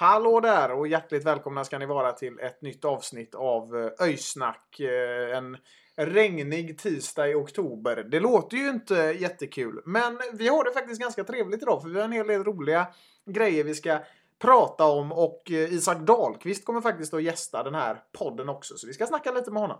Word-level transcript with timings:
Hallå 0.00 0.40
där 0.40 0.72
och 0.72 0.88
hjärtligt 0.88 1.26
välkomna 1.26 1.64
ska 1.64 1.78
ni 1.78 1.86
vara 1.86 2.12
till 2.12 2.38
ett 2.38 2.62
nytt 2.62 2.84
avsnitt 2.84 3.34
av 3.34 3.76
eh, 3.76 4.06
Öjsnack. 4.06 4.80
Eh, 4.80 5.36
en 5.36 5.56
regnig 5.96 6.78
tisdag 6.78 7.28
i 7.28 7.34
oktober. 7.34 8.06
Det 8.10 8.20
låter 8.20 8.56
ju 8.56 8.68
inte 8.68 8.94
jättekul, 8.94 9.82
men 9.84 10.18
vi 10.32 10.48
har 10.48 10.64
det 10.64 10.72
faktiskt 10.72 11.00
ganska 11.00 11.24
trevligt 11.24 11.62
idag 11.62 11.82
för 11.82 11.88
vi 11.88 11.96
har 11.96 12.04
en 12.04 12.12
hel 12.12 12.26
del 12.26 12.44
roliga 12.44 12.86
grejer 13.26 13.64
vi 13.64 13.74
ska 13.74 13.98
prata 14.38 14.84
om 14.84 15.12
och 15.12 15.50
eh, 15.50 15.72
Isak 15.72 15.98
Dahlqvist 15.98 16.64
kommer 16.64 16.80
faktiskt 16.80 17.14
att 17.14 17.22
gästa 17.22 17.62
den 17.62 17.74
här 17.74 18.02
podden 18.12 18.48
också 18.48 18.76
så 18.76 18.86
vi 18.86 18.92
ska 18.92 19.06
snacka 19.06 19.32
lite 19.32 19.50
med 19.50 19.62
honom. 19.62 19.78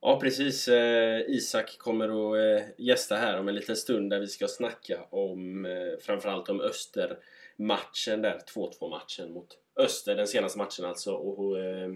Ja 0.00 0.20
precis, 0.20 0.68
eh, 0.68 1.20
Isak 1.28 1.78
kommer 1.78 2.08
att 2.08 2.64
gästa 2.78 3.16
här 3.16 3.40
om 3.40 3.48
en 3.48 3.54
liten 3.54 3.76
stund 3.76 4.10
där 4.10 4.20
vi 4.20 4.26
ska 4.26 4.48
snacka 4.48 5.00
om 5.10 5.66
framförallt 6.00 6.48
om 6.48 6.60
Öster 6.60 7.18
matchen 7.56 8.22
där, 8.22 8.38
2-2 8.54 8.90
matchen 8.90 9.32
mot 9.32 9.58
Öster, 9.76 10.14
den 10.14 10.26
senaste 10.26 10.58
matchen 10.58 10.84
alltså 10.84 11.12
och, 11.12 11.38
och, 11.38 11.60
eh, 11.60 11.92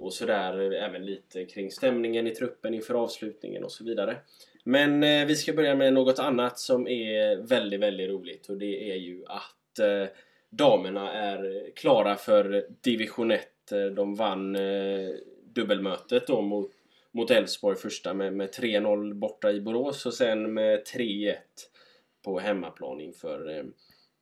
och 0.00 0.12
sådär 0.12 0.72
även 0.72 1.06
lite 1.06 1.44
kring 1.44 1.70
stämningen 1.70 2.26
i 2.26 2.34
truppen 2.34 2.74
inför 2.74 2.94
avslutningen 2.94 3.64
och 3.64 3.72
så 3.72 3.84
vidare. 3.84 4.16
Men 4.64 5.02
eh, 5.02 5.26
vi 5.26 5.34
ska 5.34 5.52
börja 5.52 5.74
med 5.74 5.92
något 5.92 6.18
annat 6.18 6.58
som 6.58 6.88
är 6.88 7.36
väldigt, 7.36 7.80
väldigt 7.80 8.10
roligt 8.10 8.48
och 8.48 8.56
det 8.56 8.90
är 8.90 8.96
ju 8.96 9.24
att 9.26 9.78
eh, 9.78 10.08
damerna 10.50 11.12
är 11.12 11.70
klara 11.76 12.16
för 12.16 12.66
division 12.80 13.30
1. 13.30 13.72
Eh, 13.72 13.84
de 13.84 14.14
vann 14.14 14.56
eh, 14.56 15.10
dubbelmötet 15.54 16.26
då 16.26 16.40
mot 16.40 16.72
mot 17.16 17.30
Elfsborg 17.30 17.76
första 17.76 18.14
med, 18.14 18.32
med 18.32 18.48
3-0 18.48 19.14
borta 19.14 19.50
i 19.50 19.60
Borås 19.60 20.06
och 20.06 20.14
sen 20.14 20.54
med 20.54 20.82
3-1 20.82 21.34
på 22.24 22.38
hemmaplan 22.38 23.00
inför 23.00 23.58
eh, 23.58 23.64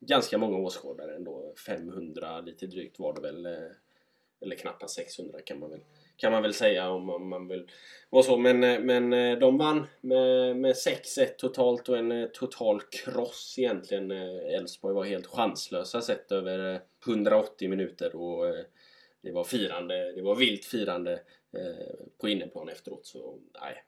ganska 0.07 0.37
många 0.37 0.57
åskådare 0.57 1.15
ändå. 1.15 1.53
500 1.67 2.41
lite 2.41 2.67
drygt 2.67 2.99
var 2.99 3.13
det 3.13 3.21
väl. 3.21 3.45
Eh, 3.45 3.71
eller 4.41 4.55
knappt 4.55 4.89
600 4.89 5.41
kan 5.41 5.59
man 5.59 5.69
väl, 5.69 5.79
kan 6.17 6.31
man 6.31 6.41
väl 6.41 6.53
säga 6.53 6.89
om, 6.89 7.09
om 7.09 7.29
man 7.29 7.47
vill 7.47 7.71
vara 8.09 8.23
så. 8.23 8.37
Men, 8.37 8.63
eh, 8.63 8.79
men 8.79 9.13
eh, 9.13 9.37
de 9.37 9.57
vann 9.57 9.87
med, 10.01 10.57
med 10.57 10.75
6-1 10.75 11.25
totalt 11.37 11.89
och 11.89 11.97
en 11.97 12.29
total 12.33 12.81
kross 12.81 13.55
egentligen. 13.57 14.11
Elfsborg 14.11 14.95
var 14.95 15.03
helt 15.03 15.27
chanslösa 15.27 16.01
sett 16.01 16.31
över 16.31 16.81
180 17.07 17.69
minuter 17.69 18.15
och 18.15 18.55
det 19.21 19.31
var 19.31 19.43
firande, 19.43 20.11
det 20.11 20.21
var 20.21 20.35
vilt 20.35 20.65
firande 20.65 21.19
på 22.21 22.29
inneplan 22.29 22.69
efteråt. 22.69 23.05
Så 23.05 23.39
nej, 23.61 23.83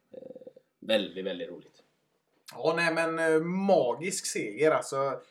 väldigt, 0.80 1.26
väldigt 1.26 1.50
roligt. 1.50 1.84
Ja, 2.54 2.74
nej 2.76 2.94
men 2.94 3.48
magisk 3.48 4.26
seger 4.26 4.72
alltså. 4.72 5.22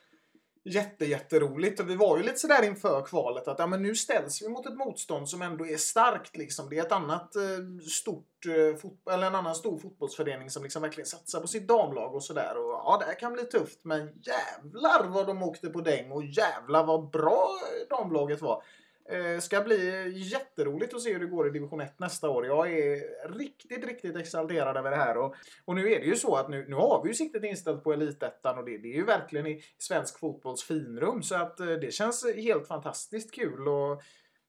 Jätte, 0.69 1.05
jätteroligt. 1.05 1.81
Och 1.81 1.91
vi 1.91 1.97
var 1.97 2.17
ju 2.17 2.23
lite 2.23 2.39
sådär 2.39 2.63
inför 2.65 3.03
kvalet 3.03 3.49
att 3.49 3.59
ja, 3.59 3.67
men 3.67 3.83
nu 3.83 3.95
ställs 3.95 4.43
vi 4.43 4.49
mot 4.49 4.67
ett 4.67 4.77
motstånd 4.77 5.29
som 5.29 5.43
ändå 5.43 5.67
är 5.67 5.77
starkt. 5.77 6.37
Liksom. 6.37 6.69
Det 6.71 6.79
är 6.79 6.83
ett 6.83 6.93
annat 6.93 7.37
eh, 7.37 7.43
stort 7.91 8.47
eh, 8.47 8.77
fot- 8.77 9.09
eller 9.11 9.27
en 9.27 9.35
annan 9.35 9.55
stor 9.55 9.79
fotbollsförening 9.79 10.51
som 10.51 10.63
liksom 10.63 10.83
verkligen 10.83 11.07
satsar 11.07 11.41
på 11.41 11.47
sitt 11.47 11.69
damlag 11.69 12.15
och 12.15 12.25
sådär. 12.25 12.57
Och 12.57 12.71
ja, 12.71 12.97
det 13.01 13.07
här 13.07 13.19
kan 13.19 13.33
bli 13.33 13.43
tufft. 13.43 13.79
Men 13.83 14.01
jävlar 14.07 15.09
vad 15.09 15.27
de 15.27 15.43
åkte 15.43 15.69
på 15.69 15.81
däng 15.81 16.11
och 16.11 16.25
jävlar 16.25 16.85
vad 16.85 17.11
bra 17.11 17.49
damlaget 17.91 18.43
var. 18.43 18.63
Eh, 19.09 19.41
ska 19.41 19.61
bli 19.61 20.13
jätteroligt 20.15 20.95
att 20.95 21.03
se 21.03 21.13
hur 21.13 21.21
det 21.21 21.27
går 21.27 21.47
i 21.47 21.51
division 21.51 21.81
1 21.81 21.99
nästa 21.99 22.31
år. 22.31 22.47
Jag 22.47 22.73
är 22.73 23.29
riktigt, 23.39 23.87
riktigt 23.87 24.17
exalterad 24.17 24.77
över 24.77 24.91
det 24.91 24.97
här. 24.97 25.17
Och, 25.17 25.35
och 25.65 25.75
nu 25.75 25.93
är 25.93 26.01
det 26.01 26.07
ju 26.07 26.17
så 26.17 26.37
att 26.37 26.49
nu, 26.49 26.67
nu 26.69 26.75
har 26.75 27.03
vi 27.03 27.09
ju 27.09 27.15
siktet 27.15 27.45
inställt 27.45 27.85
på 27.85 27.93
elitettan 27.93 28.59
och 28.59 28.65
det, 28.65 28.79
det 28.79 28.89
är 28.89 28.97
ju 28.97 29.05
verkligen 29.05 29.47
i 29.47 29.63
svensk 29.79 30.19
fotbolls 30.19 30.63
finrum. 30.63 31.23
Så 31.23 31.35
att 31.35 31.61
eh, 31.61 31.67
det 31.67 31.95
känns 31.95 32.27
helt 32.37 32.69
fantastiskt 32.69 33.35
kul. 33.35 33.69
Och 33.69 34.03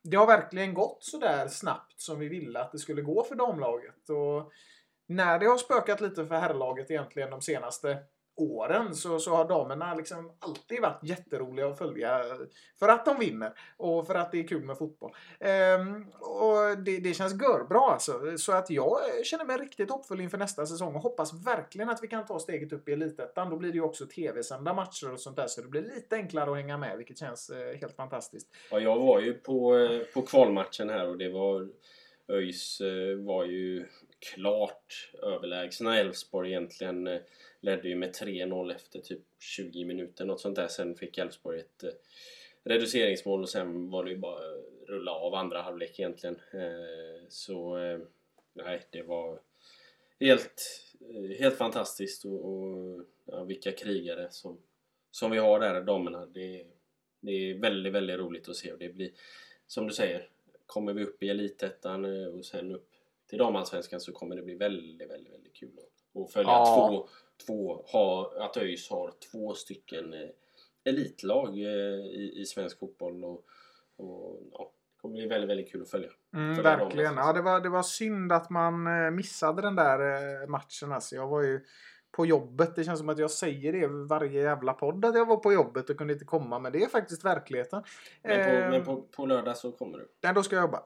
det 0.03 0.17
har 0.17 0.27
verkligen 0.27 0.73
gått 0.73 1.03
så 1.03 1.17
där 1.17 1.47
snabbt 1.47 2.01
som 2.01 2.19
vi 2.19 2.27
ville 2.27 2.59
att 2.59 2.71
det 2.71 2.79
skulle 2.79 3.01
gå 3.01 3.23
för 3.23 3.35
damlaget. 3.35 4.09
Och 4.09 4.51
när 5.07 5.39
det 5.39 5.45
har 5.45 5.57
spökat 5.57 6.01
lite 6.01 6.25
för 6.25 6.35
herrlaget 6.35 6.91
egentligen 6.91 7.29
de 7.29 7.41
senaste 7.41 7.97
åren 8.37 8.95
så, 8.95 9.19
så 9.19 9.35
har 9.35 9.47
damerna 9.47 9.95
liksom 9.95 10.31
alltid 10.39 10.81
varit 10.81 10.99
jätteroliga 11.03 11.67
att 11.67 11.77
följa 11.77 12.23
för 12.79 12.87
att 12.87 13.05
de 13.05 13.19
vinner 13.19 13.53
och 13.77 14.07
för 14.07 14.15
att 14.15 14.31
det 14.31 14.39
är 14.39 14.47
kul 14.47 14.65
med 14.65 14.77
fotboll. 14.77 15.11
Ehm, 15.39 16.05
och 16.11 16.77
det, 16.85 16.97
det 16.97 17.13
känns 17.13 17.33
görbra 17.41 17.79
alltså. 17.79 18.37
Så 18.37 18.51
att 18.51 18.69
jag 18.69 18.99
känner 19.23 19.45
mig 19.45 19.57
riktigt 19.57 19.89
hoppfull 19.89 20.21
inför 20.21 20.37
nästa 20.37 20.65
säsong 20.65 20.95
och 20.95 21.01
hoppas 21.01 21.33
verkligen 21.45 21.89
att 21.89 22.03
vi 22.03 22.07
kan 22.07 22.25
ta 22.25 22.39
steget 22.39 22.73
upp 22.73 22.89
i 22.89 22.93
elitettan. 22.93 23.49
Då 23.49 23.57
blir 23.57 23.69
det 23.69 23.75
ju 23.75 23.83
också 23.83 24.05
tv-sända 24.05 24.73
matcher 24.73 25.13
och 25.13 25.19
sånt 25.19 25.35
där 25.35 25.47
så 25.47 25.61
det 25.61 25.67
blir 25.67 25.81
lite 25.81 26.15
enklare 26.15 26.51
att 26.51 26.57
hänga 26.57 26.77
med 26.77 26.97
vilket 26.97 27.17
känns 27.17 27.49
eh, 27.49 27.77
helt 27.79 27.95
fantastiskt. 27.95 28.47
Ja, 28.71 28.79
jag 28.79 28.99
var 28.99 29.19
ju 29.19 29.33
på, 29.33 29.77
eh, 29.77 29.99
på 30.13 30.21
kvalmatchen 30.21 30.89
här 30.89 31.07
och 31.09 31.17
det 31.17 31.29
var 31.29 31.69
ÖIS 32.27 32.81
eh, 32.81 33.17
var 33.25 33.45
ju 33.45 33.85
klart 34.19 35.11
överlägsna 35.23 35.99
Elfsborg 35.99 36.49
egentligen. 36.49 37.07
Eh, 37.07 37.21
ledde 37.59 37.89
ju 37.89 37.95
med 37.95 38.15
3-0 38.15 38.75
efter 38.75 38.99
typ 38.99 39.21
20 39.39 39.85
minuter, 39.85 40.25
något 40.25 40.41
sånt 40.41 40.55
där. 40.55 40.67
Sen 40.67 40.95
fick 40.95 41.17
Elfsborg 41.17 41.59
ett 41.59 41.83
eh, 41.83 41.89
reduceringsmål 42.63 43.41
och 43.41 43.49
sen 43.49 43.89
var 43.89 44.03
det 44.03 44.09
ju 44.09 44.17
bara 44.17 44.41
rulla 44.87 45.11
av 45.11 45.35
andra 45.35 45.61
halvlek 45.61 45.99
egentligen. 45.99 46.35
Eh, 46.35 47.27
så 47.29 47.77
nej, 48.53 48.81
det 48.89 49.01
var 49.01 49.39
helt, 50.19 50.83
helt 51.39 51.57
fantastiskt 51.57 52.25
och, 52.25 52.45
och 52.45 53.05
ja, 53.25 53.43
vilka 53.43 53.71
krigare 53.71 54.27
som, 54.31 54.57
som 55.11 55.31
vi 55.31 55.37
har 55.37 55.59
där, 55.59 55.81
damerna. 55.81 56.25
Det, 56.25 56.65
det 57.19 57.31
är 57.31 57.59
väldigt, 57.59 57.93
väldigt 57.93 58.19
roligt 58.19 58.49
att 58.49 58.55
se 58.55 58.71
och 58.71 58.79
det 58.79 58.89
blir, 58.89 59.11
som 59.67 59.87
du 59.87 59.93
säger, 59.93 60.29
kommer 60.65 60.93
vi 60.93 61.03
upp 61.03 61.23
i 61.23 61.29
elitettan 61.29 62.05
och 62.27 62.45
sen 62.45 62.71
upp 62.71 62.96
till 63.29 63.37
damallsvenskan 63.39 63.99
så 63.99 64.11
kommer 64.11 64.35
det 64.35 64.41
bli 64.41 64.55
väldigt, 64.55 65.09
väldigt, 65.09 65.33
väldigt 65.33 65.55
kul 65.55 65.69
att- 65.77 66.31
följa 66.33 66.51
Ja. 66.51 66.87
två, 66.89 67.07
två 67.45 67.81
ha, 67.91 68.33
att 68.45 68.57
ÖIS 68.57 68.89
har 68.89 69.13
två 69.31 69.53
stycken 69.53 70.13
eh, 70.13 70.29
elitlag 70.85 71.49
eh, 71.49 71.65
i, 72.05 72.33
i 72.41 72.45
svensk 72.45 72.79
fotboll 72.79 73.23
och, 73.25 73.45
och 73.97 74.39
ja, 74.51 74.71
det 74.95 75.01
kommer 75.01 75.13
bli 75.15 75.27
väldigt, 75.27 75.49
väldigt 75.49 75.71
kul 75.71 75.81
att 75.81 75.89
följa. 75.89 76.09
Mm, 76.35 76.55
Följa 76.55 76.77
verkligen. 76.77 77.15
Ja, 77.17 77.33
det, 77.33 77.41
var, 77.41 77.59
det 77.59 77.69
var 77.69 77.83
synd 77.83 78.31
att 78.31 78.49
man 78.49 78.87
eh, 78.87 79.11
missade 79.11 79.61
den 79.61 79.75
där 79.75 79.99
eh, 80.43 80.47
matchen. 80.47 80.91
Alltså. 80.91 81.15
Jag 81.15 81.27
var 81.27 81.41
ju 81.41 81.65
på 82.11 82.25
jobbet. 82.25 82.75
Det 82.75 82.83
känns 82.83 82.99
som 82.99 83.09
att 83.09 83.19
jag 83.19 83.31
säger 83.31 83.73
det 83.73 83.87
varje 83.87 84.41
jävla 84.41 84.73
podd 84.73 85.05
att 85.05 85.15
jag 85.15 85.25
var 85.25 85.37
på 85.37 85.53
jobbet 85.53 85.89
och 85.89 85.97
kunde 85.97 86.13
inte 86.13 86.25
komma. 86.25 86.59
Men 86.59 86.71
det 86.71 86.83
är 86.83 86.87
faktiskt 86.89 87.25
verkligen. 87.25 87.65
Men, 87.71 87.81
på, 88.23 88.29
Eh, 88.29 88.69
men 88.69 88.85
på, 88.85 89.01
på 89.01 89.25
lördag 89.25 89.57
så 89.57 89.71
kommer 89.71 89.97
du. 89.97 90.07
Nej, 90.23 90.33
då 90.33 90.43
ska 90.43 90.55
jag 90.55 90.63
jobba. 90.63 90.83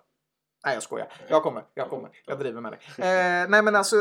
Nej, 0.65 0.73
jag 0.73 0.83
skojar. 0.83 1.07
Jag 1.27 1.43
kommer. 1.43 1.63
Jag 1.73 1.89
kommer. 1.89 2.09
Jag 2.25 2.39
driver 2.39 2.61
med 2.61 2.71
dig. 2.71 2.79
Eh, 2.97 3.49
nej, 3.49 3.63
men 3.63 3.75
alltså 3.75 3.95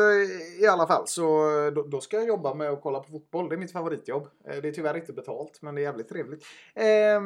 i 0.60 0.66
alla 0.66 0.86
fall 0.86 1.06
så 1.06 1.46
då, 1.74 1.82
då 1.82 2.00
ska 2.00 2.16
jag 2.16 2.26
jobba 2.26 2.54
med 2.54 2.70
att 2.70 2.82
kolla 2.82 3.00
på 3.00 3.10
fotboll. 3.10 3.48
Det 3.48 3.54
är 3.54 3.58
mitt 3.58 3.72
favoritjobb. 3.72 4.28
Eh, 4.44 4.56
det 4.56 4.68
är 4.68 4.72
tyvärr 4.72 4.96
inte 4.96 5.12
betalt, 5.12 5.62
men 5.62 5.74
det 5.74 5.80
är 5.80 5.82
jävligt 5.82 6.08
trevligt. 6.08 6.44
Eh, 6.74 7.20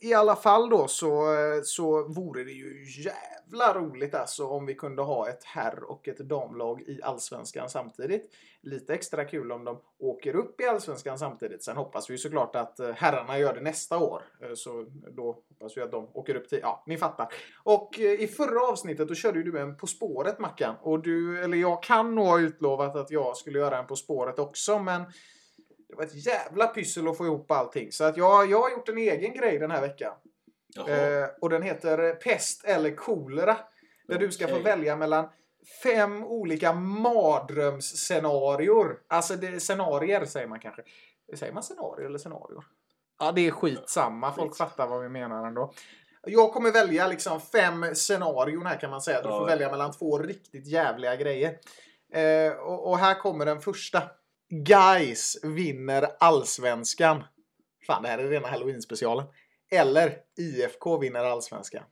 I 0.00 0.14
alla 0.14 0.36
fall 0.36 0.70
då 0.70 0.88
så, 0.88 1.26
så 1.64 2.08
vore 2.08 2.44
det 2.44 2.52
ju 2.52 2.86
jävla 3.02 3.74
roligt 3.74 4.14
alltså 4.14 4.46
om 4.46 4.66
vi 4.66 4.74
kunde 4.74 5.02
ha 5.02 5.28
ett 5.28 5.44
herr 5.44 5.90
och 5.90 6.08
ett 6.08 6.18
damlag 6.18 6.80
i 6.80 7.02
Allsvenskan 7.02 7.68
samtidigt. 7.68 8.30
Lite 8.62 8.94
extra 8.94 9.24
kul 9.24 9.52
om 9.52 9.64
de 9.64 9.80
åker 9.98 10.36
upp 10.36 10.60
i 10.60 10.64
Allsvenskan 10.64 11.18
samtidigt. 11.18 11.62
Sen 11.64 11.76
hoppas 11.76 12.10
vi 12.10 12.18
såklart 12.18 12.56
att 12.56 12.80
eh, 12.80 12.90
herrarna 12.90 13.38
gör 13.38 13.54
det 13.54 13.60
nästa 13.60 13.98
år. 13.98 14.22
Eh, 14.42 14.54
Så 14.54 14.86
då 15.16 15.32
hoppas 15.32 15.76
vi 15.76 15.80
att 15.82 15.90
de 15.90 16.08
åker 16.14 16.34
upp 16.34 16.48
till, 16.48 16.58
ja, 16.62 16.84
ni 16.86 16.96
fattar. 16.96 17.28
Och 17.62 18.00
eh, 18.00 18.20
i 18.20 18.26
förra 18.26 18.60
avsnittet 18.60 19.08
då 19.08 19.14
körde 19.14 19.38
ju 19.38 19.44
du 19.50 19.60
en 19.60 19.76
På 19.76 19.86
spåret 19.86 20.38
Mackan. 20.38 20.74
Och 20.82 21.02
du, 21.02 21.44
eller 21.44 21.56
jag 21.56 21.82
kan 21.82 22.14
nog 22.14 22.26
ha 22.26 22.40
utlovat 22.40 22.96
att 22.96 23.10
jag 23.10 23.36
skulle 23.36 23.58
göra 23.58 23.78
en 23.78 23.86
På 23.86 23.96
spåret 23.96 24.38
också 24.38 24.78
men 24.78 25.02
det 25.88 25.94
var 25.94 26.04
ett 26.04 26.26
jävla 26.26 26.66
pyssel 26.66 27.08
att 27.08 27.16
få 27.16 27.24
ihop 27.26 27.50
allting. 27.50 27.92
Så 27.92 28.04
att 28.04 28.16
jag, 28.16 28.50
jag 28.50 28.60
har 28.60 28.70
gjort 28.70 28.88
en 28.88 28.98
egen 28.98 29.34
grej 29.34 29.58
den 29.58 29.70
här 29.70 29.80
veckan. 29.80 30.12
Eh, 30.88 31.28
och 31.40 31.50
den 31.50 31.62
heter 31.62 32.12
Pest 32.12 32.64
eller 32.64 32.96
kolera. 32.96 33.56
Där 34.08 34.18
du 34.18 34.30
ska 34.30 34.48
få 34.48 34.58
välja 34.58 34.96
mellan 34.96 35.28
fem 35.82 36.24
olika 36.24 36.72
mardrömsscenarior. 36.72 39.00
Alltså 39.08 39.36
det, 39.36 39.60
scenarier 39.60 40.24
säger 40.24 40.46
man 40.48 40.60
kanske. 40.60 40.82
Säger 41.36 41.52
man 41.52 41.62
scenarier 41.62 42.06
eller 42.06 42.18
scenarior? 42.18 42.64
Ja, 43.18 43.32
det 43.32 43.46
är 43.46 43.50
skitsamma. 43.50 44.32
Folk 44.32 44.50
skitsamma. 44.50 44.70
fattar 44.70 44.86
vad 44.86 45.02
vi 45.02 45.08
menar 45.08 45.46
ändå. 45.46 45.72
Jag 46.26 46.52
kommer 46.52 46.72
välja 46.72 47.06
liksom 47.08 47.40
fem 47.40 47.94
scenarion 47.94 48.66
här 48.66 48.80
kan 48.80 48.90
man 48.90 49.00
säga. 49.00 49.22
Du 49.22 49.28
Ja. 49.28 49.38
får 49.38 49.46
välja 49.46 49.70
mellan 49.70 49.92
två 49.92 50.18
riktigt 50.18 50.66
jävliga 50.66 51.16
grejer. 51.16 51.58
Eh, 52.12 52.52
och, 52.52 52.90
och 52.90 52.98
här 52.98 53.14
kommer 53.20 53.46
den 53.46 53.60
första. 53.60 54.02
Guys 54.50 55.36
vinner 55.42 56.08
allsvenskan. 56.20 57.24
Fan, 57.86 58.02
det 58.02 58.08
här 58.08 58.18
är 58.18 58.28
rena 58.28 58.48
halloween-specialen. 58.48 59.26
Eller 59.70 60.16
IFK 60.38 60.98
vinner 60.98 61.24
allsvenskan. 61.24 61.82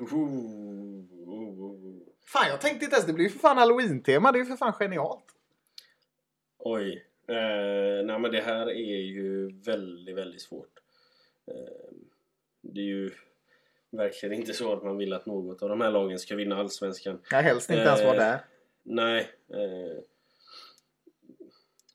Ooh, 0.00 0.14
ooh, 0.14 1.60
ooh. 1.60 1.85
Fan, 2.26 2.48
jag 2.48 2.60
tänkte 2.60 2.84
inte 2.84 2.96
ens. 2.96 3.06
Det 3.06 3.12
blir 3.12 3.24
ju 3.24 3.30
för 3.30 3.38
fan 3.38 3.58
halloween-tema. 3.58 4.32
Det 4.32 4.38
är 4.38 4.40
ju 4.40 4.46
för 4.46 4.56
fan 4.56 4.72
genialt. 4.72 5.24
Oj. 6.58 7.06
Eh, 7.28 8.04
nej 8.04 8.18
men 8.18 8.30
det 8.30 8.40
här 8.40 8.70
är 8.70 9.02
ju 9.02 9.60
väldigt, 9.60 10.16
väldigt 10.16 10.42
svårt. 10.42 10.80
Eh, 11.46 11.96
det 12.60 12.80
är 12.80 12.84
ju 12.84 13.10
verkligen 13.90 14.34
inte 14.34 14.52
så 14.52 14.72
att 14.72 14.82
man 14.84 14.96
vill 14.96 15.12
att 15.12 15.26
något 15.26 15.62
av 15.62 15.68
de 15.68 15.80
här 15.80 15.90
lagen 15.90 16.18
ska 16.18 16.36
vinna 16.36 16.56
Allsvenskan. 16.56 17.20
Jag 17.30 17.42
helst 17.42 17.70
inte 17.70 17.82
ens 17.82 18.02
vara 18.02 18.14
Eh, 18.14 18.18
där. 18.20 18.38
Nej. 18.82 19.30
Eh, 19.48 20.02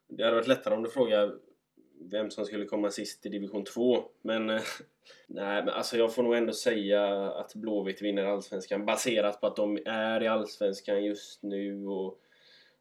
det 0.08 0.24
hade 0.24 0.36
varit 0.36 0.48
lättare 0.48 0.76
om 0.76 0.84
du 0.84 0.90
frågar 0.90 1.36
vem 2.10 2.32
som 2.32 2.46
skulle 2.46 2.66
komma 2.66 2.92
sist 2.92 3.26
i 3.26 3.30
division 3.30 3.64
2. 3.64 4.04
Men 4.22 4.50
eh, 4.50 4.62
nej, 5.28 5.64
men 5.64 5.70
alltså 5.70 5.98
jag 5.98 6.16
får 6.16 6.24
nog 6.24 6.36
ändå 6.36 6.54
säga 6.54 7.32
att 7.32 7.56
Blåvitt 7.56 8.02
vinner 8.02 8.26
Allsvenskan 8.26 8.86
baserat 8.86 9.42
på 9.42 9.48
att 9.48 9.56
de 9.56 9.80
är 9.86 10.24
i 10.24 10.28
Allsvenskan 10.28 11.06
just 11.06 11.44
nu 11.44 11.86
och, 11.86 12.20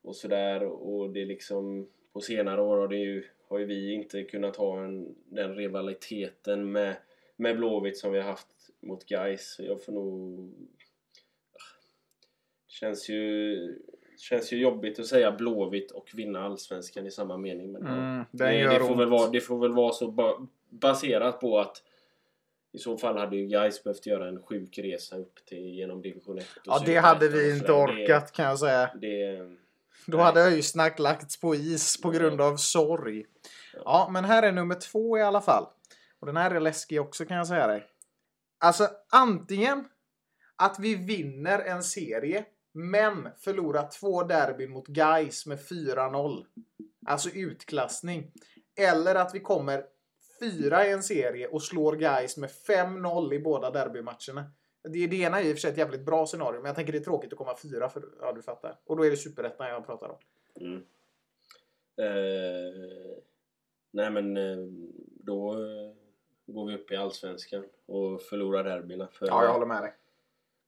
och 0.02 0.16
sådär. 0.16 0.62
Och 0.62 1.10
det 1.10 1.22
är 1.22 1.26
liksom 1.26 1.88
på 2.12 2.20
senare 2.20 2.62
år 2.62 2.76
har, 2.76 2.88
det 2.88 2.96
ju, 2.96 3.24
har 3.48 3.58
ju 3.58 3.64
vi 3.64 3.92
inte 3.92 4.22
kunnat 4.22 4.56
ha 4.56 4.84
en, 4.84 5.14
den 5.24 5.54
rivaliteten 5.54 6.72
med, 6.72 6.96
med 7.36 7.56
Blåvitt 7.56 7.98
som 7.98 8.12
vi 8.12 8.18
har 8.18 8.26
haft 8.26 8.70
mot 8.80 9.06
Gais. 9.06 9.56
Jag 9.58 9.84
får 9.84 9.92
nog 9.92 10.40
ah, 11.52 11.80
Känns 12.68 13.08
ju, 13.08 13.78
känns 14.20 14.52
ju 14.52 14.56
jobbigt 14.58 14.98
att 14.98 15.06
säga 15.06 15.32
Blåvitt 15.32 15.90
och 15.90 16.10
vinna 16.14 16.44
Allsvenskan 16.44 17.06
i 17.06 17.10
samma 17.10 17.36
mening. 17.36 17.72
Men 17.72 17.82
ja, 17.82 17.92
Mm, 17.92 18.24
den 18.30 18.48
det, 18.48 18.58
gör 18.58 18.78
det, 18.78 18.86
får 18.86 18.96
väl 18.96 19.08
vara, 19.08 19.30
det 19.30 19.40
får 19.40 19.58
väl 19.58 19.72
vara 19.72 19.92
så 19.92 20.10
ba, 20.10 20.46
baserat 20.70 21.40
på 21.40 21.58
att 21.58 21.82
i 22.72 22.78
så 22.78 22.98
fall 22.98 23.18
hade 23.18 23.36
ju 23.36 23.46
Gais 23.46 23.84
behövt 23.84 24.06
göra 24.06 24.28
en 24.28 24.42
sjuk 24.42 24.78
resa 24.78 25.16
upp 25.16 25.44
till 25.46 25.74
genom 25.74 26.02
division 26.02 26.38
1. 26.38 26.44
och 26.56 26.62
Ja, 26.64 26.82
det 26.86 26.96
hade 26.96 27.28
vi 27.28 27.56
inte 27.56 27.72
orkat 27.72 28.32
kan 28.32 28.44
jag 28.44 28.58
säga. 28.58 28.90
Det, 29.00 29.32
det, 29.32 29.56
Då 30.06 30.16
Nej. 30.16 30.26
hade 30.26 30.40
Öysnack 30.40 30.98
lagts 30.98 31.40
på 31.40 31.54
is 31.54 32.00
på 32.02 32.10
grund 32.10 32.40
av 32.40 32.56
sorg. 32.56 33.26
Ja, 33.84 34.08
men 34.12 34.24
här 34.24 34.42
är 34.42 34.52
nummer 34.52 34.74
två 34.74 35.18
i 35.18 35.22
alla 35.22 35.40
fall. 35.40 35.66
Och 36.20 36.26
den 36.26 36.36
här 36.36 36.50
är 36.50 36.60
läskig 36.60 37.00
också 37.00 37.24
kan 37.24 37.36
jag 37.36 37.46
säga 37.46 37.66
dig. 37.66 37.86
Alltså 38.58 38.88
antingen 39.10 39.84
att 40.56 40.76
vi 40.78 40.94
vinner 40.94 41.58
en 41.58 41.82
serie 41.82 42.44
men 42.72 43.28
förlorar 43.38 43.88
två 44.00 44.22
derbyn 44.22 44.70
mot 44.70 44.86
Gais 44.86 45.46
med 45.46 45.58
4-0. 45.58 46.44
Alltså 47.06 47.30
utklassning. 47.30 48.32
Eller 48.76 49.14
att 49.14 49.34
vi 49.34 49.40
kommer 49.40 49.84
fyra 50.40 50.86
i 50.86 50.92
en 50.92 51.02
serie 51.02 51.48
och 51.48 51.62
slår 51.62 51.92
Gais 51.96 52.36
med 52.36 52.50
5-0 52.50 53.34
i 53.34 53.38
båda 53.38 53.70
derbymatcherna. 53.70 54.52
Det, 54.82 55.06
det 55.06 55.16
ena 55.16 55.40
är 55.40 55.44
i 55.44 55.52
och 55.52 55.56
för 55.56 55.60
sig 55.60 55.70
ett 55.70 55.78
jävligt 55.78 56.04
bra 56.04 56.26
scenario 56.26 56.56
men 56.56 56.66
jag 56.66 56.76
tänker 56.76 56.92
det 56.92 56.98
är 56.98 57.04
tråkigt 57.04 57.32
att 57.32 57.38
komma 57.38 57.56
fyra 57.62 57.88
för 57.88 58.04
ja 58.20 58.32
du 58.32 58.42
fattar. 58.42 58.78
Och 58.84 58.96
då 58.96 59.06
är 59.06 59.10
det 59.10 59.16
superettan 59.16 59.68
jag 59.68 59.86
pratar 59.86 60.08
om. 60.08 60.18
mm. 60.60 60.82
eh, 61.96 63.16
nej 63.90 64.10
men 64.10 64.36
eh, 64.36 64.66
då 65.24 65.52
eh, 65.52 65.92
går 66.46 66.66
vi 66.66 66.74
upp 66.74 66.90
i 66.90 66.96
Allsvenskan 66.96 67.64
och 67.86 68.22
förlorar 68.22 68.64
derbyna. 68.64 69.08
För, 69.12 69.26
Ja, 69.26 69.44
jag 69.44 69.52
håller 69.52 69.66
med 69.66 69.82
dig. 69.82 69.94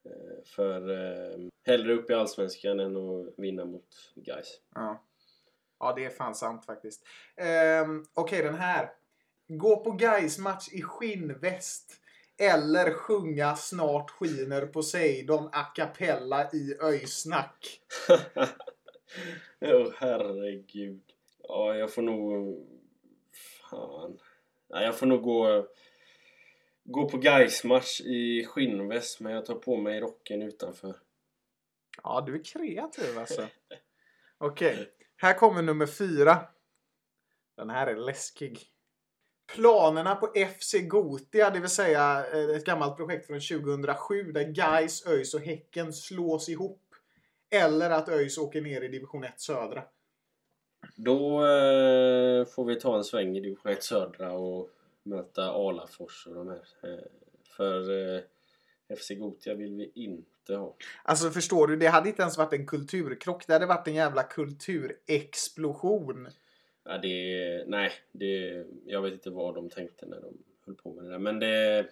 Eh, 0.04 0.44
för 0.44 0.90
eh, 0.90 1.38
hellre 1.66 1.94
upp 1.94 2.10
i 2.10 2.14
Allsvenskan 2.14 2.80
än 2.80 2.96
att 2.96 3.34
vinna 3.36 3.64
mot 3.64 4.12
Gais. 4.14 4.60
Ja. 4.74 5.02
ja, 5.78 5.92
det 5.96 6.04
är 6.04 6.10
fan 6.10 6.34
sant 6.34 6.64
faktiskt. 6.64 7.04
Ehm, 7.36 8.04
Okej, 8.14 8.42
den 8.42 8.54
här. 8.54 8.92
Gå 9.48 9.84
på 9.84 9.90
Gais 9.90 10.38
match 10.38 10.68
i 10.72 10.82
skinnväst. 10.82 11.98
Eller 12.38 12.92
sjunga 12.92 13.56
Snart 13.56 14.10
skiner 14.10 14.66
Poseidon 14.66 15.46
a 15.52 15.64
cappella 15.74 16.50
i 16.52 16.76
öysnack. 16.80 17.80
Åh 19.60 19.92
herregud. 19.96 21.02
Ja, 21.48 21.74
jag 21.74 21.94
får 21.94 22.02
nog... 22.02 22.56
Fan. 23.70 24.18
Nej, 24.70 24.84
jag 24.84 24.98
får 24.98 25.06
nog 25.06 25.22
gå... 25.22 25.66
Gå 26.84 27.08
på 27.08 27.16
Gais-match 27.16 28.00
i 28.00 28.44
skinnväst 28.44 29.20
men 29.20 29.32
jag 29.32 29.46
tar 29.46 29.54
på 29.54 29.76
mig 29.76 30.00
rocken 30.00 30.42
utanför. 30.42 30.96
Ja, 32.02 32.24
du 32.26 32.34
är 32.34 32.44
kreativ 32.44 33.18
alltså. 33.18 33.46
Okej, 34.38 34.90
här 35.16 35.34
kommer 35.34 35.62
nummer 35.62 35.86
fyra. 35.86 36.48
Den 37.56 37.70
här 37.70 37.86
är 37.86 37.96
läskig. 37.96 38.60
Planerna 39.54 40.14
på 40.14 40.26
FC 40.26 40.74
Gotia, 40.82 41.50
det 41.50 41.60
vill 41.60 41.70
säga 41.70 42.26
eh, 42.32 42.56
ett 42.56 42.64
gammalt 42.64 42.96
projekt 42.96 43.26
från 43.26 43.40
2007 43.40 44.32
där 44.32 44.44
Gais, 44.44 45.06
ÖIS 45.06 45.34
och 45.34 45.40
Häcken 45.40 45.92
slås 45.92 46.48
ihop. 46.48 46.94
Eller 47.50 47.90
att 47.90 48.08
ÖIS 48.08 48.38
åker 48.38 48.60
ner 48.60 48.82
i 48.82 48.88
division 48.88 49.24
1 49.24 49.40
södra. 49.40 49.82
Då 50.96 51.46
eh, 51.46 52.44
får 52.44 52.64
vi 52.64 52.80
ta 52.80 52.96
en 52.96 53.04
sväng 53.04 53.36
i 53.36 53.40
division 53.40 53.72
1 53.72 53.82
södra 53.82 54.32
och 54.32 54.70
möta 55.02 55.50
Alafors 55.50 56.26
och 56.26 56.34
de 56.34 56.48
här. 56.48 56.62
Eh, 56.82 56.98
för 57.56 57.90
eh, 58.16 58.22
FC 58.96 59.10
Gotia 59.10 59.54
vill 59.54 59.74
vi 59.74 59.92
inte 59.94 60.54
ha. 60.54 60.76
Alltså 61.02 61.30
förstår 61.30 61.66
du, 61.66 61.76
det 61.76 61.86
hade 61.86 62.08
inte 62.08 62.22
ens 62.22 62.38
varit 62.38 62.52
en 62.52 62.66
kulturkrock. 62.66 63.46
Det 63.46 63.52
hade 63.52 63.66
varit 63.66 63.88
en 63.88 63.94
jävla 63.94 64.22
kulturexplosion. 64.22 66.28
Ja, 66.84 66.98
det, 66.98 67.64
nej, 67.66 67.92
det, 68.12 68.64
jag 68.86 69.02
vet 69.02 69.12
inte 69.12 69.30
vad 69.30 69.54
de 69.54 69.70
tänkte 69.70 70.06
när 70.06 70.20
de 70.20 70.38
höll 70.66 70.74
på 70.74 70.92
med 70.92 71.04
det 71.04 71.10
där. 71.10 71.18
Men 71.18 71.38
det, 71.38 71.86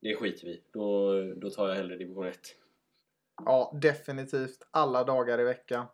det 0.00 0.16
skiter 0.16 0.46
vi 0.46 0.62
då, 0.70 1.22
då 1.34 1.50
tar 1.50 1.68
jag 1.68 1.76
hellre 1.76 1.96
division 1.96 2.26
1. 2.26 2.38
Ja, 3.44 3.78
definitivt. 3.82 4.66
Alla 4.70 5.04
dagar 5.04 5.40
i 5.40 5.44
veckan. 5.44 5.86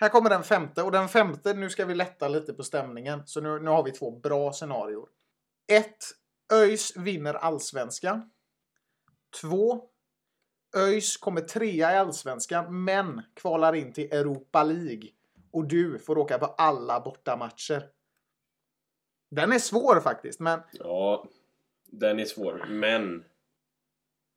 Här 0.00 0.08
kommer 0.08 0.30
den 0.30 0.42
femte. 0.42 0.82
Och 0.82 0.92
den 0.92 1.08
femte, 1.08 1.54
nu 1.54 1.70
ska 1.70 1.84
vi 1.84 1.94
lätta 1.94 2.28
lite 2.28 2.54
på 2.54 2.62
stämningen. 2.62 3.22
Så 3.26 3.40
nu, 3.40 3.58
nu 3.58 3.70
har 3.70 3.82
vi 3.82 3.92
två 3.92 4.10
bra 4.10 4.52
scenarior. 4.52 5.08
1. 5.72 5.86
ÖIS 6.52 6.96
vinner 6.96 7.34
allsvenskan. 7.34 8.30
2. 9.40 9.82
ÖIS 10.76 11.16
kommer 11.16 11.40
trea 11.40 11.92
i 11.92 11.96
allsvenskan 11.96 12.84
men 12.84 13.22
kvalar 13.34 13.74
in 13.74 13.92
till 13.92 14.12
Europa 14.12 14.64
League. 14.64 15.08
Och 15.50 15.68
du 15.68 15.98
får 15.98 16.18
åka 16.18 16.38
på 16.38 16.46
alla 16.46 17.00
bortamatcher. 17.00 17.88
Den 19.30 19.52
är 19.52 19.58
svår 19.58 20.00
faktiskt, 20.00 20.40
men 20.40 20.60
Ja, 20.72 21.28
den 21.86 22.20
är 22.20 22.24
svår. 22.24 22.66
Men 22.68 23.24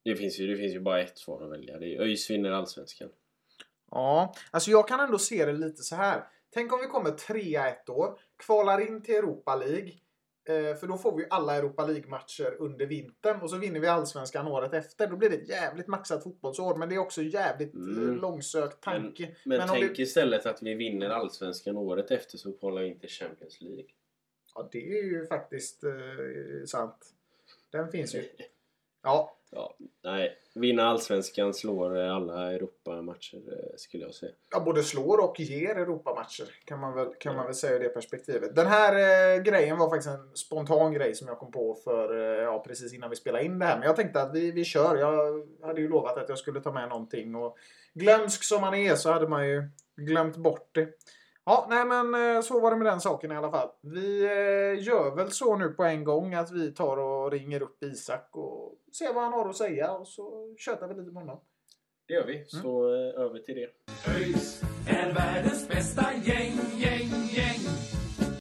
det 0.03 0.15
finns 0.15 0.39
ju, 0.39 0.47
det 0.47 0.57
finns 0.57 0.73
ju 0.73 0.79
bara 0.79 1.01
ett 1.01 1.17
svar 1.17 1.43
att 1.43 1.51
välja. 1.51 1.79
Det 1.79 1.95
är 1.95 2.01
ÖIS 2.01 2.29
vinner 2.29 2.51
Allsvenskan. 2.51 3.09
Ja, 3.93 4.33
alltså 4.51 4.71
jag 4.71 4.87
kan 4.87 4.99
ändå 4.99 5.17
se 5.17 5.45
det 5.45 5.53
lite 5.53 5.83
så 5.83 5.95
här. 5.95 6.23
Tänk 6.53 6.73
om 6.73 6.79
vi 6.79 6.87
kommer 6.87 7.11
trea 7.11 7.67
ett 7.67 7.89
år, 7.89 8.19
kvalar 8.37 8.87
in 8.87 9.01
till 9.01 9.15
Europa 9.15 9.55
League. 9.55 9.91
Eh, 10.45 10.75
för 10.75 10.87
då 10.87 10.97
får 10.97 11.17
vi 11.17 11.27
alla 11.29 11.55
Europa 11.55 11.85
League-matcher 11.85 12.55
under 12.59 12.85
vintern 12.85 13.41
och 13.41 13.49
så 13.49 13.57
vinner 13.57 13.79
vi 13.79 13.87
Allsvenskan 13.87 14.47
året 14.47 14.73
efter. 14.73 15.07
Då 15.07 15.15
blir 15.17 15.29
det 15.29 15.35
ett 15.35 15.49
jävligt 15.49 15.87
maxat 15.87 16.23
fotbollsår 16.23 16.75
men 16.75 16.89
det 16.89 16.95
är 16.95 16.99
också 16.99 17.21
jävligt 17.21 17.73
Mm. 17.73 18.09
eh, 18.09 18.15
långsökt 18.15 18.81
tanke. 18.83 19.35
Men, 19.45 19.57
men, 19.57 19.69
om 19.69 19.75
tänk 19.75 19.97
det, 19.97 20.03
istället 20.03 20.45
att 20.45 20.63
vi 20.63 20.73
vinner 20.73 21.09
Allsvenskan 21.09 21.77
året 21.77 22.11
efter 22.11 22.37
så 22.37 22.53
kvalar 22.53 22.81
vi 22.81 22.87
in 22.87 22.99
till 22.99 23.09
Champions 23.09 23.61
League. 23.61 23.85
Ja, 24.55 24.69
det 24.71 24.99
är 24.99 25.03
ju 25.03 25.27
faktiskt 25.27 25.83
eh, 25.83 25.91
sant. 26.65 27.13
Den 27.71 27.91
finns 27.91 28.15
ju. 28.15 28.23
Ja, 29.03 29.37
Ja, 29.55 29.73
nej. 30.03 30.37
Vinna 30.55 30.83
Allsvenskan 30.83 31.53
slår 31.53 31.97
alla 31.97 32.53
Europamatcher 32.53 33.37
eh, 33.37 33.75
skulle 33.77 34.03
jag 34.03 34.13
säga. 34.13 34.31
ja, 34.51 34.59
både 34.59 34.83
slår 34.83 35.23
och 35.23 35.39
ger 35.39 35.75
Europamatcher 35.75 36.45
kan 36.65 36.79
man 36.79 36.93
väl, 36.93 37.07
kan 37.19 37.35
man 37.35 37.45
väl 37.45 37.55
säga 37.55 37.75
i 37.75 37.79
det 37.79 37.89
perspektivet. 37.89 38.55
Den 38.55 38.67
här 38.67 38.93
eh, 38.93 39.41
grejen 39.43 39.77
var 39.77 39.89
faktiskt 39.89 40.09
en 40.09 40.35
spontan 40.35 40.93
grej 40.93 41.15
som 41.15 41.27
jag 41.27 41.39
kom 41.39 41.51
på 41.51 41.75
för 41.83 42.17
eh, 42.17 42.43
ja, 42.43 42.63
precis 42.67 42.93
innan 42.93 43.09
vi 43.09 43.15
spelade 43.15 43.43
in 43.45 43.59
det 43.59 43.65
här. 43.65 43.77
Men 43.77 43.87
jag 43.87 43.95
tänkte 43.95 44.21
att 44.21 44.35
vi, 44.35 44.51
vi 44.51 44.63
kör. 44.63 44.95
Jag 44.95 45.47
hade 45.67 45.81
ju 45.81 45.87
lovat 45.87 46.17
att 46.17 46.29
jag 46.29 46.37
skulle 46.37 46.61
ta 46.61 46.71
med 46.71 46.89
någonting 46.89 47.35
och 47.35 47.57
glömsk 47.93 48.43
som 48.43 48.61
man 48.61 48.73
är 48.73 48.95
så 48.95 49.11
hade 49.11 49.27
man 49.27 49.47
ju 49.47 49.69
glömt 49.95 50.37
bort 50.37 50.69
det. 50.71 50.89
Ja, 51.45 51.67
nej 51.69 51.85
men 51.85 52.35
eh, 52.35 52.41
så 52.41 52.59
var 52.59 52.71
det 52.71 52.77
med 52.77 52.85
den 52.85 53.01
saken 53.01 53.31
i 53.31 53.35
alla 53.35 53.51
fall. 53.51 53.69
Vi 53.81 54.23
eh, 54.23 54.83
gör 54.83 55.15
väl 55.15 55.31
så 55.31 55.55
nu 55.55 55.69
på 55.69 55.83
en 55.83 56.03
gång 56.03 56.33
att 56.33 56.51
vi 56.51 56.71
tar 56.71 56.97
och 56.97 57.31
ringer 57.31 57.61
upp 57.61 57.83
Isak 57.83 58.29
och 58.31 58.75
ser 58.97 59.13
vad 59.13 59.23
han 59.23 59.33
har 59.33 59.49
att 59.49 59.57
säga 59.57 59.91
och 59.91 60.07
så 60.07 60.55
tjötar 60.57 60.87
vi 60.87 60.93
lite 60.93 61.11
med 61.11 61.23
honom. 61.23 61.39
Det 62.07 62.13
gör 62.13 62.25
vi. 62.25 62.45
Så 62.45 62.93
eh, 62.95 63.21
över 63.21 63.39
till 63.39 63.55
det. 63.55 63.69
ÖIS 64.15 64.61
är 64.89 65.13
världens 65.13 65.67
bästa 65.67 66.05
gäng, 66.23 66.59
gäng, 66.77 67.09
gäng. 67.31 67.59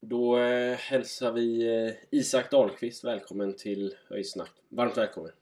Då 0.00 0.38
eh, 0.38 0.76
hälsar 0.76 1.32
vi 1.32 1.76
eh, 1.87 1.94
Isak 2.11 2.50
Dahlqvist 2.50 3.04
välkommen 3.04 3.56
till 3.56 3.94
Öjsnack. 4.11 4.50
Varmt 4.68 4.97
välkommen. 4.97 5.32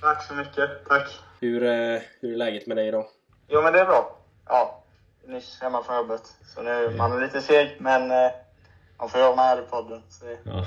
Tack 0.00 0.22
så 0.28 0.34
mycket. 0.34 0.70
Tack. 0.88 1.08
Hur, 1.40 1.62
eh, 1.62 2.00
hur 2.20 2.32
är 2.32 2.36
läget 2.36 2.66
med 2.66 2.76
dig 2.76 2.88
idag? 2.88 3.06
Jo, 3.48 3.62
men 3.62 3.72
det 3.72 3.80
är 3.80 3.84
bra. 3.86 4.18
Ja, 4.46 4.82
nyss 5.26 5.58
hemma 5.60 5.82
från 5.82 5.96
jobbet. 5.96 6.22
Så 6.54 6.62
nu 6.62 6.90
man 6.96 7.12
är 7.12 7.20
lite 7.20 7.40
seg, 7.40 7.76
men 7.80 8.10
eh, 8.10 8.32
man 8.98 9.08
får 9.08 9.20
jobba 9.20 9.36
med 9.36 9.44
här 9.44 9.62
i 9.62 9.66
podden. 9.66 10.02
Så 10.08 10.24
det, 10.24 10.38
Ja, 10.44 10.64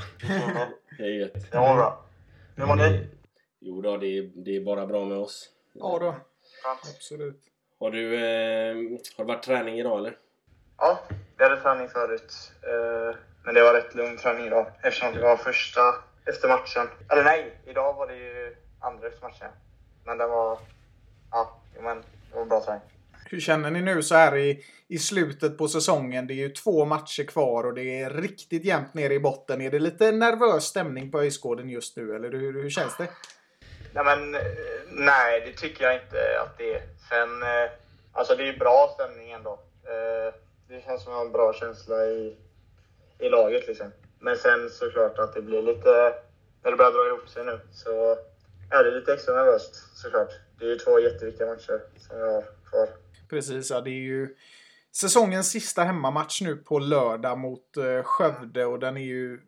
det 0.97 1.03
är 1.03 1.09
gött. 1.19 1.51
det 1.51 1.57
var 1.57 1.75
bra. 1.75 2.03
Hur 2.55 2.65
mår 2.65 2.75
ni? 2.75 3.07
Jo 3.59 3.81
då, 3.81 3.97
det 3.97 4.17
är, 4.17 4.31
det 4.35 4.55
är 4.55 4.61
bara 4.61 4.85
bra 4.85 5.05
med 5.05 5.17
oss. 5.17 5.49
Ja 5.73 5.97
då, 5.99 6.15
absolut. 6.65 7.43
Har 7.79 7.91
du, 7.91 8.15
eh, 8.15 8.75
har 9.17 9.25
det 9.25 9.33
varit 9.33 9.43
träning 9.43 9.79
idag 9.79 9.99
eller? 9.99 10.17
Ja, 10.77 10.99
vi 11.37 11.43
hade 11.43 11.61
träning 11.61 11.87
förut. 11.87 12.51
Eh, 12.61 13.17
men 13.43 13.55
det 13.55 13.61
var 13.61 13.73
rätt 13.73 13.95
lugn 13.95 14.17
träning 14.17 14.47
idag 14.47 14.71
eftersom 14.83 15.13
det 15.13 15.21
var 15.21 15.37
första 15.37 15.81
efter 16.25 16.47
matchen. 16.47 16.87
Eller 17.11 17.23
nej, 17.23 17.61
idag 17.65 17.93
var 17.93 18.07
det 18.07 18.17
ju 18.17 18.55
andra 18.79 19.07
efter 19.07 19.21
matchen. 19.21 19.49
Men 20.05 20.17
det 20.17 20.27
var... 20.27 20.59
Ja, 21.31 21.61
men 21.81 21.97
det 22.31 22.37
var 22.37 22.45
bra 22.45 22.63
träning. 22.65 22.81
Hur 23.29 23.39
känner 23.39 23.71
ni 23.71 23.81
nu 23.81 24.03
så 24.03 24.15
här 24.15 24.37
i, 24.37 24.63
i 24.87 24.97
slutet 24.97 25.57
på 25.57 25.67
säsongen? 25.67 26.27
Det 26.27 26.33
är 26.33 26.35
ju 26.35 26.49
två 26.49 26.85
matcher 26.85 27.23
kvar 27.23 27.63
och 27.63 27.73
det 27.73 28.01
är 28.01 28.09
riktigt 28.09 28.65
jämnt 28.65 28.93
ner 28.93 29.09
i 29.09 29.19
botten. 29.19 29.61
Är 29.61 29.71
det 29.71 29.79
lite 29.79 30.11
nervös 30.11 30.63
stämning 30.63 31.11
på 31.11 31.19
Öjsgården 31.19 31.69
just 31.69 31.97
nu 31.97 32.15
eller 32.15 32.31
hur, 32.31 32.53
hur 32.63 32.69
känns 32.69 32.97
det? 32.97 33.07
Nej, 33.97 34.05
men 34.05 34.35
eh, 34.35 34.41
nej, 34.89 35.41
det 35.45 35.51
tycker 35.51 35.83
jag 35.83 35.95
inte 35.95 36.41
att 36.41 36.57
det 36.57 36.73
är. 36.73 36.81
Sen, 37.09 37.43
eh, 37.43 37.69
alltså 38.11 38.35
det 38.35 38.43
är 38.43 38.51
ju 38.53 38.57
bra 38.57 38.91
stämning 38.93 39.31
ändå. 39.31 39.59
Eh, 39.83 40.33
det 40.67 40.81
känns 40.85 41.03
som 41.03 41.13
en 41.13 41.31
bra 41.31 41.53
känsla 41.53 42.05
i, 42.05 42.37
i 43.19 43.29
laget 43.29 43.67
liksom. 43.67 43.91
Men 44.19 44.37
sen 44.37 44.69
såklart 44.69 45.19
att 45.19 45.33
det 45.33 45.41
blir 45.41 45.61
lite, 45.61 46.13
när 46.63 46.71
det 46.71 46.77
börjar 46.77 46.91
dra 46.91 47.07
ihop 47.07 47.29
sig 47.29 47.45
nu, 47.45 47.59
så 47.71 48.17
är 48.71 48.83
det 48.83 48.91
lite 48.91 49.13
extra 49.13 49.35
nervöst 49.35 49.97
såklart. 49.97 50.31
Det 50.59 50.65
är 50.65 50.69
ju 50.69 50.77
två 50.77 50.99
jätteviktiga 50.99 51.47
matcher 51.47 51.81
som 51.97 52.19
jag 52.19 52.31
har 52.31 52.41
kvar. 52.41 52.89
Precis, 53.29 53.71
ja 53.71 53.81
det 53.81 53.89
är 53.89 54.03
ju 54.13 54.35
säsongens 54.95 55.51
sista 55.51 55.83
hemmamatch 55.83 56.41
nu 56.41 56.55
på 56.55 56.79
lördag 56.79 57.37
mot 57.37 57.77
Skövde 58.03 58.65
och 58.65 58.79
den 58.79 58.97
är 58.97 59.01
ju 59.01 59.39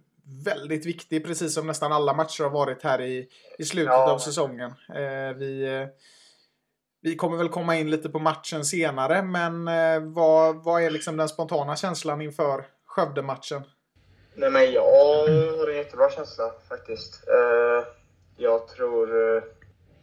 väldigt 0.45 0.85
viktig 0.85 1.25
precis 1.25 1.53
som 1.53 1.67
nästan 1.67 1.91
alla 1.91 2.13
matcher 2.13 2.43
har 2.43 2.49
varit 2.51 2.83
här 2.83 3.01
i, 3.01 3.27
i 3.57 3.63
slutet 3.65 3.93
Ja. 3.93 4.11
av 4.11 4.17
säsongen. 4.19 4.73
Eh, 4.95 5.37
vi, 5.37 5.63
eh, 5.81 5.87
vi 7.01 7.15
kommer 7.15 7.37
väl 7.37 7.49
komma 7.49 7.75
in 7.77 7.91
lite 7.91 8.09
på 8.09 8.19
matchen 8.19 8.65
senare 8.65 9.21
men 9.23 9.67
eh, 9.67 9.99
vad, 10.13 10.63
vad 10.63 10.81
är 10.83 10.89
liksom 10.89 11.17
den 11.17 11.29
spontana 11.29 11.75
känslan 11.75 12.21
inför 12.21 12.65
Skövde-matchen? 12.85 13.61
Nej, 14.35 14.49
men 14.51 14.71
jag 14.71 14.81
har 14.83 15.69
en 15.69 15.77
jättebra 15.77 16.09
känsla 16.11 16.51
faktiskt. 16.69 17.27
Eh, 17.27 17.87
jag 18.37 18.67
tror... 18.67 19.35
Eh, 19.37 19.43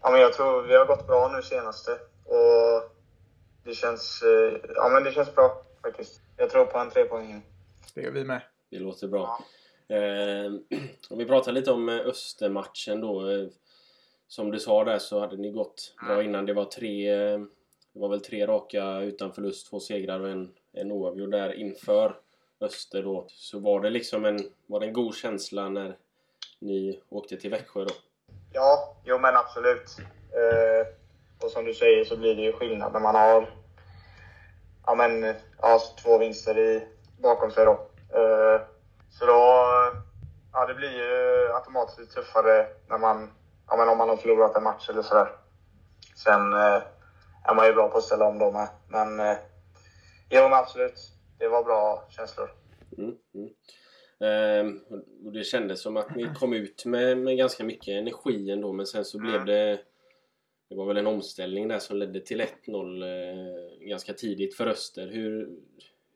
ja, 0.02 0.11
men 0.11 0.21
jag 0.21 0.33
tror 0.33 0.62
vi 0.62 0.76
har 0.76 0.87
gått 0.87 1.06
bra 1.06 1.33
nu 1.37 1.42
senaste. 1.42 1.90
Och 2.25 2.90
det 3.64 3.75
känns, 3.75 4.23
eh, 4.23 4.61
ja, 4.75 4.88
men 4.88 5.04
det 5.04 5.12
känns 5.12 5.35
bra 5.35 5.62
faktiskt. 5.83 6.21
Jag 6.37 6.50
tror 6.50 6.64
på 6.64 6.78
en 6.78 6.90
trepoängare. 6.90 7.40
Det 7.95 8.00
gör 8.00 8.11
vi 8.11 8.25
med. 8.25 8.40
Det 8.71 8.78
låter 8.78 9.09
bra. 9.09 9.23
Eh, 9.23 9.45
om 11.11 11.19
vi 11.19 11.25
pratar 11.25 11.52
lite 11.52 11.71
om 11.71 11.88
eh, 11.88 12.07
Östermatchen 12.07 13.00
då. 13.00 13.31
Eh, 13.31 13.49
som 14.28 14.50
du 14.50 14.59
sa 14.59 14.85
där 14.85 14.99
så 14.99 15.21
hade 15.21 15.37
ni 15.37 15.50
gått 15.50 15.95
bra 16.07 16.23
innan. 16.23 16.47
Det 16.47 16.52
var 16.52 16.64
tre, 16.64 17.11
eh, 17.11 17.38
det 17.93 18.00
var 18.00 18.09
väl 18.09 18.21
tre 18.21 18.47
raka 18.47 19.00
utan 19.00 19.33
förlust, 19.33 19.71
två 19.71 19.81
segrar 19.81 20.21
och 20.21 20.31
en, 20.31 20.55
en 20.73 20.93
oavgjord 20.93 21.31
där 21.31 21.52
inför 21.52 22.16
Öster 22.61 23.02
då. 23.02 23.26
Så 23.28 23.59
var 23.59 23.81
det 23.81 23.90
liksom 23.90 24.25
en, 24.25 24.38
var 24.66 24.81
det 24.81 24.87
en 24.87 24.93
god 24.93 25.14
känsla 25.14 25.69
när 25.69 25.97
ni 26.59 27.00
åkte 27.09 27.37
till 27.37 27.50
Växjö 27.50 27.85
då? 27.85 27.95
Ja, 28.52 28.97
jo 29.05 29.19
men 29.19 29.37
absolut. 29.37 29.97
Eh, 30.33 30.87
och 31.45 31.50
som 31.50 31.64
du 31.64 31.75
säger 31.75 32.05
så 32.05 32.16
blir 32.16 32.35
det 32.35 32.43
ju 32.43 32.52
skillnad 32.52 32.93
när 32.93 33.00
man 33.00 33.14
har 33.14 33.50
ja, 34.87 34.95
men, 34.95 35.35
ja, 35.62 35.81
två 36.02 36.19
vinster 36.19 36.59
i, 36.59 36.87
bakom 37.19 37.50
sig 37.50 37.64
då. 37.64 37.73
Eh, 38.19 38.61
så 39.19 39.27
då, 39.27 39.33
ja 40.53 40.67
det 40.67 40.75
blir 40.75 40.91
ju 40.91 41.53
automatiskt 41.53 42.15
tuffare 42.15 42.67
när 42.89 42.99
man, 42.99 43.31
ja, 43.69 43.77
men 43.77 43.89
om 43.89 43.99
man 43.99 44.09
har 44.09 44.17
förlorat 44.17 44.57
en 44.57 44.63
match 44.63 44.89
eller 44.91 45.03
sådär. 45.03 45.29
Sen 46.17 46.53
eh, 46.53 46.83
är 47.45 47.55
man 47.55 47.67
ju 47.67 47.73
bra 47.73 47.89
på 47.89 47.99
att 47.99 48.05
ställa 48.05 48.29
om 48.29 48.39
då 48.39 48.53
med. 48.53 48.69
Men 48.89 49.21
eh, 49.21 49.37
jo 50.31 50.43
men 50.43 50.53
absolut, 50.53 50.95
det 51.39 51.49
var 51.49 51.65
bra 51.65 52.07
känslor. 52.09 52.51
Mm, 52.99 53.15
mm. 53.35 53.51
Ehm, 54.21 54.81
och 55.25 55.33
det 55.33 55.45
kändes 55.45 55.83
som 55.83 55.97
att 55.97 56.17
ni 56.17 56.29
kom 56.41 56.53
ut 56.53 56.85
med, 56.85 57.19
med 57.19 57.37
ganska 57.37 57.65
mycket 57.65 57.89
energi 57.89 58.51
ändå 58.51 58.73
men 58.73 58.87
sen 58.87 59.05
så 59.05 59.19
blev 59.19 59.45
det 59.45 59.81
Det 60.69 60.75
var 60.75 60.87
väl 60.87 60.97
en 60.97 61.07
omställning 61.07 61.69
där 61.69 61.79
som 61.79 61.97
ledde 61.97 62.21
till 62.21 62.41
1-0 62.41 63.03
eh, 63.03 63.89
ganska 63.89 64.13
tidigt 64.13 64.57
för 64.57 64.67
Öster. 64.67 65.07
Hur, 65.07 65.49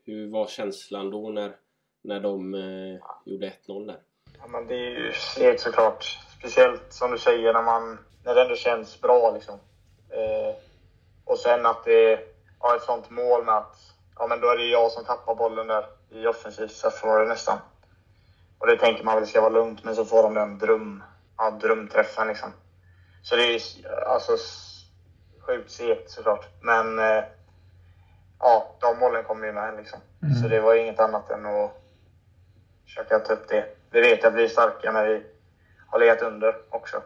hur 0.05 0.31
var 0.31 0.47
känslan 0.47 1.11
då 1.11 1.29
när, 1.29 1.57
när 2.03 2.21
de 2.21 2.55
eh, 2.55 3.01
gjorde 3.25 3.53
1-0 3.67 3.87
där? 3.87 4.01
Ja, 4.39 4.47
men 4.47 4.67
det 4.67 4.75
är 4.75 4.91
ju 4.91 5.13
segt 5.13 5.61
såklart. 5.61 6.19
Speciellt 6.39 6.93
som 6.93 7.11
du 7.11 7.19
säger 7.19 7.53
när, 7.53 7.63
man, 7.63 7.99
när 8.25 8.35
det 8.35 8.43
ändå 8.43 8.57
känns 8.57 9.01
bra. 9.01 9.31
Liksom. 9.35 9.55
Eh, 10.11 10.55
och 11.25 11.39
sen 11.39 11.67
att 11.67 11.85
det 11.85 12.13
är 12.13 12.21
ja, 12.61 12.77
ett 12.77 12.83
sånt 12.83 13.11
mål 13.11 13.45
med 13.45 13.57
att 13.57 13.77
ja, 14.19 14.27
men 14.27 14.41
då 14.41 14.49
är 14.49 14.57
det 14.57 14.65
jag 14.65 14.91
som 14.91 15.05
tappar 15.05 15.35
bollen 15.35 15.67
där 15.67 15.87
i 16.11 16.27
offensivt 16.27 16.71
straffområde 16.71 17.25
nästan. 17.25 17.59
Och 18.59 18.67
det 18.67 18.77
tänker 18.77 19.05
man 19.05 19.17
väl 19.17 19.27
ska 19.27 19.41
vara 19.41 19.53
lugnt, 19.53 19.85
men 19.85 19.95
så 19.95 20.05
får 20.05 20.23
de 20.23 20.35
den 20.35 20.59
dröm, 20.59 21.03
ja, 21.37 21.51
drömträffen. 21.51 22.29
Liksom. 22.29 22.53
Så 23.23 23.37
det 23.37 23.43
är 23.43 23.53
ju 23.53 23.89
alltså, 24.07 24.37
sjukt 25.41 25.71
segt 25.71 26.11
såklart. 26.11 26.47
Men 26.63 26.99
eh, 26.99 27.25
ja, 28.39 28.77
de 28.81 28.99
målen 28.99 29.25
kommer 29.25 29.47
ju 29.47 29.53
med. 29.53 29.77
Liksom. 29.77 29.99
Så 30.43 30.49
det 30.49 30.61
var 30.61 30.75
inget 30.75 31.01
annat 31.01 31.31
än 31.31 31.47
att 31.47 31.80
försöka 32.91 33.19
ta 33.19 33.33
upp 33.33 33.49
det. 33.49 33.65
Vi 33.91 34.01
vet 34.01 34.25
att 34.25 34.35
vi 34.35 34.45
är 34.45 34.49
starka 34.49 34.93
när 34.93 35.07
vi 35.07 35.23
har 35.87 35.99
legat 35.99 36.23
under 36.23 36.55
också. 36.71 37.03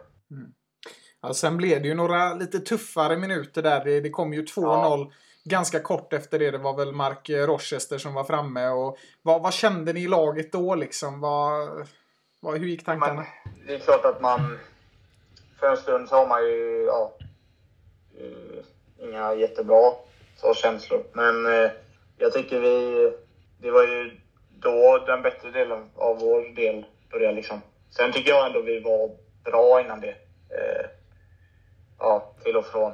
Ja, 1.23 1.35
sen 1.35 1.57
blev 1.57 1.83
det 1.83 1.89
ju 1.89 1.95
några 1.95 2.35
lite 2.35 2.59
tuffare 2.61 3.17
minuter 3.17 3.63
där. 3.63 3.85
Det, 3.85 4.01
det 4.01 4.11
kom 4.11 4.33
ju 4.35 4.43
2-0 4.43 4.47
Ja. 4.57 5.11
ganska 5.45 5.81
kort 5.81 6.13
efter 6.13 6.39
det. 6.39 6.51
Det 6.51 6.59
var 6.59 6.77
väl 6.77 6.93
Mark 6.93 7.31
Rochester 7.31 7.99
som 7.99 8.15
var 8.15 8.25
framme. 8.25 8.69
Och 8.69 8.99
vad, 9.23 9.43
vad 9.43 9.53
kände 9.53 9.93
ni 9.93 10.03
i 10.03 10.09
laget 10.09 10.53
då 10.53 10.75
liksom? 10.75 11.21
Vad, 11.21 11.69
vad, 12.41 12.59
hur 12.59 12.67
gick 12.67 12.85
tankarna? 12.85 13.15
Men 13.15 13.67
det 13.67 13.75
är 13.75 13.79
klart 13.79 14.05
att 14.05 14.21
man... 14.21 14.59
För 15.61 15.71
en 15.71 15.77
stund 15.77 16.09
så 16.09 16.17
har 16.17 16.27
man 16.27 16.45
ju 16.45 16.85
ja, 16.87 17.13
eh, 18.19 18.65
inga 19.09 19.35
jättebra 19.35 19.93
så, 20.37 20.55
känslor. 20.55 21.05
Men 21.13 21.47
eh, 21.47 21.71
jag 22.19 22.33
tycker 22.33 22.61
vi... 22.61 23.13
Det 23.59 23.71
var 23.71 23.83
ju 23.83 24.21
då 24.65 25.05
den 25.07 25.23
bättre 25.23 25.51
delen 25.51 25.91
av 25.97 26.19
vår 26.19 26.55
del 26.55 26.87
började. 27.11 27.35
Liksom. 27.35 27.61
Sen 27.91 28.13
tycker 28.13 28.31
jag 28.31 28.47
ändå 28.47 28.61
vi 28.61 28.81
var 28.81 29.11
bra 29.45 29.81
innan 29.81 30.01
det. 30.01 30.15
Eh, 30.49 30.87
ja, 31.99 32.35
till 32.45 32.57
och 32.57 32.67
från. 32.67 32.93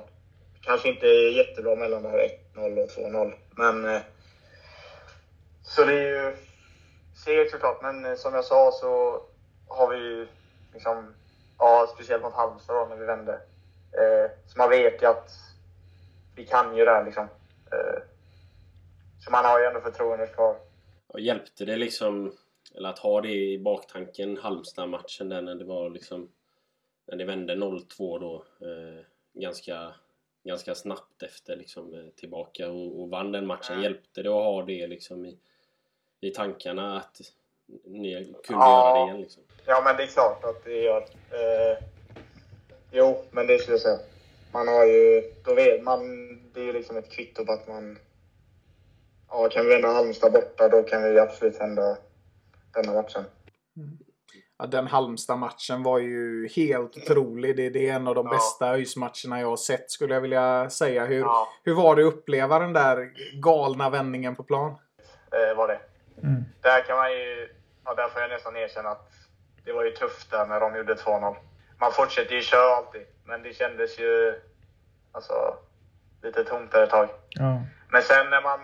Kanske 0.61 0.89
inte 0.89 1.07
jättebra 1.07 1.77
mellan 1.77 2.03
det 2.03 2.09
här 2.09 2.29
1-0 2.55 2.83
och 2.83 2.89
2-0. 2.89 3.35
Men... 3.57 3.95
Eh, 3.95 4.01
så 5.63 5.85
det 5.85 5.93
är 5.93 6.27
ju 6.27 6.37
segt 7.25 7.51
såklart, 7.51 7.83
men 7.83 8.05
eh, 8.05 8.15
som 8.15 8.35
jag 8.35 8.45
sa 8.45 8.73
så 8.73 9.23
har 9.69 9.89
vi 9.89 9.97
ju 9.97 10.29
liksom, 10.73 11.15
ja, 11.59 11.91
speciellt 11.95 12.23
mot 12.23 12.35
Halmstad 12.35 12.77
då 12.77 12.87
när 12.87 12.97
vi 12.97 13.05
vände. 13.05 13.33
Eh, 13.93 14.31
så 14.47 14.59
man 14.59 14.71
vet 14.71 15.03
ju 15.03 15.07
att 15.07 15.31
vi 16.35 16.47
kan 16.47 16.77
ju 16.77 16.85
det 16.85 16.91
här 16.91 17.05
liksom. 17.05 17.29
Eh, 17.73 18.03
så 19.25 19.31
man 19.31 19.45
har 19.45 19.61
ju 19.61 19.67
ändå 19.67 19.81
förtroendet 19.81 20.35
kvar. 20.35 20.57
Och 21.13 21.21
hjälpte 21.21 21.65
det 21.65 21.77
liksom, 21.77 22.33
eller 22.75 22.89
att 22.89 22.99
ha 22.99 23.21
det 23.21 23.33
i 23.35 23.59
baktanken, 23.59 24.37
Halmstad-matchen 24.37 25.29
där 25.29 25.43
när 25.43 25.55
det 25.55 25.65
var 25.65 25.91
liksom 25.91 26.29
när 27.07 27.17
det 27.17 27.25
vände 27.25 27.55
0-2 27.55 28.21
då 28.21 28.45
eh, 28.67 29.05
ganska, 29.33 29.95
ganska 30.45 30.75
snabbt 30.75 31.23
efter 31.23 31.57
liksom, 31.57 31.95
eh, 31.95 32.09
tillbaka 32.17 32.71
och, 32.71 33.01
och 33.01 33.11
vann 33.11 33.33
den 33.33 33.47
matchen. 33.47 33.73
Mm. 33.73 33.83
Hjälpte 33.83 34.23
det 34.23 34.29
att 34.29 34.45
ha 34.45 34.63
det 34.63 34.87
liksom 34.87 35.27
i, 35.27 35.39
i 36.21 36.31
tankarna 36.31 36.97
att 36.97 37.21
ni 37.85 38.15
kunde 38.25 38.63
Ja. 38.63 38.95
göra 38.95 39.05
det 39.05 39.11
igen? 39.11 39.21
Liksom? 39.21 39.43
Ja, 39.67 39.83
men 39.85 39.97
det 39.97 40.03
är 40.03 40.07
klart 40.07 40.45
att 40.45 40.65
det 40.65 40.83
gör. 40.83 41.01
Eh, 41.31 41.85
jo, 42.93 43.25
men 43.31 43.47
det 43.47 43.59
skulle 43.59 43.75
jag 43.75 43.81
säga. 43.83 43.99
Man 44.53 44.69
har 44.69 44.87
ju, 44.87 45.33
då 45.45 45.55
vet 45.55 45.83
man, 45.83 46.01
det 46.53 46.61
är 46.61 46.65
ju 46.65 46.73
liksom 46.73 46.97
ett 46.97 47.11
kvitto 47.11 47.45
på 47.47 47.53
att 47.53 47.69
man, 47.69 47.99
ja, 49.31 49.49
kan 49.53 49.65
vi 49.67 49.71
vända 49.73 49.89
Halmstad 49.89 50.33
borta, 50.33 50.69
då 50.69 50.83
kan 50.83 51.03
vi 51.03 51.19
absolut 51.19 51.61
vända 51.61 51.97
denna 52.75 52.93
matchen. 52.93 53.25
Ja, 54.59 54.67
den 54.67 54.87
Halmstad-matchen 54.87 55.83
var 55.83 55.99
ju 55.99 56.49
helt 56.49 56.97
otrolig. 56.97 57.57
Det, 57.57 57.71
det 57.71 57.89
är 57.89 57.95
en 57.95 58.09
av 58.09 58.15
de 58.15 58.27
Ja. 58.27 58.33
bästa 58.33 58.71
ÖIS-matcherna 58.75 59.41
jag 59.41 59.47
har 59.49 59.57
sett 59.57 59.91
skulle 59.91 60.15
jag 60.15 60.21
vilja 60.21 60.71
säga. 60.71 61.05
Hur, 61.05 61.21
Ja. 61.21 61.49
hur 61.65 61.75
var 61.75 61.97
det 61.97 62.03
att 62.03 62.15
uppleva 62.15 62.59
den 62.59 62.73
där 62.73 63.11
galna 63.43 63.91
vändningen 63.91 64.37
på 64.37 64.43
plan? 64.43 64.71
Eh, 65.33 65.57
var 65.57 65.69
det. 65.69 65.81
Där 66.63 66.85
kan 66.87 66.97
man 66.97 67.13
ju, 67.13 67.49
ja, 67.85 67.95
där 67.95 68.09
får 68.09 68.21
jag 68.23 68.31
nästan 68.31 68.57
erkänna 68.57 68.89
att 68.89 69.11
det 69.65 69.73
var 69.73 69.85
ju 69.85 69.91
tufft 69.91 70.31
där 70.31 70.47
när 70.47 70.61
de 70.61 70.77
gjorde 70.77 70.95
2-0. 70.95 71.37
Man 71.81 71.93
fortsätter 71.93 72.35
ju 72.35 72.43
köra 72.43 72.77
alltid, 72.77 73.03
men 73.25 73.43
det 73.43 73.53
kändes 73.55 73.99
ju 74.01 74.35
alltså, 75.13 75.57
lite 76.23 76.45
tomt 76.45 76.73
där 76.73 76.83
ett 76.83 76.91
tag. 76.91 77.09
Ja. 77.31 77.61
Men 77.93 78.03
sen 78.03 78.31
när 78.31 78.43
man 78.43 78.61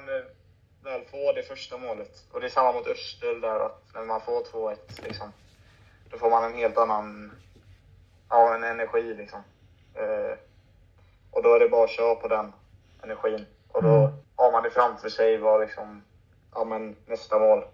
väl 0.87 1.05
får 1.05 1.35
det 1.35 1.43
första 1.43 1.79
målet, 1.79 2.25
och 2.33 2.41
det 2.41 2.47
är 2.47 2.51
samma 2.51 2.73
mot 2.73 2.87
Östel 2.87 3.41
där, 3.41 3.67
att 3.67 3.83
när 3.95 4.05
man 4.05 4.21
får 4.21 4.45
2-1 4.45 4.77
liksom, 5.03 5.33
då 6.11 6.19
får 6.19 6.31
man 6.31 6.45
en 6.45 6.55
helt 6.55 6.79
annan 6.79 7.33
ja, 8.29 8.55
en 8.55 8.65
energi 8.65 9.15
liksom. 9.15 9.41
Eh, 9.95 10.39
och 11.31 11.43
då 11.43 11.55
är 11.55 11.61
det 11.61 11.69
bara 11.69 11.85
att 11.85 11.91
köra 11.91 12.15
på 12.15 12.29
den 12.29 12.53
energin. 13.03 13.47
Och 13.69 13.83
då 13.83 14.13
har 14.37 14.53
man 14.53 14.63
det 14.63 14.71
framför 14.71 15.09
sig 15.09 15.39
vad 15.39 15.61
liksom, 15.61 16.03
ja 16.55 16.65
men 16.65 16.97
nästa 17.07 17.39
mål. 17.39 17.65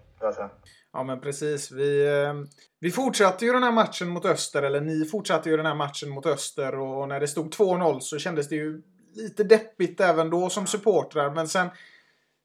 Ja 0.93 1.03
men 1.03 1.21
precis. 1.21 1.71
Vi, 1.71 2.07
eh, 2.07 2.33
vi 2.79 2.91
fortsatte 2.91 3.45
ju 3.45 3.53
den 3.53 3.63
här 3.63 3.71
matchen 3.71 4.09
mot 4.09 4.25
Öster, 4.25 4.63
eller 4.63 4.81
ni 4.81 5.05
fortsatte 5.05 5.49
ju 5.49 5.57
den 5.57 5.65
här 5.65 5.75
matchen 5.75 6.09
mot 6.09 6.25
Öster 6.25 6.79
och 6.79 7.07
när 7.07 7.19
det 7.19 7.27
stod 7.27 7.53
2-0 7.53 7.99
så 7.99 8.19
kändes 8.19 8.49
det 8.49 8.55
ju 8.55 8.81
lite 9.15 9.43
deppigt 9.43 10.01
även 10.01 10.29
då 10.29 10.49
som 10.49 10.67
supportrar. 10.67 11.29
Men 11.29 11.47
sen, 11.47 11.69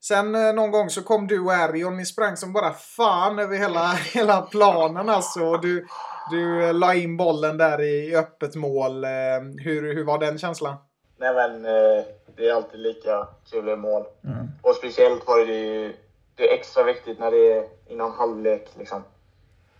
sen 0.01 0.35
eh, 0.35 0.55
någon 0.55 0.71
gång 0.71 0.91
så 0.91 1.03
kom 1.03 1.27
du 1.27 1.41
och 1.41 1.53
Arion, 1.53 1.97
ni 1.97 2.07
sprang 2.07 2.37
som 2.37 2.53
bara 2.53 2.73
fan 2.73 3.39
över 3.39 3.57
hela, 3.57 3.87
hela 4.15 4.43
planen 4.43 5.09
alltså. 5.09 5.41
Och 5.45 5.61
du, 5.61 5.87
du 6.31 6.65
eh, 6.65 6.75
la 6.75 6.95
in 6.95 7.17
bollen 7.17 7.59
där 7.59 7.81
i, 7.81 8.17
öppet 8.17 8.55
mål. 8.55 9.05
Eh, 9.05 9.11
Hur, 9.65 9.95
hur 9.95 10.05
var 10.05 10.19
den 10.19 10.39
känslan? 10.39 10.77
Nej 11.21 11.35
men 11.35 11.65
eh, 11.65 12.05
det 12.37 12.49
är 12.49 12.55
alltid 12.55 12.81
lika 12.81 13.27
kul 13.51 13.69
i 13.69 13.77
mål. 13.77 14.05
Och 14.63 14.75
speciellt 14.75 15.27
var 15.27 15.47
det 15.47 15.55
ju 15.55 15.95
det 16.35 16.51
är 16.51 16.55
extra 16.55 16.83
viktigt 16.83 17.19
när 17.19 17.31
det 17.31 17.53
är 17.53 17.65
innan 17.87 18.13
halvlek 18.13 18.69
liksom. 18.79 19.05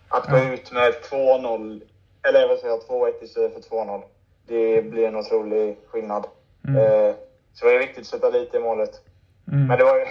Att 0.09 0.29
gå 0.29 0.37
ut 0.37 0.71
med 0.71 0.93
2-0, 1.11 1.81
eller 2.29 2.47
vad 2.47 2.59
säger 2.59 2.73
jag, 2.89 3.09
2-1 3.09 3.23
istället 3.23 3.53
för 3.53 3.75
2-0. 3.75 4.01
Det 4.47 4.81
blir 4.81 5.07
en 5.07 5.15
otrolig 5.15 5.77
skillnad. 5.87 6.25
Eh, 6.67 7.15
så 7.53 7.65
det 7.65 7.75
är 7.75 7.79
viktigt 7.79 7.99
att 8.01 8.05
sätta 8.05 8.29
lite 8.29 8.57
i 8.57 8.59
målet. 8.59 9.01
Men 9.51 9.77
det 9.77 9.83
var 9.83 9.95
ju 9.95 10.05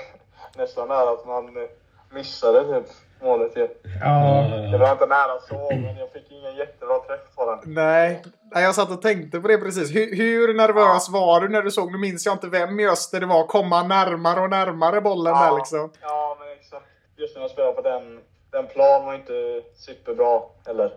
nästan 0.57 0.89
nära 0.89 1.11
att 1.11 1.27
man 1.27 1.57
eh, 1.57 1.69
missade 2.11 2.81
typ 2.81 2.93
målet 3.23 3.57
ju. 3.57 3.69
Ja. 4.01 4.47
Det 4.73 4.79
var 4.79 4.93
inte 4.93 5.07
nära 5.07 5.41
så, 5.49 5.69
men 5.71 5.97
jag 5.97 6.13
fick 6.13 6.31
ingen 6.31 6.57
jättebra 6.57 6.99
träff 6.99 7.35
på 7.37 7.51
den. 7.51 7.75
Nej, 7.75 8.23
Nej, 8.55 8.65
jag 8.65 8.75
satt 8.75 8.91
och 8.91 9.03
tänkte 9.03 9.41
på 9.41 9.49
det 9.49 9.59
precis. 9.59 9.95
Hur, 9.95 10.17
hur 10.17 10.55
nervös 10.55 11.09
var 11.09 11.41
du 11.41 11.49
när 11.49 11.63
du 11.63 11.71
såg, 11.71 11.93
nu 11.93 11.99
minns 11.99 12.27
jag 12.27 12.35
inte 12.35 12.47
vem 12.47 12.81
i 12.81 12.89
öster 12.89 13.21
det 13.21 13.27
var, 13.27 13.47
komma 13.47 13.83
närmare 13.83 14.41
och 14.41 14.51
närmare 14.51 15.01
bollen 15.01 15.35
där 15.35 15.57
liksom? 15.57 15.91
Ja, 16.01 16.37
men 16.41 16.53
exakt. 16.53 16.85
Just 17.17 17.35
när 17.35 17.41
man 17.41 17.49
spelar 17.49 17.73
på 17.73 17.83
den, 17.83 18.21
den 18.51 18.67
plan 18.67 19.07
var 19.07 19.15
inte 19.15 19.63
superbra 19.77 20.43
heller. 20.67 20.93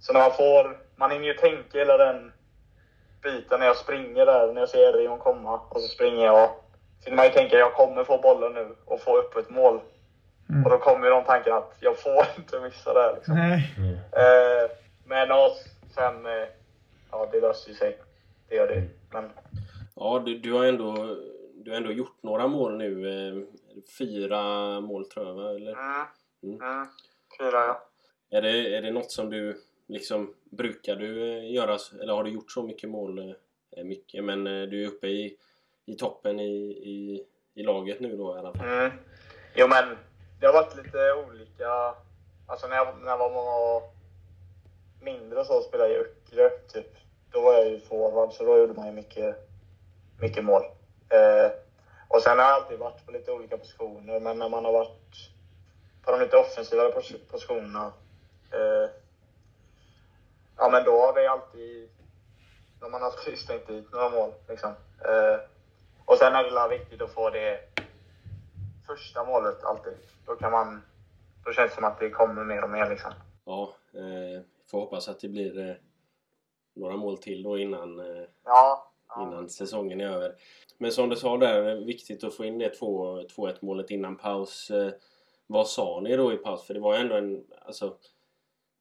Så 0.00 0.12
när 0.12 0.20
man 0.20 0.32
får, 0.32 0.78
man 0.96 1.10
hinner 1.10 1.26
ju 1.26 1.34
tänka 1.34 1.78
hela 1.78 1.96
den 1.96 2.32
biten 3.22 3.60
när 3.60 3.66
jag 3.66 3.76
springer 3.76 4.26
där, 4.26 4.52
när 4.52 4.60
jag 4.60 4.68
ser 4.68 4.92
Rion 4.92 5.18
komma 5.18 5.60
och 5.68 5.80
så 5.80 5.88
springer 5.88 6.26
jag. 6.26 6.50
Hinner 7.04 7.16
man 7.16 7.26
ju 7.26 7.32
tänka, 7.32 7.56
jag 7.56 7.74
kommer 7.74 8.04
få 8.04 8.18
bollen 8.18 8.52
nu 8.54 8.76
och 8.84 9.00
få 9.00 9.18
upp 9.18 9.36
ett 9.36 9.50
mål. 9.50 9.80
Och 10.64 10.70
då 10.70 10.78
kommer 10.78 11.04
ju 11.06 11.10
de 11.10 11.24
tankarna 11.24 11.56
att 11.56 11.76
jag 11.80 11.98
får 12.02 12.26
inte 12.38 12.60
missa 12.60 12.94
det 12.94 13.00
här 13.00 13.14
liksom. 13.14 13.34
Nej. 13.34 13.70
Eh, 14.12 14.70
men 15.04 15.28
ja, 15.28 15.50
sen, 15.94 16.26
eh, 16.26 16.48
ja 17.10 17.28
det 17.32 17.40
löser 17.40 17.68
ju 17.70 17.74
sig. 17.76 17.98
Det 18.48 18.54
gör 18.54 18.68
det. 18.68 18.82
Men 19.12 19.30
Ja, 19.94 20.22
du, 20.26 20.38
du 20.38 20.52
har 20.52 20.64
ändå 20.64 21.16
du 21.54 21.70
har 21.70 21.76
ändå 21.76 21.92
gjort 21.92 22.16
några 22.22 22.46
mål 22.46 22.76
nu. 22.76 23.08
Eh, 23.28 23.42
fyra 23.98 24.42
mål 24.80 25.04
tror 25.08 25.26
jag, 25.26 25.34
va? 25.34 25.50
eller? 25.50 25.72
mm, 25.72 26.06
Mm. 26.42 26.60
mm, 26.62 26.86
fyra 27.38 27.50
ja. 27.66 27.82
Är 28.30 28.42
det, 28.42 28.76
är 28.76 28.82
det 28.82 28.90
något 28.90 29.10
som 29.10 29.30
du 29.30 29.60
liksom 29.86 30.34
brukar 30.50 30.96
du 30.96 31.38
eh, 31.38 31.52
göra 31.52 31.78
eller 32.02 32.12
har 32.12 32.24
du 32.24 32.30
gjort 32.30 32.50
så 32.52 32.62
mycket 32.62 32.90
mål? 32.90 33.18
eh, 33.76 33.84
Mycket, 33.84 34.24
men 34.24 34.46
eh, 34.46 34.68
du 34.68 34.82
är 34.84 34.88
uppe 34.88 35.06
i, 35.06 35.36
i 35.86 35.94
toppen 35.96 36.40
i, 36.40 36.52
i, 36.70 37.26
i 37.54 37.62
laget 37.62 38.00
nu 38.00 38.16
då 38.16 38.36
i 38.36 38.38
alla 38.38 38.52
fall. 38.52 38.66
Mm. 38.68 38.90
Jo 39.54 39.68
men 39.68 39.98
det 40.40 40.46
har 40.46 40.52
varit 40.52 40.76
lite 40.76 41.12
olika. 41.12 41.94
Alltså 42.46 42.66
när 42.66 42.76
jag, 42.76 42.98
när 43.00 43.10
jag 43.10 43.18
var 43.18 43.82
mindre 45.00 45.44
så 45.44 45.62
spelade 45.62 45.90
jag 45.92 45.98
i 45.98 46.04
Öckerö 46.04 46.50
typ. 46.72 46.96
Då 47.30 47.40
var 47.40 47.54
jag 47.54 47.68
ju 47.68 47.80
forward 47.80 48.32
så 48.32 48.44
då 48.44 48.58
gjorde 48.58 48.72
man 48.72 48.86
ju 48.86 48.92
mycket, 48.92 49.36
mycket 50.20 50.44
mål. 50.44 50.62
Eh, 51.08 51.50
och 52.08 52.22
sen 52.22 52.38
har 52.38 52.44
jag 52.46 52.54
alltid 52.54 52.78
varit 52.78 53.06
på 53.06 53.12
lite 53.12 53.32
olika 53.32 53.56
positioner 53.56 54.20
men 54.20 54.38
när 54.38 54.48
man 54.48 54.64
har 54.64 54.72
varit 54.72 55.30
på 56.02 56.10
de 56.10 56.20
lite 56.20 56.36
offensivare 56.36 56.92
pos- 56.92 57.30
positionerna. 57.30 57.92
Eh, 58.52 58.90
ja 60.56 60.68
men 60.68 60.84
då 60.84 61.00
har 61.00 61.14
det 61.14 61.30
alltid, 61.30 61.88
när 62.80 62.88
man 62.88 63.02
alltid 63.02 63.38
stängt 63.44 63.66
dit 63.66 63.92
några 63.92 64.08
mål 64.08 64.32
liksom. 64.48 64.70
Eh, 65.04 65.40
och 66.12 66.18
sen 66.18 66.34
är 66.34 66.68
det 66.68 66.78
viktigt 66.78 67.02
att 67.02 67.14
få 67.14 67.30
det 67.30 67.60
första 68.86 69.24
målet 69.24 69.64
alltid. 69.64 69.92
Då 70.26 70.34
kan 70.34 70.52
man... 70.52 70.82
Då 71.44 71.52
känns 71.52 71.70
det 71.70 71.74
som 71.74 71.84
att 71.84 71.98
det 72.00 72.10
kommer 72.10 72.44
mer 72.44 72.64
och 72.64 72.70
mer 72.70 72.90
liksom. 72.90 73.10
Ja, 73.44 73.74
eh, 73.94 74.42
får 74.70 74.80
hoppas 74.80 75.08
att 75.08 75.20
det 75.20 75.28
blir 75.28 75.68
eh, 75.68 75.74
några 76.74 76.96
mål 76.96 77.18
till 77.18 77.42
då 77.42 77.58
innan, 77.58 78.00
eh, 78.00 78.22
Ja. 78.44 78.92
innan 79.16 79.48
säsongen 79.48 80.00
är 80.00 80.08
över. 80.08 80.34
Men 80.78 80.92
som 80.92 81.08
du 81.08 81.16
sa 81.16 81.36
där, 81.36 81.74
viktigt 81.74 82.24
att 82.24 82.34
få 82.34 82.44
in 82.44 82.58
det 82.58 82.68
2 82.68 83.22
2-1 83.22 83.54
målet 83.60 83.90
innan 83.90 84.16
paus. 84.16 84.70
Eh, 84.70 84.92
vad 85.46 85.68
sa 85.68 86.00
ni 86.00 86.16
då 86.16 86.32
i 86.32 86.36
paus? 86.36 86.66
För 86.66 86.74
det 86.74 86.80
var 86.80 86.94
ju 86.94 87.00
ändå 87.00 87.14
en 87.14 87.44
alltså, 87.64 87.96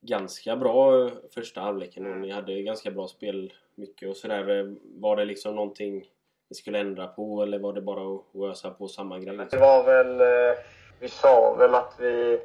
ganska 0.02 0.56
bra 0.56 1.06
eh, 1.06 1.12
första 1.34 1.62
halvleken 1.62 2.12
och 2.12 2.17
ni 2.17 2.32
hade 2.32 2.62
ganska 2.62 2.91
bra 2.91 3.08
spel 3.08 3.54
mycket 3.76 4.10
och 4.10 4.17
sådär. 4.17 4.60
Eh, 4.60 4.74
Var 4.84 5.15
det 5.15 5.26
liksom 5.26 5.56
någonting 5.56 6.11
ni 6.52 6.56
skulle 6.56 6.80
ändra 6.80 7.08
på 7.08 7.44
eller 7.44 7.60
var 7.60 7.74
det 7.74 7.82
bara 7.82 8.16
att 8.16 8.52
ösa 8.52 8.72
på 8.72 8.88
samma 8.88 9.20
grej? 9.20 9.48
Det 9.52 9.58
var 9.58 9.84
väl... 9.84 10.22
Eh, 10.22 10.58
vi 11.00 11.10
sa 11.10 11.54
väl 11.54 11.76
att 11.76 11.94
vi... 12.00 12.42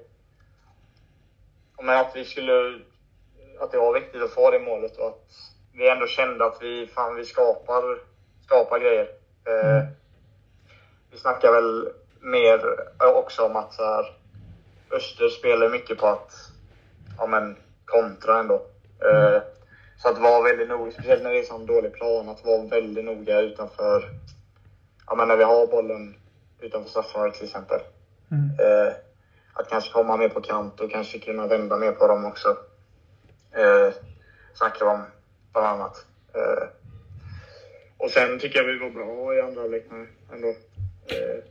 Men 1.83 1.99
att 1.99 2.17
vi 2.17 2.25
skulle... 2.25 2.81
Att 3.61 3.73
det 3.73 3.79
var 3.79 3.95
viktigt 3.95 4.23
att 4.23 4.35
få 4.35 4.51
det 4.51 4.59
målet 4.59 4.97
och 4.97 5.07
att 5.07 5.31
vi 5.73 5.91
ändå 5.91 6.07
kände 6.07 6.45
att 6.45 6.59
vi, 6.61 6.87
fan, 6.87 7.17
vi 7.17 7.25
skapar, 7.25 7.83
skapar 8.45 8.79
grejer. 8.79 9.09
Eh, 9.47 9.85
vi 11.11 11.19
snackar 11.19 11.53
väl 11.53 11.89
mer 12.21 12.61
också 12.99 13.43
om 13.43 13.57
att 13.57 13.73
så 13.73 13.85
här, 13.85 14.05
Öster 14.91 15.29
spelar 15.29 15.69
mycket 15.69 15.99
på 15.99 16.07
att 16.07 16.33
ja, 17.19 17.27
men, 17.27 17.57
kontra 17.85 18.39
ändå. 18.39 18.55
Eh, 19.01 19.43
så 19.99 20.09
att 20.09 20.19
vara 20.19 20.43
väldigt 20.43 20.69
noga, 20.69 20.93
speciellt 20.93 21.23
när 21.23 21.33
det 21.33 21.39
är 21.39 21.43
sån 21.43 21.67
dålig 21.67 21.93
plan, 21.93 22.29
att 22.29 22.45
vara 22.45 22.65
väldigt 22.65 23.05
noga 23.05 23.41
utanför, 23.41 24.11
ja 25.07 25.15
men 25.15 25.29
när 25.29 25.37
vi 25.37 25.45
har 25.45 25.67
bollen 25.67 26.17
utanför 26.61 26.91
straffområdet 26.91 27.35
till 27.35 27.45
exempel. 27.45 27.81
Eh, 28.61 28.93
att 29.53 29.69
kanske 29.69 29.93
komma 29.93 30.17
mer 30.17 30.29
på 30.29 30.41
kant 30.41 30.81
och 30.81 30.91
kanske 30.91 31.19
kunna 31.19 31.47
vända 31.47 31.77
mer 31.77 31.93
på 31.93 32.07
dem 32.07 32.25
också. 32.25 32.57
Eh, 33.53 33.93
snackar 34.55 34.87
om 34.87 35.03
bland 35.53 35.67
annat. 35.67 36.07
Eh, 36.35 36.69
och 37.97 38.11
sen 38.11 38.39
tycker 38.39 38.59
jag 38.59 38.67
vi 38.67 38.79
var 38.79 38.91
bra 38.91 39.35
i 39.35 39.41
andra 39.41 39.61
halvlek 39.61 39.85
ändå. 40.33 40.49
Eh, 41.07 41.45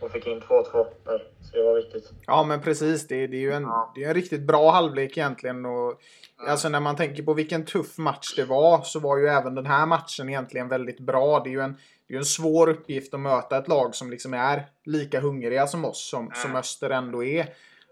och 0.00 0.10
fick 0.10 0.26
in 0.26 0.40
2-2 0.40 0.86
där, 1.04 1.24
så 1.40 1.56
det 1.56 1.62
var 1.62 1.74
viktigt. 1.74 2.10
Ja 2.26 2.44
men 2.44 2.60
precis, 2.60 3.06
det, 3.06 3.26
det 3.26 3.36
är 3.36 3.40
ju 3.40 3.52
en, 3.52 3.62
Ja. 3.62 3.92
det 3.94 4.04
är 4.04 4.08
en 4.08 4.14
riktigt 4.14 4.42
bra 4.42 4.70
halvlek 4.70 5.16
egentligen. 5.16 5.66
Och, 5.66 6.00
Alltså 6.46 6.68
när 6.68 6.80
man 6.80 6.96
tänker 6.96 7.22
på 7.22 7.34
vilken 7.34 7.64
tuff 7.64 7.98
match 7.98 8.34
det 8.36 8.44
var 8.44 8.82
så 8.82 9.00
var 9.00 9.18
ju 9.18 9.26
även 9.26 9.54
den 9.54 9.66
här 9.66 9.86
matchen 9.86 10.28
egentligen 10.28 10.68
väldigt 10.68 11.00
bra. 11.00 11.40
Det 11.44 11.50
är 11.50 11.52
ju 11.52 11.60
en, 11.60 11.76
det 12.08 12.14
är 12.14 12.18
en 12.18 12.24
svår 12.24 12.68
uppgift 12.68 13.14
att 13.14 13.20
möta 13.20 13.58
ett 13.58 13.68
lag 13.68 13.94
som 13.94 14.10
liksom 14.10 14.34
är 14.34 14.66
lika 14.84 15.20
hungriga 15.20 15.66
som 15.66 15.84
oss, 15.84 16.10
som, 16.10 16.30
som 16.34 16.56
Öster 16.56 16.90
ändå 16.90 17.24
är. 17.24 17.46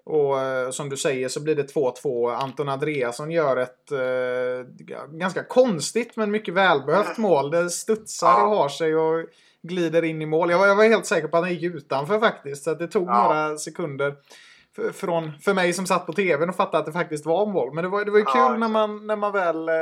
Och 0.05 0.41
eh, 0.41 0.71
som 0.71 0.89
du 0.89 0.97
säger 0.97 1.29
så 1.29 1.41
blir 1.43 1.55
det 1.55 1.75
2-2. 1.75 2.35
Anton 2.35 2.69
Andreasson 2.69 3.31
gör 3.31 3.57
ett 3.57 3.93
eh, 3.93 4.73
ganska 5.11 5.43
konstigt 5.43 6.17
men 6.17 6.31
mycket 6.31 6.55
välbehövt 6.55 7.19
mål. 7.19 7.51
Det 7.51 7.71
studsar 7.71 8.43
och 8.43 8.57
har 8.57 8.69
sig 8.69 8.97
och 8.97 9.25
glider 9.69 10.05
in 10.05 10.23
i 10.23 10.27
mål. 10.27 10.51
Jag 10.51 10.59
var, 10.59 10.67
jag 10.67 10.77
var 10.77 10.85
helt 10.85 11.07
säker 11.07 11.29
på 11.29 11.37
att 11.37 11.43
han 11.43 11.53
gick 11.55 11.63
utanför 11.75 12.19
faktiskt. 12.19 12.65
Så 12.65 12.75
det 12.75 12.89
tog 12.89 13.09
Ja. 13.09 13.23
några 13.23 13.57
sekunder 13.59 14.15
för, 14.77 14.93
från, 14.93 15.33
för 15.39 15.55
mig 15.55 15.73
som 15.73 15.87
satt 15.87 16.07
på 16.07 16.13
tvn 16.13 16.49
och 16.49 16.57
fattade 16.57 16.79
att 16.79 16.87
det 16.87 16.93
faktiskt 16.93 17.27
var 17.27 17.47
mål. 17.47 17.75
Men 17.75 17.85
det 17.85 17.91
var, 17.91 18.05
det 18.05 18.11
var 18.11 18.19
ju 18.19 18.25
Ja, 18.35 18.49
kul 18.51 18.59
när 18.59 18.69
man, 18.69 19.07
när 19.07 19.17
man 19.17 19.33
väl 19.33 19.69
eh, 19.69 19.75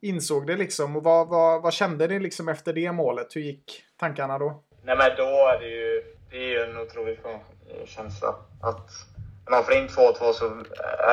insåg 0.00 0.46
det 0.46 0.56
liksom. 0.56 0.96
Och 0.96 1.02
vad, 1.04 1.28
vad, 1.28 1.62
vad 1.62 1.72
kände 1.72 2.06
ni 2.08 2.18
liksom 2.20 2.48
efter 2.48 2.72
det 2.72 2.92
målet? 2.92 3.36
Hur 3.36 3.40
gick 3.40 3.82
tankarna 4.00 4.38
då? 4.38 4.62
Nej 4.82 4.96
men 4.96 5.10
då 5.16 5.22
är 5.24 5.58
det 5.60 5.68
ju, 5.68 6.02
det 6.30 6.36
är 6.36 6.48
ju 6.48 6.58
en 6.62 6.78
otrolig 6.78 7.18
skön- 7.22 7.86
känsla. 7.86 8.28
Att 8.62 8.90
när 9.44 9.50
man 9.50 9.64
får 9.64 9.74
in 9.74 9.88
2-2 9.88 10.32
så 10.32 10.44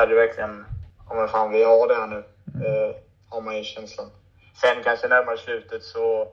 är 0.00 0.06
det 0.06 0.14
verkligen, 0.14 0.64
ja 1.08 1.14
men 1.14 1.28
fan 1.28 1.52
vi 1.52 1.64
har 1.64 1.88
det 1.88 1.94
här 1.94 2.06
nu. 2.06 2.16
Eh, 2.66 2.96
har 3.28 3.40
man 3.40 3.56
ju 3.56 3.64
känslan. 3.64 4.06
Sen 4.60 4.76
kanske 4.84 5.08
närmare 5.08 5.36
slutet 5.38 5.82
så 5.82 6.28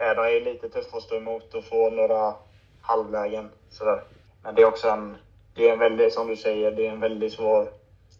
de 0.00 0.32
ju 0.32 0.40
lite 0.44 0.68
tuffa 0.68 0.96
att 0.96 1.02
stå 1.02 1.16
emot 1.16 1.54
och 1.54 1.64
få 1.64 1.90
några 1.90 2.34
halvlägen 2.80 3.50
sådär. 3.70 4.02
Men 4.42 4.54
det 4.54 4.62
är 4.62 4.66
också 4.66 4.88
en, 4.88 5.16
det 5.54 5.68
är 5.68 5.72
en 5.72 5.78
väldigt, 5.78 6.12
som 6.12 6.28
du 6.28 6.36
säger, 6.36 6.72
det 6.72 6.86
är 6.86 6.90
en 6.90 7.00
väldigt 7.00 7.32
svår 7.32 7.68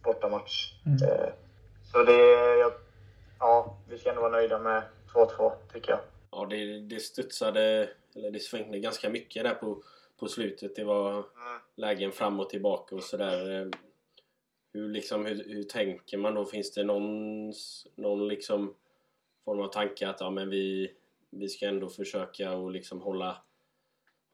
bortamatch. 0.04 0.72
Eh, 1.02 1.32
så 1.92 2.02
det, 2.02 2.18
jag, 2.58 2.72
ja, 3.38 3.76
vi 3.88 3.98
ska 3.98 4.08
ändå 4.08 4.20
vara 4.20 4.32
nöjda 4.32 4.58
med 4.58 4.82
2-2 5.14 5.52
tycker 5.72 5.90
jag. 5.90 6.00
Ja, 6.30 6.46
det, 6.50 6.80
det 6.80 7.00
studsade, 7.00 7.88
eller 8.16 8.30
det 8.30 8.38
svängde 8.40 8.78
ganska 8.78 9.10
mycket 9.10 9.44
där 9.44 9.54
på, 9.54 9.82
på 10.20 10.28
slutet. 10.28 10.76
Det 10.76 10.84
var 10.84 11.24
lägen 11.76 12.12
fram 12.12 12.40
och 12.40 12.50
tillbaka 12.50 12.94
och 12.96 13.02
sådär. 13.02 13.60
Eh, 13.60 13.66
Hur, 14.72 14.88
liksom, 14.88 15.26
hur, 15.26 15.44
hur 15.48 15.62
tänker 15.62 16.18
man 16.18 16.34
då? 16.34 16.44
Finns 16.44 16.72
det 16.72 16.84
någon, 16.84 17.52
någon 17.94 18.28
liksom 18.28 18.74
form 19.44 19.60
av 19.60 19.68
tanke 19.68 20.08
att 20.08 20.20
ja, 20.20 20.30
men 20.30 20.50
vi, 20.50 20.90
vi 21.30 21.48
ska 21.48 21.66
ändå 21.66 21.88
försöka 21.88 22.52
och 22.52 22.70
liksom 22.70 23.00
hålla, 23.00 23.36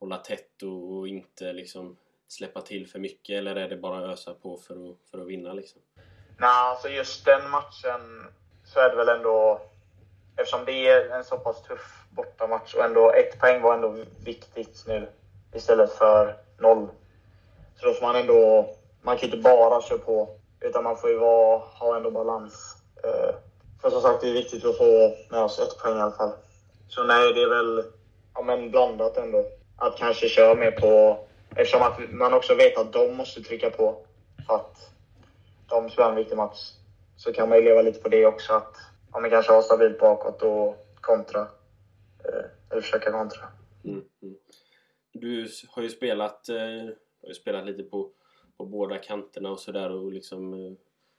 hålla 0.01 0.17
tätt 0.17 0.63
och, 0.63 0.97
och 0.97 1.09
inte 1.09 1.53
liksom 1.53 1.97
släppa 2.29 2.61
till 2.61 2.89
för 2.89 2.99
mycket? 2.99 3.39
Eller 3.39 3.57
är 3.57 3.69
det 3.69 3.77
bara 3.77 3.99
att 3.99 4.13
ösa 4.13 4.35
på 4.35 4.57
för 4.57 4.91
att, 4.91 4.97
för 5.11 5.19
att 5.19 5.27
vinna 5.27 5.53
liksom? 5.53 5.83
Nej, 6.39 6.51
alltså 6.51 6.89
just 6.89 7.25
den 7.25 7.51
matchen 7.51 8.27
så 8.65 8.81
är 8.81 8.91
det 8.91 8.97
väl 8.97 9.09
ändå... 9.09 9.61
Eftersom 10.37 10.65
det 10.65 10.89
är 10.89 11.11
en 11.11 11.25
så 11.25 11.39
pass 11.39 11.63
tuff 11.63 12.05
bortamatch 12.11 12.75
och 12.75 12.85
ändå 12.85 13.13
ett 13.13 13.41
poäng 13.41 13.63
var 13.63 13.75
ändå 13.75 14.05
viktigt 14.25 14.85
nu 14.87 15.09
istället 15.55 15.93
för 15.93 16.37
noll. 16.59 16.89
Så 17.77 17.87
då 17.87 17.93
får 17.93 18.07
man 18.07 18.17
ändå... 18.17 18.71
Man 19.03 19.17
kan 19.17 19.29
inte 19.29 19.43
bara 19.43 19.83
köra 19.83 19.99
på, 19.99 20.29
utan 20.61 20.85
man 20.85 20.97
får 20.97 21.11
ju 21.11 21.19
vara, 21.19 21.59
ha 21.59 21.97
ändå 21.97 22.11
balans. 22.11 22.83
Eh, 23.05 23.35
för 23.83 23.91
som 23.91 24.01
sagt, 24.01 24.21
det 24.21 24.29
är 24.29 24.33
viktigt 24.33 24.65
att 24.65 24.79
få 24.79 25.15
med 25.31 25.41
oss 25.41 25.59
ett 25.59 25.79
poäng 25.83 25.99
i 25.99 26.01
alla 26.01 26.13
fall. 26.13 26.33
Så 26.88 27.05
nej, 27.05 27.33
det 27.33 27.42
är 27.42 27.49
väl 27.49 27.85
ja, 28.35 28.42
men 28.42 28.70
blandat 28.70 29.16
ändå. 29.16 29.46
Att 29.77 29.99
kanske 29.99 30.29
köra 30.29 30.55
mer 30.55 30.70
på... 30.70 31.18
Eftersom 31.57 31.83
att 31.83 32.11
man 32.11 32.35
också 32.35 32.55
vet 32.55 32.79
att 32.79 32.92
de 32.92 33.16
måste 33.16 33.42
trycka 33.42 33.70
på. 33.70 34.07
För 34.46 34.55
att 34.55 34.90
de 35.68 35.90
spelar 35.90 36.11
en 36.11 36.16
viktig 36.16 36.37
match 36.37 36.72
så 37.16 37.33
kan 37.33 37.49
man 37.49 37.59
ju 37.59 37.64
leva 37.64 37.83
lite 37.83 38.01
på 38.01 38.09
det 38.09 38.27
också. 38.27 38.53
Att 38.53 38.77
om 39.11 39.22
man 39.22 39.31
kanske 39.31 39.53
har 39.53 39.62
stabilt 39.62 39.99
bakåt 39.99 40.42
och 40.42 40.87
kontra. 41.01 41.40
Eh, 42.25 42.44
eller 42.70 42.83
försöka 42.83 43.12
kontra. 43.12 43.49
Mm, 43.85 44.05
mm. 44.22 44.37
Du 45.12 45.49
har 45.68 45.83
ju 45.83 45.88
spelat, 45.88 46.49
eh, 46.49 46.57
har 47.22 47.29
ju 47.29 47.35
spelat 47.35 47.66
lite 47.66 47.83
på, 47.83 48.11
på 48.57 48.64
båda 48.64 48.99
kanterna 48.99 49.51
och 49.51 49.61
sådär 49.61 49.90
och 49.90 50.12
liksom 50.12 50.55
eh, 50.55 50.72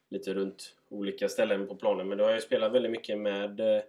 lite 0.10 0.34
runt 0.34 0.76
olika 0.90 1.30
ställen 1.30 1.68
på 1.68 1.76
planen. 1.76 2.08
Men 2.08 2.18
du 2.18 2.24
har 2.24 2.34
ju 2.34 2.42
spelat 2.42 2.72
väldigt 2.72 2.92
mycket 2.92 3.18
med 3.18 3.60
eh, 3.60 3.82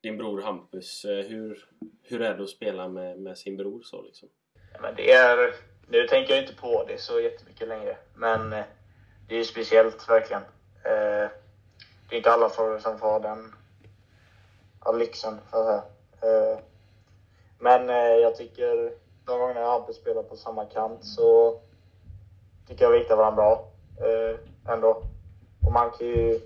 din 0.00 0.18
bror 0.18 0.42
Hampus. 0.42 1.04
Eh, 1.04 1.26
hur, 1.26 1.68
hur 2.02 2.22
är 2.22 2.34
det 2.36 2.42
att 2.42 2.50
spela 2.50 2.88
med, 2.88 3.18
med 3.18 3.38
sin 3.38 3.56
bror 3.56 3.82
så 3.82 4.02
liksom? 4.02 4.28
Ja, 4.72 4.78
Men 4.82 4.94
det 4.94 5.12
är... 5.12 5.54
Nu 5.90 6.06
tänker 6.06 6.34
jag 6.34 6.42
inte 6.42 6.54
på 6.54 6.84
det 6.88 6.98
så 6.98 7.20
jättemycket 7.20 7.68
längre. 7.68 7.96
Men 8.14 8.52
eh, 8.52 8.64
det 9.28 9.34
är 9.34 9.38
ju 9.38 9.44
speciellt 9.44 10.08
verkligen. 10.08 10.42
Eh, 10.84 11.28
det 12.08 12.14
är 12.14 12.16
inte 12.16 12.32
alla 12.32 12.50
som 12.80 12.98
får 12.98 13.20
den 13.20 13.54
ja, 14.84 14.92
lyxen. 14.92 15.38
Så 15.50 15.58
att 15.58 15.66
säga. 16.20 16.62
Men 17.60 17.88
jag 18.20 18.36
tycker 18.36 18.92
de 19.24 19.38
gånger 19.38 19.60
jag 19.60 19.70
Hampus 19.70 19.96
spelar 19.96 20.22
på 20.22 20.36
samma 20.36 20.64
kant 20.64 21.04
så 21.04 21.60
tycker 22.68 22.84
jag 22.84 22.92
vi 22.92 22.98
hittar 22.98 23.16
varandra 23.16 23.36
bra. 23.36 23.70
Ändå. 24.72 25.02
Och 25.66 25.72
man 25.72 25.90
kan 25.90 26.06
ju... 26.06 26.40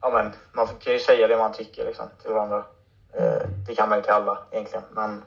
Ja, 0.00 0.10
men, 0.10 0.32
man 0.52 0.66
kan 0.66 0.92
ju 0.92 0.98
säga 0.98 1.28
det 1.28 1.36
man 1.36 1.52
tycker 1.52 1.86
liksom, 1.86 2.08
till 2.22 2.30
varandra. 2.30 2.64
Eh, 3.18 3.48
det 3.66 3.74
kan 3.74 3.88
man 3.88 4.02
till 4.02 4.12
alla 4.12 4.38
egentligen. 4.50 4.84
Men 4.90 5.22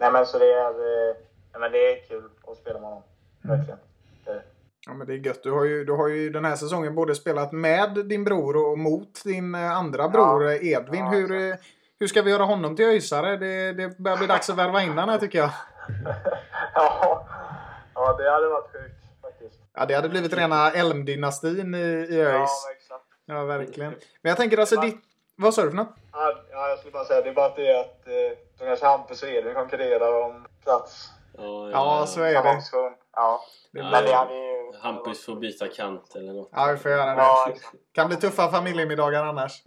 Nej 0.00 0.12
men 0.12 0.26
så 0.26 0.38
det 0.38 0.52
är, 0.52 0.68
eh, 0.68 1.14
nej, 1.52 1.60
men 1.60 1.72
det 1.72 1.78
är 1.78 2.08
kul 2.08 2.24
att 2.46 2.56
spela 2.56 2.78
med 2.80 2.88
honom. 2.88 3.02
Verkligen. 3.42 3.78
Det 4.24 4.30
är 4.30 4.34
det. 4.34 4.42
Ja, 4.86 4.94
men 4.94 5.06
det 5.06 5.12
är 5.12 5.16
gött. 5.16 5.42
Du 5.42 5.50
har, 5.52 5.64
ju, 5.64 5.84
du 5.84 5.92
har 5.92 6.08
ju 6.08 6.30
den 6.30 6.44
här 6.44 6.56
säsongen 6.56 6.94
både 6.94 7.14
spelat 7.14 7.52
med 7.52 8.06
din 8.06 8.24
bror 8.24 8.56
och 8.70 8.78
mot 8.78 9.24
din 9.24 9.54
eh, 9.54 9.76
andra 9.76 10.08
bror 10.08 10.46
eh, 10.46 10.68
Edvin. 10.68 11.04
Ja, 11.04 11.10
hur, 11.10 11.56
hur 12.00 12.06
ska 12.06 12.22
vi 12.22 12.30
göra 12.30 12.42
honom 12.42 12.76
till 12.76 12.84
öisare? 12.84 13.36
Det, 13.36 13.72
det 13.72 13.98
börjar 13.98 14.18
bli 14.18 14.26
dags 14.26 14.50
att 14.50 14.56
värva 14.56 14.82
in 14.82 14.98
här 14.98 15.18
tycker 15.18 15.38
jag. 15.38 15.50
ja, 16.74 17.26
ja, 17.94 18.16
det 18.18 18.30
hade 18.30 18.48
varit 18.48 18.72
sjukt 18.72 19.22
faktiskt. 19.22 19.60
Ja, 19.74 19.86
det 19.86 19.94
hade 19.94 20.08
blivit 20.08 20.32
rena 20.32 20.70
Elmdynastin 20.70 21.74
i, 21.74 21.78
i 21.78 22.20
Ja, 22.20 22.28
ÖIS. 22.28 22.66
exakt. 22.76 23.04
Ja, 23.26 23.44
verkligen. 23.44 23.94
Men 24.22 24.30
jag 24.30 24.36
tänker 24.36 24.58
alltså 24.58 24.80
ditt... 24.80 25.00
Vad 25.40 25.54
sa 25.54 25.62
du 25.62 25.70
för 25.70 25.76
något? 25.76 25.94
Ja, 26.12 26.34
ja, 26.50 26.68
jag 26.68 26.78
skulle 26.78 26.92
bara 26.92 27.04
säga 27.04 27.22
det 27.22 27.28
är 27.28 27.34
bara 27.34 27.46
att 27.46 27.56
det 27.56 27.68
är 27.68 27.80
att 27.80 28.06
eh, 28.06 28.38
de 28.58 28.64
kanske 28.64 28.86
Hampus 28.86 29.22
och 29.22 29.28
Edvin 29.28 29.54
konkurrerar 29.54 30.22
om 30.24 30.46
plats. 30.64 31.08
Ja, 31.36 31.70
Ja, 31.70 32.06
så 32.06 32.22
är 32.22 32.42
det. 32.42 32.62
Ja. 33.12 33.40
Det 33.72 33.82
Men 33.82 34.04
det 34.04 34.14
hade 34.14 34.34
ju... 34.34 34.50
Hampus 34.80 35.24
får 35.24 35.36
byta 35.36 35.68
kant 35.68 36.14
eller 36.14 36.32
något. 36.32 36.48
Ja, 36.52 36.72
vi 36.72 36.78
får 36.78 36.90
göra 36.90 37.14
det. 37.14 37.22
Ja. 37.22 37.54
Kan 37.92 38.08
bli 38.08 38.16
tuffa 38.16 38.50
familjemiddagar 38.50 39.24
annars. 39.24 39.62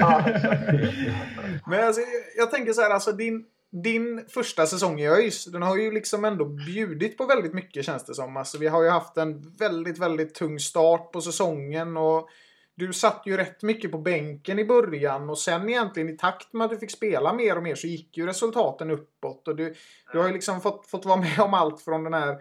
Ja. 0.00 0.24
Men 1.66 1.86
alltså, 1.86 2.00
jag 2.36 2.50
tänker 2.50 2.72
så 2.72 2.80
här, 2.80 2.90
alltså 2.90 3.12
din, 3.12 3.44
din 3.82 4.26
första 4.28 4.66
säsong 4.66 5.00
i 5.00 5.08
ÖIS, 5.08 5.44
den 5.44 5.62
har 5.62 5.76
ju 5.76 5.90
liksom 5.90 6.24
ändå 6.24 6.44
bjudit 6.44 7.18
på 7.18 7.26
väldigt 7.26 7.54
mycket 7.54 7.84
känns 7.84 8.04
det 8.04 8.14
som. 8.14 8.36
Alltså, 8.36 8.58
vi 8.58 8.66
har 8.66 8.82
ju 8.82 8.88
haft 8.88 9.16
en 9.16 9.56
väldigt, 9.58 9.98
väldigt 9.98 10.34
tung 10.34 10.58
start 10.58 11.12
på 11.12 11.20
säsongen 11.20 11.96
och 11.96 12.28
du 12.76 12.92
satt 12.92 13.22
ju 13.24 13.36
rätt 13.36 13.62
mycket 13.62 13.92
på 13.92 13.98
bänken 13.98 14.58
i 14.58 14.64
början 14.64 15.30
och 15.30 15.38
sen 15.38 15.68
egentligen 15.68 16.08
i 16.08 16.16
takt 16.16 16.52
med 16.52 16.64
att 16.64 16.70
du 16.70 16.78
fick 16.78 16.90
spela 16.90 17.32
mer 17.32 17.56
och 17.56 17.62
mer 17.62 17.74
så 17.74 17.86
gick 17.86 18.16
ju 18.16 18.26
resultaten 18.26 18.90
uppåt. 18.90 19.48
Och 19.48 19.56
du, 19.56 19.74
du 20.12 20.18
har 20.18 20.26
ju 20.26 20.32
liksom 20.32 20.60
fått, 20.60 20.86
fått 20.86 21.04
vara 21.04 21.20
med 21.20 21.40
om 21.40 21.54
allt 21.54 21.80
från 21.80 22.04
den 22.04 22.14
här 22.14 22.36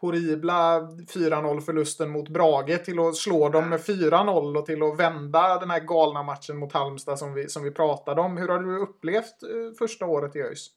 horribla 0.00 0.80
4-0 0.80 1.60
förlusten 1.60 2.10
mot 2.10 2.28
Brage 2.28 2.84
till 2.84 2.98
att 2.98 3.16
slå 3.16 3.48
dem 3.48 3.68
med 3.68 3.80
4-0 3.80 4.58
och 4.58 4.66
till 4.66 4.82
att 4.82 4.96
vända 4.96 5.58
den 5.58 5.70
här 5.70 5.80
galna 5.80 6.22
matchen 6.22 6.56
mot 6.56 6.72
Halmstad 6.72 7.18
som 7.18 7.34
vi, 7.34 7.48
som 7.48 7.62
vi 7.62 7.70
pratade 7.70 8.20
om. 8.20 8.36
Hur 8.36 8.48
har 8.48 8.58
du 8.58 8.78
upplevt 8.78 9.42
eh, 9.42 9.76
första 9.78 10.06
året 10.06 10.36
i 10.36 10.42
ÖIS? 10.42 10.68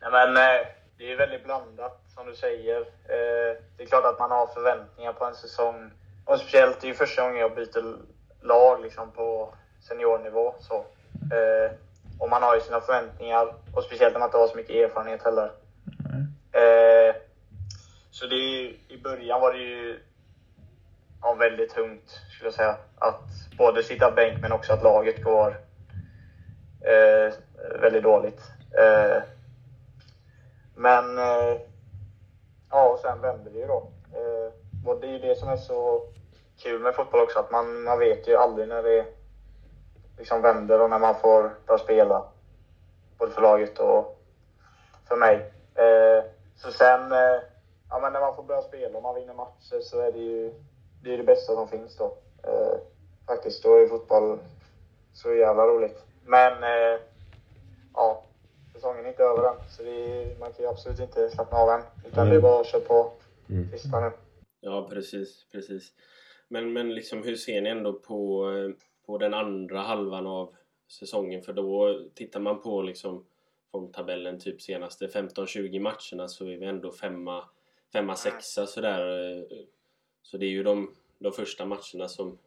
Men 0.00 0.36
eh, 0.36 0.66
det 0.98 1.12
är 1.12 1.16
väldigt 1.16 1.44
blandat 1.44 2.02
som 2.14 2.26
du 2.26 2.34
säger. 2.34 2.80
Eh, 2.80 3.62
det 3.76 3.82
är 3.82 3.86
klart 3.86 4.04
att 4.04 4.18
man 4.18 4.30
har 4.30 4.46
förväntningar 4.46 5.12
på 5.12 5.24
en 5.24 5.34
säsong. 5.34 5.90
Och 6.24 6.38
speciellt, 6.38 6.80
det 6.80 6.86
är 6.86 6.88
ju 6.88 6.94
första 6.94 7.22
gången 7.22 7.40
jag 7.40 7.54
byter 7.54 7.96
lag 8.42 8.80
liksom, 8.82 9.10
på 9.10 9.54
seniornivå. 9.80 10.54
Så. 10.60 10.74
Eh, 11.34 11.72
och 12.18 12.28
man 12.30 12.42
har 12.42 12.54
ju 12.54 12.60
sina 12.60 12.80
förväntningar. 12.80 13.54
Och 13.74 13.82
speciellt 13.84 14.14
när 14.14 14.18
man 14.20 14.26
inte 14.28 14.38
har 14.38 14.48
så 14.48 14.56
mycket 14.56 14.76
erfarenhet 14.76 15.22
heller. 15.22 15.52
Eh, 16.52 17.14
så 18.10 18.26
det 18.26 18.34
ju- 18.34 18.76
i 18.88 19.00
början 19.02 19.40
var 19.40 19.52
det 19.52 19.58
ju 19.58 19.98
ja, 21.22 21.32
väldigt 21.34 21.70
tungt, 21.74 22.10
skulle 22.30 22.46
jag 22.46 22.54
säga. 22.54 22.76
Att 22.98 23.22
både 23.58 23.82
sitta 23.82 24.10
bänk 24.10 24.38
men 24.42 24.52
också 24.52 24.72
att 24.72 24.82
laget 24.82 25.22
går 25.22 25.56
eh, 26.80 27.32
väldigt 27.80 28.02
dåligt. 28.02 28.40
Eh, 28.78 29.22
men 30.74 31.18
eh, 31.18 31.56
ja, 32.70 32.88
och 32.88 32.98
sen 32.98 33.20
vänder 33.20 33.50
det 33.50 33.58
ju 33.58 33.66
då. 33.66 33.90
Eh, 34.12 34.52
och 34.88 35.00
det 35.00 35.06
är 35.06 35.10
ju 35.12 35.18
det 35.18 35.38
som 35.38 35.48
är 35.48 35.56
så 35.56 36.02
kul 36.62 36.80
med 36.80 36.94
fotboll 36.94 37.20
också, 37.20 37.38
att 37.38 37.50
man, 37.50 37.82
man 37.82 37.98
vet 37.98 38.28
ju 38.28 38.36
aldrig 38.36 38.68
när 38.68 38.82
det 38.82 39.06
liksom 40.18 40.42
vänder 40.42 40.80
och 40.80 40.90
när 40.90 40.98
man 40.98 41.14
får 41.20 41.50
börja 41.66 41.78
spela. 41.78 42.24
Både 43.18 43.32
för 43.32 43.42
laget 43.42 43.78
och 43.78 44.20
för 45.08 45.16
mig. 45.16 45.52
Eh, 45.74 46.24
så 46.56 46.72
sen, 46.72 47.12
eh, 47.12 47.40
ja 47.90 47.98
men 48.00 48.12
när 48.12 48.20
man 48.20 48.36
får 48.36 48.42
börja 48.42 48.62
spela 48.62 48.96
och 48.96 49.02
man 49.02 49.14
vinner 49.14 49.34
matcher 49.34 49.80
så 49.80 50.00
är 50.00 50.12
det 50.12 50.18
ju 50.18 50.52
det, 51.02 51.14
är 51.14 51.18
det 51.18 51.24
bästa 51.24 51.54
som 51.54 51.68
finns 51.68 51.96
då. 51.96 52.16
Eh, 52.42 52.78
faktiskt, 53.26 53.62
då 53.62 53.76
är 53.76 53.86
fotboll 53.86 54.38
så 55.12 55.34
jävla 55.34 55.66
roligt. 55.66 56.04
Men 56.24 56.62
eh, 56.62 57.00
ja, 57.94 58.22
säsongen 58.72 59.04
är 59.04 59.08
inte 59.08 59.22
över 59.22 59.48
än. 59.48 59.56
Så 59.68 59.82
det 59.82 59.90
är, 59.90 60.38
man 60.38 60.52
kan 60.52 60.64
ju 60.64 60.70
absolut 60.70 61.00
inte 61.00 61.30
slappna 61.30 61.58
av 61.58 61.70
än. 61.70 61.82
Utan 62.04 62.28
det 62.28 62.36
är 62.36 62.40
bara 62.40 62.60
att 62.60 62.66
köra 62.66 62.80
på 62.80 63.12
sista 63.70 64.00
nu. 64.00 64.10
Ja, 64.60 64.88
precis, 64.90 65.46
precis. 65.52 65.92
Men, 66.52 66.72
men 66.72 66.94
liksom 66.94 67.22
hur 67.22 67.36
ser 67.36 67.60
ni 67.60 67.70
ändå 67.70 67.92
på, 67.92 68.50
eh, 68.52 68.70
på 69.06 69.18
den 69.18 69.34
andra 69.34 69.78
halvan 69.80 70.26
av 70.26 70.54
säsongen? 70.88 71.42
För 71.42 71.52
då 71.52 72.02
tittar 72.14 72.40
man 72.40 72.60
på 72.62 72.82
liksom 72.82 73.24
formtabellen 73.72 74.38
typ 74.40 74.62
senaste 74.62 75.06
15-20 75.06 75.80
matcherna 75.80 76.28
så 76.28 76.46
är 76.46 76.56
vi 76.56 76.66
ändå 76.66 76.92
femma, 76.92 77.44
femma 77.92 78.16
sexa 78.16 78.66
sådär. 78.66 79.30
eh, 79.36 79.42
Så 80.22 80.36
det 80.36 80.46
är 80.46 80.50
ju 80.50 80.62
de, 80.62 80.94
de 81.18 81.32
första 81.32 81.66
matcherna 81.66 82.08
som 82.08 82.38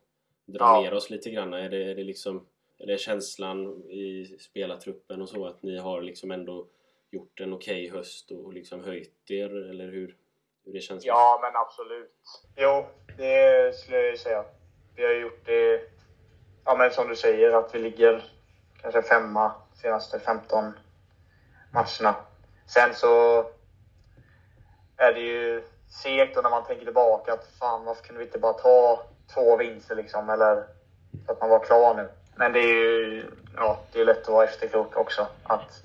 drar 0.45 0.65
Ja. 0.65 0.81
ner 0.81 0.93
oss 0.93 1.09
lite 1.09 1.29
grann. 1.31 1.53
Är 1.53 1.69
det, 1.69 1.83
är 1.83 1.95
det 1.95 2.03
liksom 2.03 2.45
är 2.77 2.87
det 2.87 2.97
känslan 2.97 3.83
i 3.89 4.25
spelartruppen 4.39 5.21
och 5.21 5.29
så 5.29 5.45
att 5.45 5.63
ni 5.63 5.77
har 5.77 6.01
liksom 6.01 6.31
ändå 6.31 6.67
gjort 7.11 7.39
en 7.39 7.53
okej 7.53 7.89
höst 7.89 8.31
och 8.31 8.53
liksom 8.53 8.83
höjt 8.83 9.31
er 9.31 9.55
eller 9.69 9.87
hur, 9.91 10.15
hur 10.65 10.73
det 10.73 10.82
känns? 10.82 11.06
Ja, 11.06 11.39
men 11.41 11.56
absolut. 11.56 12.12
Jo, 12.56 12.86
det 13.17 13.76
skulle 13.76 13.97
jag 13.97 14.10
ju 14.10 14.17
säga. 14.17 14.43
Vi 14.95 15.06
har 15.06 15.13
gjort 15.13 15.45
det, 15.45 15.82
ja 16.65 16.76
men 16.76 16.91
som 16.91 17.08
du 17.08 17.15
säger, 17.15 17.54
att 17.54 17.76
vi 17.76 17.80
ligger 17.80 18.23
kanske 18.82 19.02
femma 19.02 19.52
senaste 19.82 20.19
15 20.19 20.73
matcherna. 21.71 22.15
Sen 22.67 22.93
så 22.93 23.45
är 24.97 25.13
det 25.13 25.19
ju 25.19 25.63
segt 25.89 26.38
och 26.38 26.43
när 26.43 26.49
man 26.49 26.65
tänker 26.65 26.86
tillbaka 26.86 27.34
att 27.34 27.47
fan 27.60 27.86
varför 27.86 28.04
kunde 28.04 28.19
vi 28.19 28.26
inte 28.26 28.39
bara 28.39 28.54
ta 28.54 29.04
två 29.34 29.58
vinster 29.58 29.95
liksom 29.95 30.30
eller 30.30 30.63
så 31.26 31.32
att 31.32 31.41
man 31.41 31.49
var 31.49 31.60
klar 31.60 31.95
nu. 31.95 32.10
Men 32.36 32.54
det 32.54 32.60
är 32.60 32.67
ju, 32.67 33.26
ja 33.56 33.80
det 33.91 34.02
är 34.02 34.06
lätt 34.06 34.21
att 34.21 34.28
vara 34.28 34.45
efterklok 34.45 34.97
också. 34.97 35.28
Att, 35.43 35.82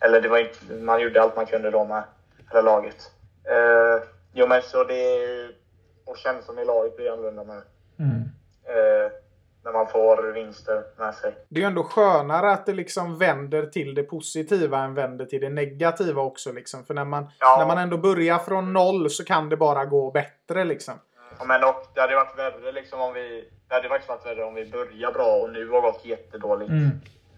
eller 0.00 0.20
det 0.20 0.28
var 0.28 0.38
inte, 0.38 0.74
man 0.74 1.00
gjorde 1.00 1.22
allt 1.22 1.36
man 1.36 1.46
kunde 1.46 1.70
då 1.70 1.84
med 1.84 2.02
Eller 2.50 2.62
laget. 2.62 3.10
Eh, 3.44 4.02
jo 4.32 4.46
men 4.46 4.62
så 4.62 4.84
det 4.84 4.94
är 4.94 5.50
och 6.04 6.16
känslan 6.16 6.58
i 6.58 6.64
laget 6.64 6.96
blir 6.96 7.12
annorlunda 7.12 7.44
med. 7.44 7.62
Eh, 8.64 9.12
när 9.64 9.72
man 9.72 9.86
får 9.86 10.32
vinster 10.32 10.82
med 10.98 11.14
sig. 11.14 11.34
Det 11.48 11.60
är 11.60 11.62
ju 11.62 11.66
ändå 11.66 11.82
skönare 11.82 12.50
att 12.50 12.66
det 12.66 12.72
liksom 12.72 13.18
vänder 13.18 13.66
till 13.66 13.94
det 13.94 14.02
positiva 14.02 14.78
än 14.78 14.94
vänder 14.94 15.24
till 15.24 15.40
det 15.40 15.48
negativa 15.48 16.22
också. 16.22 16.52
Liksom. 16.52 16.84
För 16.84 16.94
när 16.94 17.04
man, 17.04 17.26
Ja. 17.40 17.56
när 17.58 17.66
man 17.66 17.78
ändå 17.78 17.96
börjar 17.98 18.38
från 18.38 18.72
noll 18.72 19.10
så 19.10 19.24
kan 19.24 19.48
det 19.48 19.56
bara 19.56 19.84
gå 19.84 20.10
bättre. 20.10 20.64
Liksom. 20.64 20.94
Ja, 21.38 21.44
Men 21.44 21.64
och, 21.64 21.86
det 21.94 22.00
hade 22.00 22.14
varit 22.14 22.38
värre 22.38 22.72
liksom 22.72 23.00
om 23.00 23.14
vi... 23.14 23.48
Det 23.68 23.74
hade 23.74 23.88
faktiskt 23.88 24.08
varit 24.08 24.26
värre 24.26 24.44
om 24.44 24.54
vi 24.54 24.70
börjar 24.70 25.12
bra 25.12 25.36
och 25.42 25.52
nu 25.52 25.68
har 25.68 25.80
gått 25.80 26.04
jättedåligt. 26.04 26.70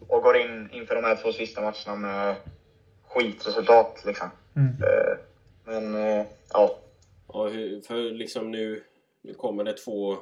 Och 0.09 0.23
går 0.23 0.37
in 0.37 0.69
inför 0.73 0.95
de 0.95 1.05
här 1.05 1.17
två 1.17 1.33
sista 1.33 1.61
matcherna 1.61 1.97
med 1.97 2.37
skitresultat 3.09 4.03
liksom. 4.05 4.31
Eh, 4.57 5.19
men 5.65 5.95
eh, 5.95 6.27
ja. 6.53 6.79
Ja, 7.33 7.49
hur, 7.49 7.81
för 7.81 8.11
liksom 8.11 8.51
nu, 8.51 8.83
nu 9.23 9.35
kommer 9.35 9.65
det 9.65 9.73
två 9.73 10.17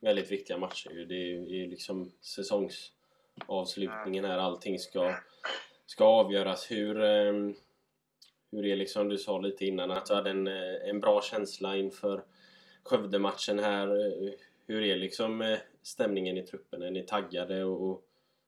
väldigt 0.00 0.32
viktiga 0.32 0.58
matcher. 0.58 0.90
ju. 0.90 1.04
Det 1.04 1.14
är 1.14 1.54
ju 1.54 1.66
liksom 1.66 2.12
säsongsavslutningen 2.20 4.24
här. 4.24 4.38
Allting 4.38 4.78
ska, 4.78 5.14
ska 5.86 6.04
avgöras. 6.04 6.70
Hur, 6.70 7.02
ehm, 7.02 7.54
hur 8.50 8.66
är 8.66 8.76
liksom, 8.76 9.08
du 9.08 9.18
sa 9.18 9.38
lite 9.38 9.66
innan 9.66 9.90
att 9.90 10.06
du 10.06 10.14
hade 10.14 10.30
en, 10.30 10.46
eh, 10.46 10.88
en 10.88 11.00
bra 11.00 11.22
känsla 11.22 11.76
inför 11.76 12.24
Skövde-matchen 12.82 13.58
här. 13.58 13.88
Hur 14.66 14.82
är 14.82 14.96
liksom 14.96 15.42
eh, 15.42 15.58
stämningen 15.82 16.38
i 16.38 16.42
truppen? 16.42 16.82
Är 16.82 16.90
ni 16.90 17.02
taggade? 17.02 17.64
Och, 17.64 17.90
och 17.90 18.02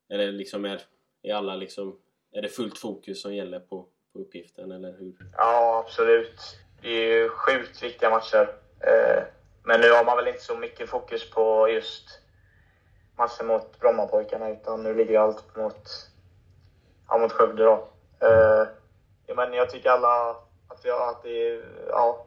liksom 0.09 0.65
är, 0.65 0.83
är 1.23 1.35
alla 1.35 1.57
liksom 1.57 1.99
är 2.33 2.43
det 2.43 2.49
fullt 2.49 2.79
fokus 2.79 3.23
som 3.23 3.35
gäller 3.35 3.61
på, 3.61 3.87
på 4.17 4.23
uppgiften 4.23 4.73
eller 4.73 4.93
hur? 4.93 5.15
ja, 5.37 5.85
absolut. 5.87 6.41
Det 6.83 6.89
är 6.89 7.09
ju 7.09 7.29
sjukt 7.29 7.83
viktiga 7.83 8.11
matcher. 8.11 8.49
Eh, 8.81 9.23
men 9.63 9.81
nu 9.81 9.91
har 9.91 10.05
man 10.05 10.17
väl 10.17 10.29
inte 10.29 10.43
så 10.43 10.57
mycket 10.57 10.89
fokus 10.89 11.31
på 11.31 11.69
just 11.69 12.21
matchen 13.17 13.47
mot 13.47 13.81
Brommapojkarna 13.81 14.51
utan 14.51 14.83
nu 14.83 14.95
ligger 14.95 15.21
allt 15.21 15.57
mot, 15.57 15.89
ja, 17.09 17.19
mot 17.19 17.33
Skövde 17.33 17.65
då. 17.65 17.89
Eh, 18.21 18.69
ja, 19.27 19.35
men 19.35 19.53
jag 19.53 19.71
tycker 19.71 19.91
alla 19.91 20.31
att, 20.69 20.85
har, 20.85 21.11
att 21.11 21.23
det 21.23 21.49
är, 21.49 21.65
ja, 21.89 22.27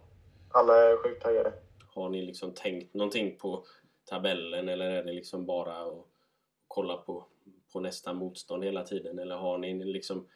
alla 0.52 0.76
är 0.76 0.98
sjukt 0.98 1.24
taggade. 1.24 1.54
Har 1.96 2.10
ni 2.10 2.22
liksom 2.22 2.54
tänkt 2.54 2.94
någonting 2.94 3.38
på 3.38 3.66
tabellen 4.10 4.70
eller 4.70 4.90
är 4.90 5.04
det 5.04 5.14
liksom 5.14 5.46
bara 5.46 5.78
att 5.78 6.06
kolla 6.68 6.98
på, 6.98 7.26
på 7.74 7.80
nästa 7.80 8.14
motstånd 8.14 8.64
hela 8.64 8.84
tiden? 8.84 9.20
Eller 9.20 9.36
har 9.36 9.58
ni 9.58 9.86
liksom, 9.86 10.28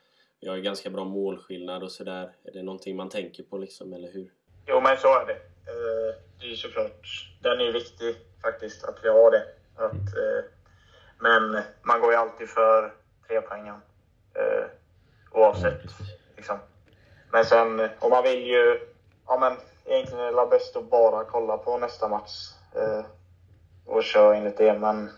vi 0.43 0.49
har 0.49 0.57
ganska 0.57 0.89
bra 0.89 1.03
målskillnad 1.03 1.83
och 1.83 1.91
sådär. 1.91 2.31
Är 2.43 2.51
det 2.51 2.63
någonting 2.63 2.95
man 2.95 3.09
tänker 3.09 3.43
på 3.43 3.57
liksom, 3.57 3.93
eller 3.93 4.11
hur? 4.11 4.31
Jo, 4.65 4.81
men 4.81 4.97
så 4.97 5.07
är 5.19 5.25
det. 5.25 5.33
Eh, 5.33 6.15
Det 6.39 6.45
är 6.45 6.49
ju 6.49 6.55
såklart, 6.55 7.07
den 7.41 7.61
är 7.61 7.71
viktig 7.71 8.15
faktiskt 8.41 8.83
att 8.83 8.99
vi 9.03 9.09
har 9.09 9.31
det. 9.31 9.45
Att, 9.75 9.93
eh, 9.93 10.43
men 11.19 11.61
man 11.81 12.01
går 12.01 12.11
ju 12.11 12.17
alltid 12.17 12.49
för 12.49 12.93
tre 13.27 13.41
poängen 13.41 13.75
eh, 14.35 14.65
oavsett. 15.31 15.81
Liksom. 16.35 16.57
Men 17.31 17.45
sen, 17.45 17.89
och 17.99 18.09
man 18.09 18.23
vill 18.23 18.47
ju, 18.47 18.79
ja 19.27 19.37
men 19.39 19.53
egentligen 19.85 20.23
är 20.23 20.31
det 20.41 20.47
bäst 20.49 20.75
att 20.75 20.89
bara 20.89 21.23
kolla 21.23 21.57
på 21.57 21.77
nästa 21.77 22.07
match 22.07 22.49
och 23.85 24.03
köra 24.03 24.35
enligt 24.35 24.57
det. 24.57 24.79
Men 24.79 25.09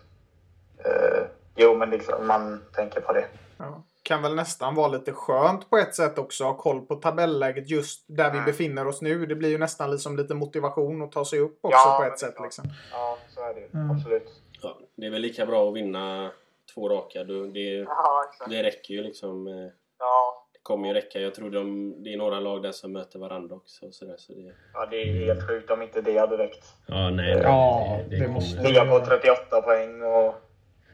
jo, 1.56 1.76
men 1.78 1.90
liksom, 1.90 2.28
man 2.28 2.62
tänker 2.74 3.02
på 3.02 3.14
det. 3.14 3.28
Ja. 3.58 3.84
Kan 4.08 4.22
väl 4.22 4.36
nästan 4.36 4.76
vara 4.76 4.88
lite 4.88 5.12
skönt 5.12 5.70
på 5.70 5.78
ett 5.78 5.96
sätt 5.96 6.18
också. 6.20 6.44
Ha 6.44 6.58
koll 6.58 6.82
på 6.86 6.96
tabelläget 6.96 7.70
just 7.70 8.04
där 8.08 8.32
vi 8.32 8.38
Mm. 8.38 8.46
befinner 8.46 8.88
oss 8.88 9.02
nu. 9.02 9.26
Det 9.26 9.36
blir 9.36 9.50
ju 9.50 9.58
nästan 9.58 9.92
liksom 9.92 10.18
lite 10.18 10.34
motivation 10.34 11.02
att 11.02 11.12
ta 11.12 11.26
sig 11.26 11.40
upp 11.40 11.58
också 11.62 11.78
Ja, 11.78 11.98
på 12.00 12.06
ett 12.14 12.20
sätt. 12.20 12.34
det 12.38 12.44
Liksom. 12.44 12.66
Ja, 12.92 13.18
så 13.30 13.42
är 13.42 13.54
det 13.54 13.60
ju. 13.60 13.68
Absolut. 13.92 14.42
Ja, 14.62 14.78
det 14.96 15.06
är 15.06 15.10
väl 15.12 15.22
lika 15.22 15.46
bra 15.46 15.70
att 15.70 15.76
vinna 15.76 16.32
två 16.74 16.90
raka. 16.90 17.24
Du- 17.24 17.52
Det, 17.52 17.60
Ja, 17.60 18.24
det 18.50 18.64
räcker 18.64 18.94
ju 18.94 19.04
liksom. 19.04 19.48
eh, 19.48 19.54
Ja, 20.00 20.46
Det 20.54 20.60
kommer 20.64 20.88
ju 20.88 20.94
räcka. 20.94 21.20
Jag 21.20 21.36
tror 21.36 21.50
de, 21.50 21.94
det 22.04 22.14
är 22.14 22.18
några 22.18 22.40
lag 22.40 22.64
där 22.64 22.72
som 22.72 22.92
möter 22.94 23.20
varandra 23.20 23.56
också. 23.56 23.92
Så 23.92 24.06
där, 24.06 24.16
så 24.18 24.34
det... 24.34 24.54
ja, 24.74 24.86
det 24.92 24.96
är 25.02 25.26
helt 25.26 25.48
sjukt 25.48 25.72
om 25.72 25.82
inte 25.82 26.02
det 26.02 26.18
hade 26.18 26.38
räckt. 26.38 26.66
Ja, 26.88 27.10
nej. 27.10 27.40
Ja, 27.44 28.00
det 28.10 28.28
måste- 28.28 28.62
Ligga 28.64 28.86
på 28.86 29.00
38 29.06 29.62
poäng 29.62 30.04
och 30.04 30.36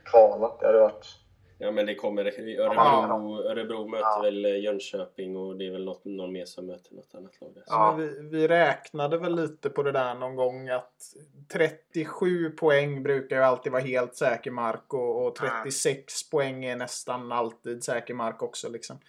kvala. 0.06 0.52
Det 0.60 0.66
hade 0.66 0.80
varit... 0.80 1.06
Ja 1.62 1.72
men 1.72 1.86
det 1.86 1.96
kommer 1.96 2.26
Örebro, 2.26 2.74
Ja. 2.76 3.44
Örebro 3.52 3.88
möter 3.88 4.04
Ja. 4.06 4.22
väl 4.24 4.46
eh, 4.46 4.60
Jönköping 4.60 5.38
och 5.38 5.56
det 5.56 5.68
är 5.68 5.72
väl 5.72 5.86
något, 5.86 6.06
någon 6.06 6.32
mer 6.34 6.46
som 6.46 6.66
möter 6.66 6.96
något 6.96 7.16
annat 7.16 7.42
lag 7.42 7.52
Ja. 7.68 7.96
Vi, 8.00 8.20
vi 8.32 8.48
räknade 8.48 9.18
väl 9.18 9.36
lite 9.36 9.70
på 9.70 9.84
det 9.84 9.92
där 9.92 10.16
någon 10.16 10.36
gång 10.36 10.70
att 10.70 10.94
37 11.52 12.50
poäng 12.50 13.04
brukar 13.04 13.36
ju 13.36 13.42
alltid 13.44 13.72
vara 13.72 13.82
helt 13.82 14.16
säker 14.16 14.52
mark 14.52 14.94
och, 14.94 15.26
och 15.28 15.36
36 15.36 16.30
poäng 16.30 16.66
är 16.66 16.76
nästan 16.76 17.32
alltid 17.32 17.84
säker 17.84 18.14
mark 18.14 18.42
också. 18.44 18.70
Liksom. 18.70 19.00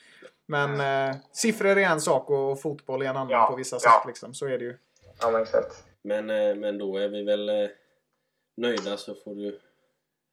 Men 0.46 0.80
eh, 1.10 1.16
siffror 1.32 1.78
är 1.78 1.86
en 1.90 2.00
sak 2.00 2.30
och 2.30 2.60
fotboll 2.60 3.02
är 3.02 3.06
en 3.06 3.16
annan 3.16 3.30
Ja, 3.30 3.46
på 3.50 3.56
vissa 3.56 3.76
ja. 3.76 3.80
sätt. 3.80 4.06
Liksom. 4.06 4.34
Så 4.34 4.46
är 4.46 4.58
det 4.58 4.64
ju. 4.64 4.76
Ja, 5.20 5.30
men 5.30 5.42
exakt. 5.42 5.84
Men, 6.02 6.30
eh, 6.30 6.54
men 6.54 6.78
då 6.78 6.96
är 6.96 7.08
vi 7.08 7.22
väl 7.22 7.48
eh, 7.48 7.68
nöjda 8.56 8.96
så 8.96 9.14
får 9.14 9.34
du 9.34 9.58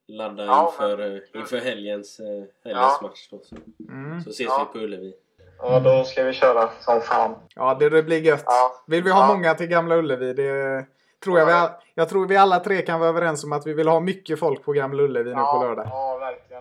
ladda 0.10 0.46
Ja, 0.46 0.66
inför, 0.72 0.98
men- 0.98 1.16
eh, 1.16 1.22
inför 1.42 1.58
helgens, 1.58 2.20
eh, 2.20 2.26
helgens 2.26 2.48
Ja. 2.64 3.00
match 3.02 3.28
då. 3.32 3.40
Så, 3.44 3.56
Mm. 3.94 4.22
så 4.22 4.30
ses 4.30 4.48
Ja. 4.48 4.68
vi 4.74 4.80
på 4.80 4.86
Ullevi. 4.86 5.14
Ja, 5.62 5.80
då 5.80 6.04
ska 6.04 6.24
vi 6.24 6.34
köra 6.34 6.70
som 6.80 7.02
fan. 7.02 7.36
Ja, 7.56 7.76
det, 7.80 7.90
det 7.90 8.04
blir 8.04 8.20
gött. 8.22 8.44
Ja. 8.46 8.72
Vill 8.88 9.04
vi 9.04 9.12
ha 9.12 9.22
Ja. 9.28 9.34
många 9.34 9.54
till 9.54 9.68
Gamla 9.68 9.96
Ullevi? 9.96 10.34
Det 10.34 10.86
tror 11.24 11.40
jag, 11.40 11.46
vi, 11.46 11.54
jag 11.96 12.10
tror 12.10 12.28
vi 12.28 12.38
alla 12.38 12.60
tre 12.60 12.82
kan 12.82 13.00
vara 13.00 13.10
överens 13.10 13.44
om 13.44 13.54
att 13.54 13.68
vi 13.68 13.74
vill 13.74 13.88
ha 13.88 14.00
mycket 14.00 14.40
folk 14.40 14.64
på 14.66 14.72
Gamla 14.72 15.04
Ullevi 15.04 15.30
nu 15.30 15.36
på 15.36 15.40
Ja, 15.40 15.64
lördag. 15.64 15.88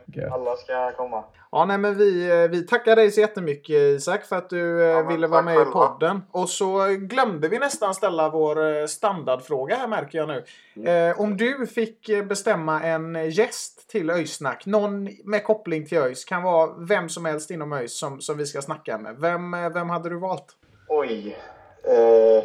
Verkligen. 0.08 0.32
Alla 0.32 0.56
ska 0.56 0.92
komma. 0.92 1.24
Ja, 1.52 1.64
nej, 1.64 1.78
men 1.78 1.94
vi, 1.94 2.30
eh, 2.30 2.50
vi 2.50 2.66
tackar 2.66 2.96
dig 2.96 3.10
så 3.10 3.20
jättemycket 3.20 3.76
Isak 3.76 4.24
för 4.24 4.36
att 4.36 4.50
du 4.50 4.82
eh, 4.82 4.88
Ja, 4.88 5.02
ville 5.02 5.26
vara 5.26 5.42
med 5.42 5.54
i 5.54 5.64
podden. 5.64 6.22
Och 6.30 6.48
så 6.48 6.86
glömde 6.88 7.48
vi 7.48 7.58
nästan 7.58 7.94
ställa 7.94 8.28
vår 8.28 8.80
eh, 8.80 8.86
standardfråga 8.86 9.76
här 9.76 9.88
märker 9.88 10.18
jag 10.18 10.28
nu. 10.28 10.44
Mm. 10.76 11.10
Eh, 11.10 11.20
om 11.20 11.36
du 11.36 11.66
fick 11.66 12.10
bestämma 12.24 12.82
en 12.82 13.30
gäst 13.30 13.90
till 13.90 14.10
Öjsnack, 14.10 14.66
någon 14.66 15.08
med 15.24 15.44
koppling 15.44 15.86
till 15.86 15.98
ÖIS, 15.98 16.24
kan 16.24 16.42
vara 16.42 16.74
vem 16.78 17.08
som 17.08 17.24
helst 17.24 17.50
inom 17.50 17.72
ÖIS 17.72 17.98
som, 17.98 18.20
som 18.20 18.38
vi 18.38 18.46
ska 18.46 18.62
snacka 18.62 18.98
med. 18.98 19.16
Vem, 19.18 19.50
vem 19.50 19.90
hade 19.90 20.08
du 20.08 20.18
valt? 20.18 20.56
Oj. 20.88 21.36
Eh, 21.84 22.44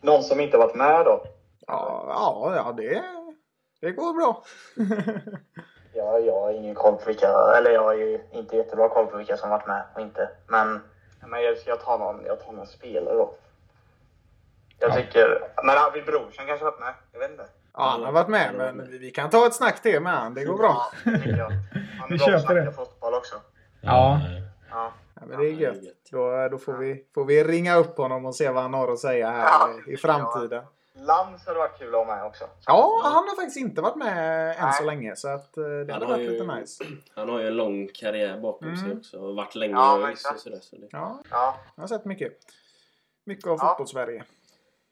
någon 0.00 0.22
som 0.22 0.40
inte 0.40 0.56
varit 0.56 0.74
med 0.74 1.04
då? 1.04 1.22
Ja, 1.66 2.04
ja, 2.08 2.52
ja 2.56 2.72
det, 2.72 3.02
det 3.80 3.92
går 3.92 4.14
bra. 4.14 4.44
Ja, 5.92 6.18
jag 6.18 6.40
har 6.40 6.50
ingen 6.52 6.74
koll 6.74 6.96
på 6.96 7.06
vilka, 7.06 7.28
eller 7.28 7.70
jag 7.70 7.82
har 7.82 7.94
ju 7.94 8.20
inte 8.30 8.56
jättebra 8.56 8.88
koll 8.88 9.06
på 9.06 9.16
vilka 9.16 9.36
som 9.36 9.50
varit 9.50 9.66
med 9.66 9.82
och 9.94 10.00
inte. 10.00 10.28
Men, 10.46 10.80
men 11.26 11.42
jag, 11.42 11.56
jag, 11.66 11.80
tar 11.80 11.98
någon, 11.98 12.24
jag 12.26 12.44
tar 12.44 12.52
någon 12.52 12.66
spelare 12.66 13.14
då. 13.14 13.34
Jag 14.78 14.94
tycker, 14.94 15.38
men 15.64 15.78
Arvid 15.78 16.04
Brorsson 16.04 16.46
kanske 16.46 16.64
varit 16.64 16.80
med? 16.80 16.94
Jag 17.12 17.20
vet 17.20 17.30
inte. 17.30 17.46
Ja, 17.74 17.82
han 17.82 18.04
har 18.04 18.12
varit 18.12 18.28
med, 18.28 18.54
men 18.54 18.90
vi, 18.90 19.10
kan 19.10 19.30
ta 19.30 19.46
ett 19.46 19.54
snack 19.54 19.82
till 19.82 20.00
med 20.00 20.12
han. 20.12 20.34
Det 20.34 20.44
går 20.44 20.58
bra. 20.58 20.86
Ja, 21.04 21.10
det 21.10 21.18
tycker 21.18 21.36
jag. 21.36 21.50
Han 22.00 22.12
är 22.12 22.18
bra 22.18 22.26
på 22.26 22.34
att 22.34 22.42
snacka 22.42 22.72
fotboll 22.72 23.14
också. 23.14 23.34
Ja. 23.80 24.20
Ja. 24.70 24.92
Ja, 25.14 25.26
men 25.26 25.38
det 25.38 25.46
är 25.46 25.52
Ja, 25.52 25.72
gött. 25.72 26.10
Då, 26.10 26.48
då 26.48 26.58
får, 26.58 26.72
vi, 26.72 27.04
får 27.14 27.24
vi 27.24 27.44
ringa 27.44 27.76
upp 27.76 27.96
honom 27.96 28.26
och 28.26 28.34
se 28.34 28.50
vad 28.50 28.62
han 28.62 28.74
har 28.74 28.92
att 28.92 28.98
säga 28.98 29.30
här 29.30 29.44
Ja, 29.44 29.92
i 29.92 29.96
framtiden. 29.96 30.64
Lans 30.94 31.46
hade 31.46 31.58
varit 31.58 31.78
kul 31.78 31.94
att 31.94 32.06
ha 32.06 32.16
med 32.16 32.24
också. 32.24 32.44
Ja, 32.66 33.00
han 33.04 33.12
har 33.28 33.36
faktiskt 33.36 33.56
inte 33.56 33.80
varit 33.82 33.96
med 33.96 34.50
än 34.50 34.56
Nej. 34.62 34.72
så 34.72 34.84
länge. 34.84 35.16
Så 35.16 35.28
att, 35.28 35.56
eh, 35.56 35.64
det 35.64 35.70
Han 35.70 35.90
hade 35.90 36.04
har 36.06 36.12
varit 36.12 36.26
ju- 36.26 36.30
lite 36.30 36.54
nice. 36.56 36.84
Han 37.14 37.28
har 37.28 37.40
ju 37.40 37.46
en 37.46 37.54
lång 37.56 37.88
karriär 37.94 38.38
bakom 38.40 38.76
sig 38.76 38.84
Mm. 38.86 38.98
också 38.98 39.18
och 39.18 39.36
varit 39.36 39.54
länge 39.54 39.72
Ja, 39.74 39.96
i 39.96 40.00
men 40.00 40.08
ÖIS 40.08 40.24
och 40.24 40.30
exakt. 40.30 40.40
sådär. 40.40 40.58
Så 40.62 40.76
det... 40.76 40.88
Ja, 40.90 41.18
Ja, 41.30 41.56
jag 41.76 41.82
har 41.82 41.88
sett 41.88 42.04
mycket. 42.04 42.32
Mycket 43.24 43.46
av 43.46 43.58
Ja. 43.60 43.68
fotbolls-Sverige. 43.68 44.24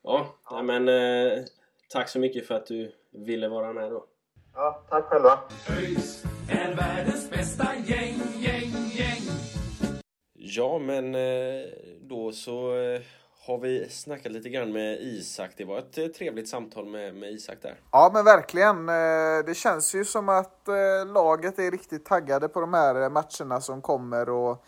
Ja, 0.03 0.27
nej, 0.51 0.63
men 0.63 0.89
eh, 0.89 1.39
tack 1.89 2.09
så 2.09 2.19
mycket 2.19 2.47
för 2.47 2.55
att 2.55 2.67
du 2.67 2.93
ville 3.11 3.49
vara 3.49 3.73
med 3.73 3.91
då. 3.91 4.05
ja 4.55 4.83
tack 4.91 5.05
själva. 5.05 5.39
ÖIS 5.71 6.25
är 6.51 6.75
världens 6.75 7.31
bästa 7.31 7.65
gäng, 7.85 8.15
gäng, 8.39 8.73
gäng. 8.93 9.23
Ja, 10.35 10.79
men 10.79 11.15
eh, 11.15 11.65
då 12.01 12.33
så 12.33 12.77
eh, 12.77 13.01
har 13.43 13.59
vi 13.59 13.89
snackat 13.89 14.33
lite 14.33 14.49
grann 14.49 14.73
med 14.73 15.01
Isak. 15.01 15.51
Det 15.57 15.65
var 15.65 15.79
ett 15.79 15.99
eh, 15.99 16.07
trevligt 16.07 16.49
samtal 16.49 16.87
med, 16.87 17.15
med 17.15 17.33
Isak 17.33 17.59
där. 17.63 17.81
Ja 17.93 18.11
men 18.15 18.25
verkligen. 18.25 18.89
Eh, 18.89 19.45
Det 19.47 19.57
känns 19.57 19.95
ju 19.95 20.05
som 20.05 20.29
att 20.29 20.69
eh, 20.69 21.13
laget 21.13 21.59
är 21.59 21.71
riktigt 21.71 22.05
taggade 22.05 22.49
på 22.49 22.61
de 22.61 22.75
här 22.75 23.11
matcherna 23.11 23.61
som 23.61 23.83
kommer 23.83 24.29
och 24.29 24.65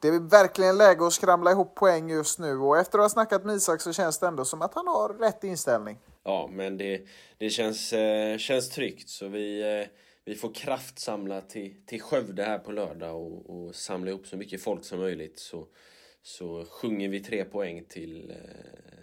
det 0.00 0.08
är 0.08 0.30
verkligen 0.30 0.78
läge 0.78 1.06
att 1.06 1.12
skramla 1.12 1.50
ihop 1.50 1.74
poäng 1.74 2.10
just 2.10 2.38
nu 2.38 2.58
och 2.58 2.78
efter 2.78 2.98
att 2.98 3.04
ha 3.04 3.08
snackat 3.08 3.44
med 3.44 3.56
Isak 3.56 3.80
så 3.80 3.92
känns 3.92 4.18
det 4.18 4.26
ändå 4.26 4.44
som 4.44 4.62
att 4.62 4.74
han 4.74 4.86
har 4.86 5.08
rätt 5.08 5.44
inställning. 5.44 5.98
Ja, 6.24 6.48
men 6.52 6.76
det, 6.76 7.02
det 7.38 7.50
känns, 7.50 7.94
känns 8.38 8.70
tryggt 8.70 9.08
så 9.08 9.28
vi, 9.28 9.86
vi 10.24 10.34
får 10.34 10.54
kraftsamla 10.54 11.40
till, 11.40 11.74
till 11.86 12.02
Skövde 12.02 12.42
här 12.42 12.58
på 12.58 12.72
lördag 12.72 13.16
och, 13.16 13.50
och 13.50 13.74
samla 13.74 14.10
ihop 14.10 14.26
så 14.26 14.36
mycket 14.36 14.62
folk 14.62 14.84
som 14.84 14.98
möjligt 14.98 15.38
så, 15.38 15.66
så 16.26 16.64
sjunger 16.64 17.08
vi 17.08 17.20
tre 17.20 17.44
poäng 17.44 17.84
till, 17.88 18.30
eh, 18.30 18.36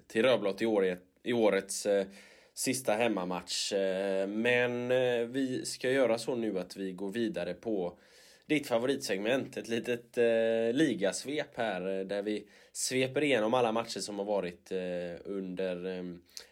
till 0.07 0.23
Rödblått 0.23 0.62
i, 0.62 0.65
år, 0.65 0.97
i 1.23 1.33
årets 1.33 1.86
eh, 1.86 2.05
sista 2.53 2.93
hemmamatch. 2.93 3.73
Eh, 3.73 4.27
men 4.27 4.89
vi 5.31 5.65
ska 5.65 5.91
göra 5.91 6.17
så 6.17 6.36
nu 6.36 6.59
att 6.59 6.75
vi 6.75 6.91
går 6.91 7.12
vidare 7.12 7.53
på 7.53 7.97
ditt 8.45 8.67
favoritsegment, 8.67 9.57
ett 9.57 9.67
litet 9.67 10.17
eh, 10.17 10.73
ligasvep 10.73 11.57
här 11.57 12.03
där 12.03 12.21
vi 12.21 12.47
sveper 12.71 13.23
igenom 13.23 13.53
alla 13.53 13.71
matcher 13.71 13.99
som 13.99 14.19
har 14.19 14.25
varit 14.25 14.71
eh, 14.71 15.21
under 15.25 15.97
eh, 15.97 16.03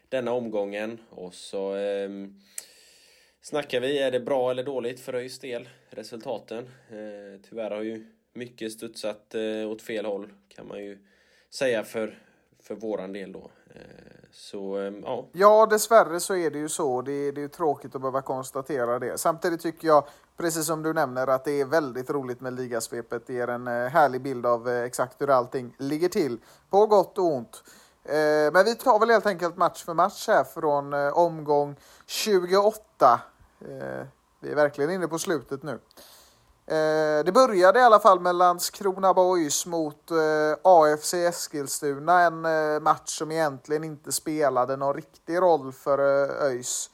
denna 0.09 0.31
omgången 0.31 0.99
och 1.09 1.33
så 1.33 1.75
eh, 1.75 2.09
snackar 3.41 3.79
vi, 3.79 3.99
är 3.99 4.11
det 4.11 4.19
bra 4.19 4.51
eller 4.51 4.63
dåligt 4.63 4.99
för 4.99 5.13
ÖIS 5.13 5.39
del, 5.39 5.69
resultaten? 5.89 6.63
Eh, 6.89 7.41
tyvärr 7.49 7.71
har 7.71 7.81
ju 7.81 8.05
mycket 8.33 8.71
studsat 8.71 9.35
eh, 9.35 9.69
åt 9.71 9.81
fel 9.81 10.05
håll 10.05 10.33
kan 10.47 10.67
man 10.67 10.79
ju 10.79 10.97
säga 11.49 11.83
för, 11.83 12.19
för 12.63 12.75
våran 12.75 13.13
del 13.13 13.31
då. 13.31 13.51
Eh, 13.75 13.81
så 14.31 14.77
eh, 14.77 14.93
ja, 15.03 15.25
Ja, 15.31 15.65
dessvärre 15.65 16.19
så 16.19 16.35
är 16.35 16.51
det 16.51 16.59
ju 16.59 16.69
så. 16.69 17.01
Det 17.01 17.11
är, 17.11 17.31
det 17.31 17.39
är 17.39 17.43
ju 17.43 17.47
tråkigt 17.49 17.95
att 17.95 18.01
behöva 18.01 18.21
konstatera 18.21 18.99
det. 18.99 19.17
Samtidigt 19.17 19.61
tycker 19.61 19.87
jag, 19.87 20.07
precis 20.37 20.65
som 20.65 20.83
du 20.83 20.93
nämner, 20.93 21.27
att 21.27 21.45
det 21.45 21.61
är 21.61 21.65
väldigt 21.65 22.09
roligt 22.09 22.41
med 22.41 22.53
ligasvepet. 22.53 23.27
Det 23.27 23.33
ger 23.33 23.47
en 23.47 23.67
eh, 23.67 23.73
härlig 23.87 24.21
bild 24.21 24.45
av 24.45 24.69
eh, 24.69 24.83
exakt 24.83 25.21
hur 25.21 25.29
allting 25.29 25.75
ligger 25.77 26.09
till, 26.09 26.37
på 26.69 26.85
gott 26.85 27.17
och 27.17 27.25
ont. 27.25 27.63
Eh, 28.03 28.51
Men 28.53 28.65
vi 28.65 28.75
tar 28.75 28.99
väl 28.99 29.09
helt 29.09 29.25
enkelt 29.25 29.57
match 29.57 29.83
för 29.83 29.93
match 29.93 30.27
här 30.27 30.43
från 30.43 30.93
eh, 30.93 31.17
omgång 31.17 31.75
28. 32.05 33.21
Eh, 33.61 34.05
Vi 34.39 34.51
är 34.51 34.55
verkligen 34.55 34.91
inne 34.91 35.07
på 35.07 35.19
slutet 35.19 35.63
nu. 35.63 35.79
Eh, 36.71 37.25
det 37.25 37.31
började 37.31 37.79
i 37.79 37.81
alla 37.81 37.99
fall 37.99 38.19
med 38.19 38.35
Landskrona 38.35 39.13
Boys 39.13 39.65
mot 39.65 40.11
eh, 40.11 40.17
AFC 40.63 41.13
Eskilstuna. 41.13 42.21
En 42.21 42.45
eh, 42.45 42.79
match 42.81 43.09
som 43.09 43.31
egentligen 43.31 43.83
inte 43.83 44.11
spelade 44.11 44.77
någon 44.77 44.95
riktig 44.95 45.37
roll 45.37 45.71
för 45.71 45.99
eh, 45.99 46.45
ÖIS. 46.47 46.89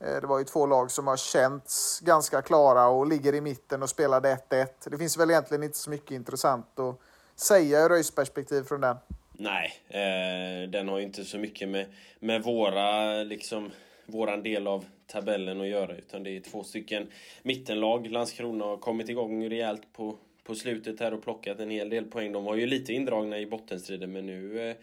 Eh, 0.00 0.20
det 0.20 0.26
var 0.26 0.38
ju 0.38 0.44
två 0.44 0.66
lag 0.66 0.90
som 0.90 1.06
har 1.06 1.16
känts 1.16 2.00
ganska 2.00 2.42
klara 2.42 2.88
och 2.88 3.06
ligger 3.06 3.34
i 3.34 3.40
mitten 3.40 3.82
och 3.82 3.90
spelade 3.90 4.38
1-1. 4.50 4.66
Det 4.84 4.98
finns 4.98 5.18
väl 5.18 5.30
egentligen 5.30 5.62
inte 5.62 5.78
så 5.78 5.90
mycket 5.90 6.10
intressant 6.10 6.78
att 6.78 7.00
säga 7.36 7.80
ur 7.80 7.92
ÖIS 7.92 8.10
perspektiv 8.10 8.62
från 8.62 8.80
den. 8.80 8.96
Nej, 9.32 9.72
eh, 9.88 10.70
den 10.70 10.88
har 10.88 10.98
ju 10.98 11.04
inte 11.04 11.24
så 11.24 11.38
mycket 11.38 11.68
med, 11.68 11.86
med 12.20 12.42
våra, 12.42 13.14
liksom, 13.22 13.70
våran 14.06 14.42
del 14.42 14.66
av 14.66 14.84
tabellen 15.06 15.60
att 15.60 15.66
göra. 15.66 15.96
Utan 15.96 16.22
det 16.22 16.36
är 16.36 16.40
två 16.40 16.64
stycken 16.64 17.06
mittenlag. 17.42 18.10
Landskrona 18.10 18.64
har 18.64 18.76
kommit 18.76 19.08
igång 19.08 19.50
rejält 19.50 19.92
på, 19.92 20.18
på 20.44 20.54
slutet 20.54 21.00
här 21.00 21.14
och 21.14 21.22
plockat 21.22 21.60
en 21.60 21.70
hel 21.70 21.88
del 21.88 22.04
poäng. 22.04 22.32
De 22.32 22.44
var 22.44 22.56
ju 22.56 22.66
lite 22.66 22.92
indragna 22.92 23.38
i 23.38 23.46
bottenstriden 23.46 24.12
men 24.12 24.26
nu 24.26 24.68
eh, 24.68 24.76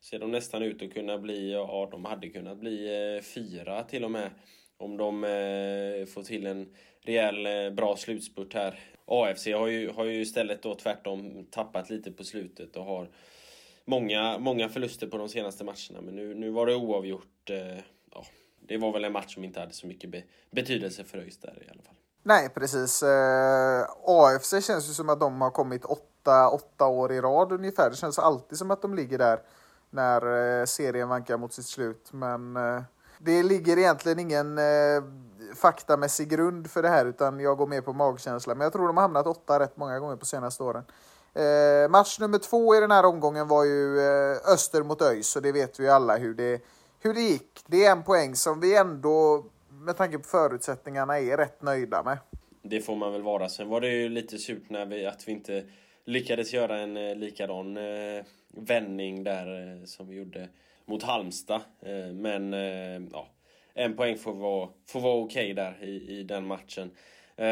ser 0.00 0.18
de 0.18 0.30
nästan 0.30 0.62
ut 0.62 0.82
att 0.82 0.94
kunna 0.94 1.18
bli, 1.18 1.52
ja 1.52 1.88
de 1.90 2.04
hade 2.04 2.28
kunnat 2.28 2.58
bli 2.58 2.86
eh, 3.16 3.22
fyra 3.22 3.82
till 3.82 4.04
och 4.04 4.10
med. 4.10 4.30
Om 4.76 4.96
de 4.96 5.24
eh, 5.24 6.06
får 6.06 6.22
till 6.22 6.46
en 6.46 6.74
rejäl 7.02 7.46
eh, 7.46 7.70
bra 7.70 7.96
slutspurt 7.96 8.54
här. 8.54 8.78
AFC 9.06 9.46
har 9.46 9.66
ju, 9.66 9.90
har 9.90 10.04
ju 10.04 10.20
istället 10.20 10.62
då 10.62 10.74
tvärtom 10.74 11.46
tappat 11.50 11.90
lite 11.90 12.12
på 12.12 12.24
slutet 12.24 12.76
och 12.76 12.84
har 12.84 13.08
många, 13.84 14.38
många 14.38 14.68
förluster 14.68 15.06
på 15.06 15.18
de 15.18 15.28
senaste 15.28 15.64
matcherna. 15.64 16.00
Men 16.00 16.16
nu, 16.16 16.34
nu 16.34 16.50
var 16.50 16.66
det 16.66 16.74
oavgjort. 16.74 17.50
Eh, 17.50 17.78
ja, 18.10 18.24
det 18.68 18.78
var 18.78 18.92
väl 18.92 19.04
en 19.04 19.12
match 19.12 19.34
som 19.34 19.44
inte 19.44 19.60
hade 19.60 19.72
så 19.72 19.86
mycket 19.86 20.10
be, 20.10 20.22
betydelse 20.50 21.04
för 21.04 21.18
ÖIS 21.18 21.38
där 21.38 21.62
i 21.66 21.70
alla 21.70 21.82
fall. 21.82 21.94
Nej, 22.22 22.48
precis. 22.48 23.02
Eh, 23.02 23.86
AFC 24.06 24.50
känns 24.66 24.88
ju 24.88 24.92
som 24.92 25.08
att 25.08 25.20
de 25.20 25.40
har 25.40 25.50
kommit 25.50 25.84
åtta, 25.84 26.48
åtta 26.48 26.86
år 26.86 27.12
i 27.12 27.20
rad 27.20 27.52
ungefär. 27.52 27.90
Det 27.90 27.96
känns 27.96 28.18
alltid 28.18 28.58
som 28.58 28.70
att 28.70 28.82
de 28.82 28.94
ligger 28.94 29.18
där 29.18 29.40
när 29.90 30.60
eh, 30.60 30.64
serien 30.64 31.08
vankar 31.08 31.36
mot 31.36 31.52
sitt 31.52 31.66
slut. 31.66 32.08
Men 32.12 32.56
eh, 32.56 32.82
det 33.18 33.42
ligger 33.42 33.78
egentligen 33.78 34.18
ingen 34.18 34.58
eh, 34.58 35.02
faktamässig 35.54 36.28
grund 36.28 36.70
för 36.70 36.82
det 36.82 36.88
här 36.88 37.06
utan 37.06 37.40
jag 37.40 37.56
går 37.58 37.66
med 37.66 37.84
på 37.84 37.92
magkänsla. 37.92 38.54
Men 38.54 38.64
jag 38.64 38.72
tror 38.72 38.86
de 38.86 38.96
har 38.96 39.02
hamnat 39.02 39.26
åtta 39.26 39.60
rätt 39.60 39.76
många 39.76 39.98
gånger 39.98 40.16
på 40.16 40.26
senaste 40.26 40.62
åren. 40.62 40.84
Eh, 41.34 41.88
match 41.90 42.18
nummer 42.20 42.38
två 42.38 42.74
i 42.74 42.80
den 42.80 42.90
här 42.90 43.04
omgången 43.04 43.48
var 43.48 43.64
ju 43.64 44.00
eh, 44.00 44.52
Öster 44.52 44.82
mot 44.82 45.02
ÖIS 45.02 45.36
och 45.36 45.42
det 45.42 45.52
vet 45.52 45.80
vi 45.80 45.84
ju 45.84 45.90
alla 45.90 46.16
hur 46.16 46.34
det, 46.34 46.60
hur 47.04 47.14
det 47.14 47.20
gick. 47.20 47.60
Det 47.66 47.84
är 47.84 47.92
en 47.92 48.02
poäng 48.02 48.34
som 48.34 48.60
vi 48.60 48.76
ändå 48.76 49.44
med 49.70 49.96
tanke 49.96 50.18
på 50.18 50.24
förutsättningarna 50.24 51.18
är 51.18 51.36
rätt 51.36 51.62
nöjda 51.62 52.02
med. 52.02 52.18
Det 52.62 52.80
får 52.80 52.96
man 52.96 53.12
väl 53.12 53.22
vara. 53.22 53.48
Sen 53.48 53.68
var 53.68 53.80
det 53.80 53.88
ju 53.88 54.08
lite 54.08 54.38
surt 54.38 54.70
när 54.70 54.86
vi, 54.86 55.06
att 55.06 55.28
vi 55.28 55.32
inte 55.32 55.64
lyckades 56.04 56.52
göra 56.52 56.78
en 56.78 56.96
eh, 56.96 57.16
likadan 57.16 57.76
eh, 57.76 58.24
vändning 58.48 59.24
där 59.24 59.72
eh, 59.72 59.84
som 59.84 60.08
vi 60.08 60.16
gjorde 60.16 60.48
mot 60.84 61.02
Halmstad. 61.02 61.60
Eh, 61.80 62.12
men 62.12 62.54
eh, 62.54 63.02
ja, 63.12 63.28
en 63.74 63.96
poäng 63.96 64.18
får 64.18 64.34
vara, 64.34 64.68
får 64.88 65.00
vara 65.00 65.14
okej 65.14 65.54
där 65.54 65.84
i, 65.84 66.18
i 66.18 66.22
den 66.22 66.46
matchen. 66.46 66.90
Eh, 67.36 67.46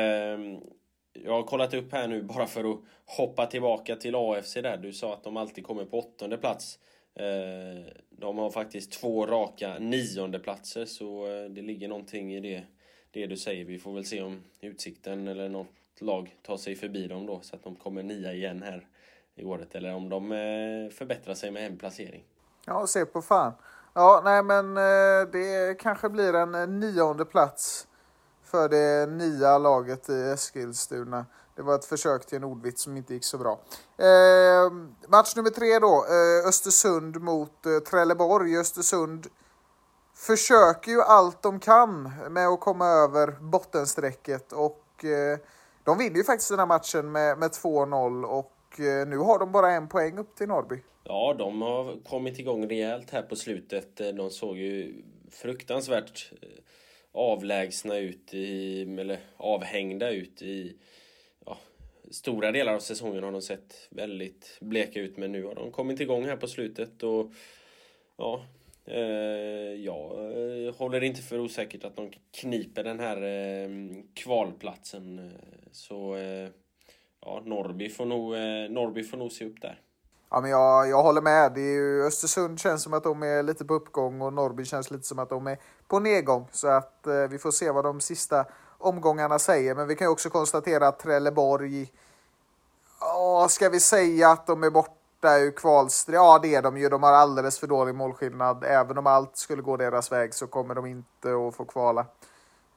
jag 1.12 1.32
har 1.32 1.42
kollat 1.42 1.74
upp 1.74 1.92
här 1.92 2.08
nu 2.08 2.22
bara 2.34 2.46
för 2.46 2.72
att 2.72 2.78
hoppa 3.04 3.46
tillbaka 3.46 3.96
till 3.96 4.14
AFC 4.14 4.54
där. 4.54 4.76
Du 4.76 4.92
sa 4.92 5.12
att 5.14 5.24
de 5.24 5.36
alltid 5.36 5.64
kommer 5.64 5.84
på 5.84 5.98
åttonde 5.98 6.38
plats. 6.38 6.78
Eh, 7.14 7.92
de 8.22 8.38
har 8.38 8.50
faktiskt 8.50 8.92
två 8.92 9.26
raka 9.26 9.78
nionde 9.78 10.38
platser 10.38 10.84
så 10.84 11.26
eh, 11.26 11.50
det 11.50 11.62
ligger 11.62 11.88
någonting 11.88 12.34
i 12.34 12.40
det, 12.40 12.64
det 13.10 13.26
du 13.26 13.36
säger. 13.36 13.64
Vi 13.64 13.78
får 13.78 13.92
väl 13.92 14.04
se 14.04 14.22
om 14.22 14.42
Utsikten 14.60 15.28
eller 15.28 15.48
något 15.48 15.68
lag 15.98 16.36
tar 16.42 16.56
sig 16.56 16.76
förbi 16.76 17.06
dem 17.06 17.26
då 17.26 17.40
så 17.40 17.56
att 17.56 17.64
de 17.64 17.76
kommer 17.76 18.02
nia 18.02 18.32
igen 18.32 18.62
här 18.62 18.86
i 19.34 19.44
året. 19.44 19.74
Eller 19.74 19.94
om 19.94 20.08
de 20.08 20.32
eh, 20.32 20.90
förbättrar 20.90 21.34
sig 21.34 21.50
med 21.50 21.66
en 21.66 21.78
placering. 21.78 22.24
Ja, 22.66 22.86
se 22.86 23.04
på 23.04 23.22
fan. 23.22 23.52
Ja, 23.94 24.20
nej 24.24 24.42
men 24.42 24.76
eh, 24.76 25.30
det 25.32 25.78
kanske 25.78 26.08
blir 26.08 26.34
en 26.34 26.80
nionde 26.80 27.24
plats 27.24 27.88
för 28.44 28.68
det 28.68 29.06
nya 29.06 29.58
laget 29.58 30.08
i 30.08 30.22
Eskilstuna. 30.34 31.26
Det 31.56 31.62
var 31.62 31.74
ett 31.74 31.84
försök 31.84 32.26
till 32.26 32.36
en 32.36 32.44
ordvits 32.44 32.82
som 32.82 32.96
inte 32.96 33.14
gick 33.14 33.24
så 33.24 33.38
bra. 33.38 33.60
Eh, 33.98 34.72
match 35.08 35.36
nummer 35.36 35.50
tre 35.50 35.78
då, 35.78 36.04
eh, 36.08 36.48
Östersund 36.48 37.20
mot 37.20 37.66
eh, 37.66 37.78
Trelleborg. 37.78 38.58
Östersund 38.58 39.26
försöker 40.14 40.90
ju 40.90 41.02
allt 41.02 41.42
de 41.42 41.60
kan 41.60 42.12
med 42.30 42.48
att 42.48 42.60
komma 42.60 42.86
över 42.86 43.30
bottenstrecket 43.40 44.52
och 44.52 45.04
eh, 45.04 45.38
de 45.84 45.98
vinner 45.98 46.16
ju 46.16 46.24
faktiskt 46.24 46.50
den 46.50 46.58
här 46.58 46.66
matchen 46.66 47.12
med, 47.12 47.38
med 47.38 47.50
2-0 47.50 48.24
och 48.24 48.80
eh, 48.80 49.08
nu 49.08 49.18
har 49.18 49.38
de 49.38 49.52
bara 49.52 49.70
en 49.72 49.88
poäng 49.88 50.18
upp 50.18 50.36
till 50.36 50.48
Norrby. 50.48 50.82
Ja, 51.04 51.34
de 51.38 51.62
har 51.62 52.04
kommit 52.04 52.38
igång 52.38 52.68
rejält 52.68 53.10
här 53.10 53.22
på 53.22 53.36
slutet. 53.36 54.00
Eh, 54.00 54.08
de 54.08 54.30
såg 54.30 54.56
ju 54.56 55.02
fruktansvärt 55.30 56.32
eh, 56.42 56.48
avlägsna 57.12 57.98
ut 57.98 58.34
i, 58.34 58.82
eller 58.98 59.20
avhängda 59.36 60.10
ut 60.10 60.42
i 60.42 60.76
stora 62.12 62.52
delar 62.52 62.74
av 62.74 62.80
säsongen 62.80 63.24
har 63.24 63.32
de 63.32 63.42
sett 63.42 63.88
väldigt 63.90 64.58
bleka 64.60 65.00
ut 65.00 65.16
men 65.16 65.32
nu 65.32 65.44
har 65.44 65.54
de 65.54 65.72
kommit 65.72 66.00
igång 66.00 66.24
här 66.24 66.36
på 66.36 66.46
slutet 66.46 67.02
och 67.02 67.32
ja, 68.16 68.44
eh, 68.84 69.74
jag 69.84 70.10
eh, 70.66 70.74
håller 70.74 71.02
inte 71.02 71.22
för 71.22 71.38
osäkert 71.38 71.84
att 71.84 71.96
de 71.96 72.10
kniper 72.40 72.84
den 72.84 73.00
här 73.00 73.22
eh, 73.22 73.68
kvalplatsen. 74.14 75.32
Så 75.72 76.16
eh, 76.16 76.48
ja, 77.20 77.42
Norrby 77.44 77.88
får, 77.88 78.06
nog, 78.06 78.34
eh, 78.34 78.70
Norrby 78.70 79.02
får 79.02 79.16
nog 79.16 79.32
se 79.32 79.44
upp 79.44 79.60
där. 79.60 79.80
Ja, 80.30 80.40
men 80.40 80.50
jag, 80.50 80.88
jag 80.88 81.02
håller 81.02 81.22
med. 81.22 81.52
Det 81.54 81.60
är 81.60 81.74
ju, 81.74 82.06
Östersund 82.06 82.60
känns 82.60 82.82
som 82.82 82.92
att 82.92 83.04
de 83.04 83.22
är 83.22 83.42
lite 83.42 83.64
på 83.64 83.74
uppgång 83.74 84.20
och 84.20 84.32
Norrby 84.32 84.64
känns 84.64 84.90
lite 84.90 85.06
som 85.06 85.18
att 85.18 85.30
de 85.30 85.46
är 85.46 85.58
på 85.88 86.00
nedgång. 86.00 86.48
Så 86.52 86.68
att 86.68 87.06
eh, 87.06 87.28
vi 87.30 87.38
får 87.38 87.50
se 87.50 87.70
vad 87.70 87.84
de 87.84 88.00
sista 88.00 88.46
omgångarna 88.82 89.38
säger. 89.38 89.74
Men 89.74 89.88
vi 89.88 89.96
kan 89.96 90.06
ju 90.06 90.12
också 90.12 90.30
konstatera 90.30 90.88
att 90.88 90.98
Trelleborg, 90.98 91.92
ja, 93.00 93.46
ska 93.50 93.68
vi 93.68 93.80
säga 93.80 94.30
att 94.30 94.46
de 94.46 94.64
är 94.64 94.70
borta 94.70 95.38
ur 95.38 95.50
kvalstrid? 95.50 96.16
Ja, 96.16 96.38
det 96.42 96.54
är 96.54 96.62
de 96.62 96.76
ju. 96.76 96.88
De 96.88 97.02
har 97.02 97.12
alldeles 97.12 97.58
för 97.58 97.66
dålig 97.66 97.94
målskillnad. 97.94 98.64
Även 98.64 98.98
om 98.98 99.06
allt 99.06 99.36
skulle 99.36 99.62
gå 99.62 99.76
deras 99.76 100.12
väg 100.12 100.34
så 100.34 100.46
kommer 100.46 100.74
de 100.74 100.86
inte 100.86 101.28
att 101.48 101.54
få 101.54 101.64
kvala. 101.64 102.06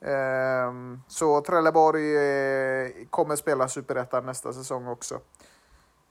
Ehm, 0.00 1.00
så 1.08 1.40
Trelleborg 1.40 2.16
eh, 2.16 2.90
kommer 3.10 3.36
spela 3.36 3.68
Superettan 3.68 4.26
nästa 4.26 4.52
säsong 4.52 4.86
också. 4.86 5.20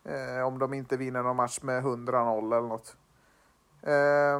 Eh, 0.03 0.47
om 0.47 0.59
de 0.59 0.73
inte 0.73 0.97
vinner 0.97 1.23
någon 1.23 1.35
match 1.35 1.59
med 1.61 1.83
100-0 1.83 2.57
eller 2.57 2.67
något. 2.67 2.95
Eh, 3.81 4.39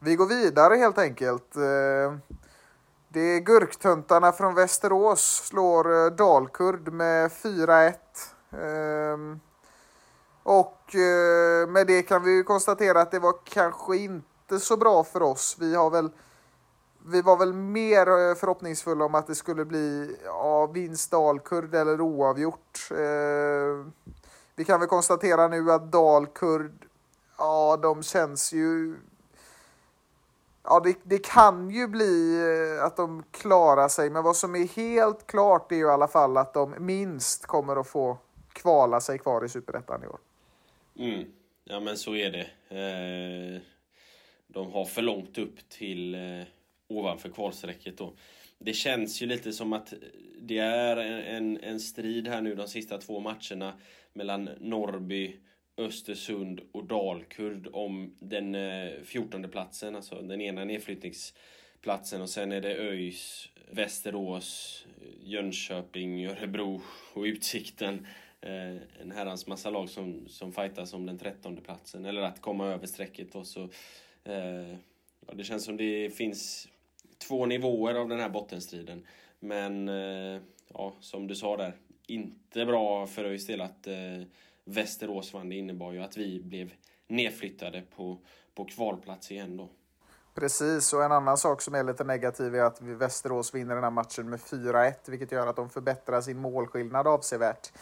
vi 0.00 0.16
går 0.16 0.26
vidare 0.26 0.74
helt 0.74 0.98
enkelt. 0.98 1.56
Ehm, 1.56 2.20
det 3.16 3.22
är 3.22 3.40
Gurktöntarna 3.40 4.32
från 4.32 4.54
Västerås 4.54 5.42
slår 5.48 6.04
eh, 6.04 6.10
Dalkurd 6.10 6.92
med 6.92 7.30
4-1. 7.30 7.94
Ehm, 8.50 9.40
och 10.42 10.94
eh, 10.94 11.68
med 11.68 11.86
det 11.86 12.02
kan 12.02 12.22
vi 12.22 12.42
konstatera 12.42 13.00
att 13.00 13.10
det 13.10 13.18
var 13.18 13.34
kanske 13.44 13.96
inte 13.96 14.60
så 14.60 14.76
bra 14.76 15.04
för 15.04 15.22
oss. 15.22 15.56
Vi 15.60 15.74
har 15.74 15.90
väl 15.90 16.10
vi 17.06 17.22
var 17.22 17.36
väl 17.36 17.52
mer 17.52 18.06
eh, 18.06 18.34
förhoppningsfulla 18.34 19.04
om 19.04 19.14
att 19.14 19.26
det 19.26 19.34
skulle 19.34 19.64
bli 19.64 20.16
ja, 20.24 20.66
vinst 20.66 21.10
Dalkurd 21.10 21.74
eller 21.74 22.00
oavgjort. 22.00 22.88
Ehm, 22.90 23.92
vi 24.56 24.64
kan 24.64 24.80
väl 24.80 24.88
konstatera 24.88 25.48
nu 25.48 25.72
att 25.72 25.92
Dalkurd, 25.92 26.86
ja 27.38 27.78
de 27.82 28.02
känns 28.02 28.52
ju... 28.52 28.96
Ja, 30.68 30.80
det, 30.80 30.96
det 31.02 31.26
kan 31.26 31.70
ju 31.70 31.88
bli 31.88 32.40
eh, 32.78 32.84
att 32.84 32.96
de 32.96 33.22
klarar 33.30 33.88
sig, 33.88 34.10
men 34.10 34.24
vad 34.24 34.36
som 34.36 34.54
är 34.54 34.76
helt 34.76 35.26
klart 35.26 35.72
är 35.72 35.76
ju 35.76 35.86
i 35.86 35.90
alla 35.90 36.08
fall 36.08 36.36
att 36.36 36.54
de 36.54 36.74
minst 36.78 37.46
kommer 37.46 37.80
att 37.80 37.88
få 37.88 38.18
kvala 38.52 39.00
sig 39.00 39.18
kvar 39.18 39.44
i 39.44 39.48
Superettan 39.48 40.04
i 40.04 40.06
år. 40.06 40.18
Mm. 40.98 41.24
Ja, 41.64 41.80
men 41.80 41.96
så 41.96 42.14
är 42.14 42.30
det. 42.30 42.46
Eh, 42.68 43.62
de 44.46 44.72
har 44.72 44.84
för 44.84 45.02
långt 45.02 45.38
upp 45.38 45.68
till 45.68 46.14
eh, 46.14 46.46
ovanför 46.88 47.28
kvalstrecket 47.28 47.98
då. 47.98 48.12
Det 48.58 48.72
känns 48.72 49.22
ju 49.22 49.26
lite 49.26 49.52
som 49.52 49.72
att 49.72 49.94
det 50.40 50.58
är 50.58 50.96
en, 50.96 51.60
en 51.60 51.80
strid 51.80 52.28
här 52.28 52.40
nu 52.40 52.54
de 52.54 52.68
sista 52.68 52.98
två 52.98 53.20
matcherna 53.20 53.72
mellan 54.12 54.50
Norrby, 54.60 55.36
Östersund 55.76 56.60
och 56.72 56.84
Dalkurd 56.84 57.68
om 57.72 58.14
den 58.18 58.54
eh, 58.54 58.90
14 59.04 59.48
platsen, 59.48 59.96
alltså 59.96 60.22
den 60.22 60.40
ena 60.40 60.64
nedflyttningsplatsen 60.64 62.22
och 62.22 62.30
sen 62.30 62.52
är 62.52 62.60
det 62.60 62.74
ÖIS, 62.74 63.48
Västerås, 63.70 64.86
Jönköping, 65.22 66.26
Örebro 66.26 66.82
och 67.14 67.22
Utsikten. 67.22 68.06
Eh, 68.40 68.76
en 69.00 69.12
herrans 69.14 69.46
massa 69.46 69.70
lag 69.70 69.88
som, 69.88 70.28
som 70.28 70.52
fightas 70.52 70.92
om 70.92 71.06
den 71.06 71.18
13 71.18 71.56
platsen, 71.56 72.04
eller 72.04 72.22
att 72.22 72.40
komma 72.40 72.66
över 72.66 72.86
strecket 72.86 73.32
då, 73.32 73.44
så 73.44 73.62
eh, 74.24 74.76
ja, 75.26 75.34
det 75.34 75.44
känns 75.44 75.64
som 75.64 75.76
det 75.76 76.10
finns 76.16 76.68
två 77.18 77.46
nivåer 77.46 77.94
av 77.94 78.08
den 78.08 78.20
här 78.20 78.28
bottenstriden. 78.28 79.06
Men 79.40 79.88
eh, 79.88 80.40
ja, 80.68 80.92
som 81.00 81.26
du 81.26 81.34
sa 81.34 81.56
där, 81.56 81.72
inte 82.06 82.66
bra 82.66 83.06
för 83.06 83.24
ÖIS 83.24 83.46
del 83.46 83.60
att 83.60 83.86
eh, 83.86 84.22
Västerås 84.66 85.34
vann. 85.34 85.48
Det 85.48 85.54
innebar 85.54 85.92
ju 85.92 86.02
att 86.02 86.16
vi 86.16 86.42
blev 86.42 86.72
nedflyttade 87.08 87.82
på, 87.96 88.18
på 88.54 88.64
kvalplats 88.64 89.30
igen 89.30 89.56
då. 89.56 89.68
Precis, 90.34 90.92
och 90.92 91.04
en 91.04 91.12
annan 91.12 91.38
sak 91.38 91.62
som 91.62 91.74
är 91.74 91.84
lite 91.84 92.04
negativ 92.04 92.54
är 92.54 92.62
att 92.62 92.80
Västerås 92.80 93.54
vinner 93.54 93.74
den 93.74 93.84
här 93.84 93.90
matchen 93.90 94.30
med 94.30 94.40
4-1, 94.40 94.92
vilket 95.06 95.32
gör 95.32 95.46
att 95.46 95.56
de 95.56 95.70
förbättrar 95.70 96.20
sin 96.20 96.38
målskillnad 96.38 97.06
avsevärt. 97.06 97.72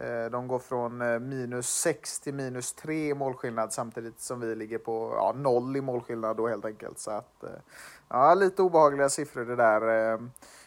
Eh, 0.00 0.30
de 0.30 0.48
går 0.48 0.58
från 0.58 1.02
eh, 1.02 1.18
minus 1.18 1.68
6 1.68 2.20
till 2.20 2.34
minus 2.34 2.72
3 2.72 3.08
i 3.08 3.14
målskillnad 3.14 3.72
samtidigt 3.72 4.20
som 4.20 4.40
vi 4.40 4.54
ligger 4.54 4.78
på 4.78 5.12
ja, 5.16 5.32
noll 5.36 5.76
i 5.76 5.80
målskillnad 5.80 6.36
då 6.36 6.48
helt 6.48 6.64
enkelt. 6.64 6.98
Så 6.98 7.10
att, 7.10 7.44
eh, 7.44 7.50
ja, 8.08 8.34
lite 8.34 8.62
obehagliga 8.62 9.08
siffror 9.08 9.44
det 9.44 9.56
där. 9.56 10.18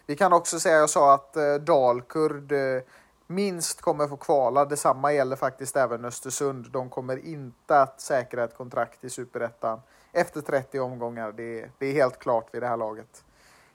Vi 0.05 0.15
kan 0.15 0.33
också 0.33 0.59
säga, 0.59 0.75
jag 0.75 0.89
sa 0.89 1.13
att 1.13 1.37
Dalkurd 1.61 2.53
minst 3.33 3.81
kommer 3.81 4.07
få 4.07 4.17
kvala. 4.17 4.65
Detsamma 4.65 5.13
gäller 5.13 5.35
faktiskt 5.35 5.75
även 5.75 6.05
Östersund. 6.05 6.71
De 6.71 6.89
kommer 6.89 7.25
inte 7.25 7.81
att 7.81 8.01
säkra 8.01 8.43
ett 8.43 8.57
kontrakt 8.57 9.03
i 9.03 9.09
Superettan 9.09 9.81
efter 10.11 10.41
30 10.41 10.79
omgångar. 10.79 11.31
Det, 11.31 11.69
det 11.77 11.85
är 11.85 11.93
helt 11.93 12.19
klart 12.19 12.47
vid 12.51 12.61
det 12.61 12.67
här 12.67 12.77
laget. 12.77 13.23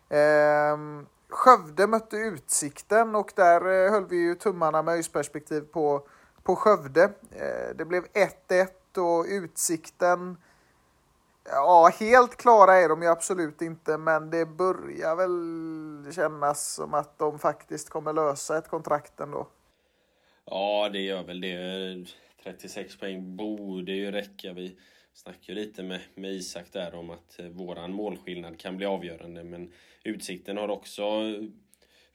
Ehm, 0.09 1.07
Skövde 1.29 1.87
mötte 1.87 2.17
Utsikten 2.17 3.15
och 3.15 3.33
där 3.37 3.87
eh, 3.87 3.91
höll 3.91 4.07
vi 4.07 4.17
ju 4.17 4.35
tummarna 4.35 4.83
med 4.83 4.95
öjsperspektiv 4.95 5.61
på, 5.61 6.03
på 6.43 6.57
Skövde. 6.57 7.05
Ehm, 7.05 7.77
det 7.77 7.85
blev 7.85 8.05
1-1 8.05 8.69
och 8.99 9.25
Utsikten 9.29 10.37
Ja, 11.51 11.91
helt 12.01 12.37
klara 12.37 12.75
är 12.75 12.89
de 12.89 13.03
ju 13.03 13.09
absolut 13.09 13.63
inte, 13.63 13.99
men 13.99 14.31
det 14.31 14.47
börjar 14.47 15.17
väl 15.17 16.13
kännas 16.15 16.75
som 16.75 16.95
att 16.95 17.19
de 17.19 17.39
faktiskt 17.39 17.91
kommer 17.91 18.13
lösa 18.13 18.59
ett 18.59 18.69
kontrakt 18.69 19.21
ändå. 19.21 19.49
Ja, 20.45 20.89
det 20.93 21.01
gör 21.01 21.23
väl 21.23 21.41
det. 21.41 22.07
36 22.43 22.97
poäng 22.97 23.37
borde 23.37 23.93
ju 23.93 24.11
räcka. 24.11 24.53
Vi 24.53 24.77
snackade 25.13 25.61
lite 25.61 25.83
med, 25.83 26.01
med 26.15 26.33
Isak 26.33 26.73
där 26.73 26.95
om 26.95 27.11
att 27.11 27.39
eh, 27.39 27.47
våran 27.47 27.93
målskillnad 27.93 28.61
kan 28.61 28.77
bli 28.77 28.87
avgörande, 28.87 29.45
men 29.45 29.73
Utsikten 30.05 30.57
har 30.57 30.69
också 30.69 31.03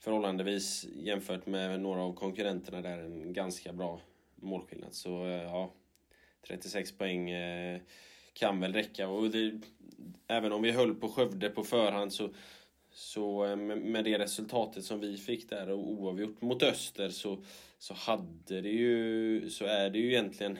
förhållandevis 0.00 0.84
jämfört 0.84 1.46
med 1.46 1.80
några 1.80 2.02
av 2.02 2.14
konkurrenterna 2.14 2.80
där 2.80 2.98
en 2.98 3.32
ganska 3.32 3.72
bra 3.72 4.00
målskillnad. 4.34 4.94
Så 4.94 5.26
eh, 5.26 5.42
ja, 5.42 5.72
36 6.46 6.98
poäng 6.98 7.30
eh, 7.30 7.80
kan 8.34 8.60
väl 8.60 8.72
räcka. 8.72 9.08
Och 9.08 9.30
det, 9.30 9.52
även 10.28 10.52
om 10.52 10.62
vi 10.62 10.70
höll 10.70 10.94
på 10.94 11.08
Skövde 11.08 11.50
på 11.50 11.64
förhand 11.64 12.12
så, 12.12 12.30
så 12.90 13.44
eh, 13.44 13.56
med 13.56 14.04
det 14.04 14.18
resultatet 14.18 14.84
som 14.84 15.00
vi 15.00 15.16
fick 15.16 15.50
där 15.50 15.70
och 15.70 15.90
oavgjort 15.90 16.42
mot 16.42 16.62
Öster 16.62 17.08
så, 17.08 17.44
så 17.78 17.94
hade 17.94 18.60
det 18.60 18.70
ju, 18.70 19.50
så 19.50 19.64
är 19.64 19.90
det 19.90 19.98
ju 19.98 20.08
egentligen 20.08 20.58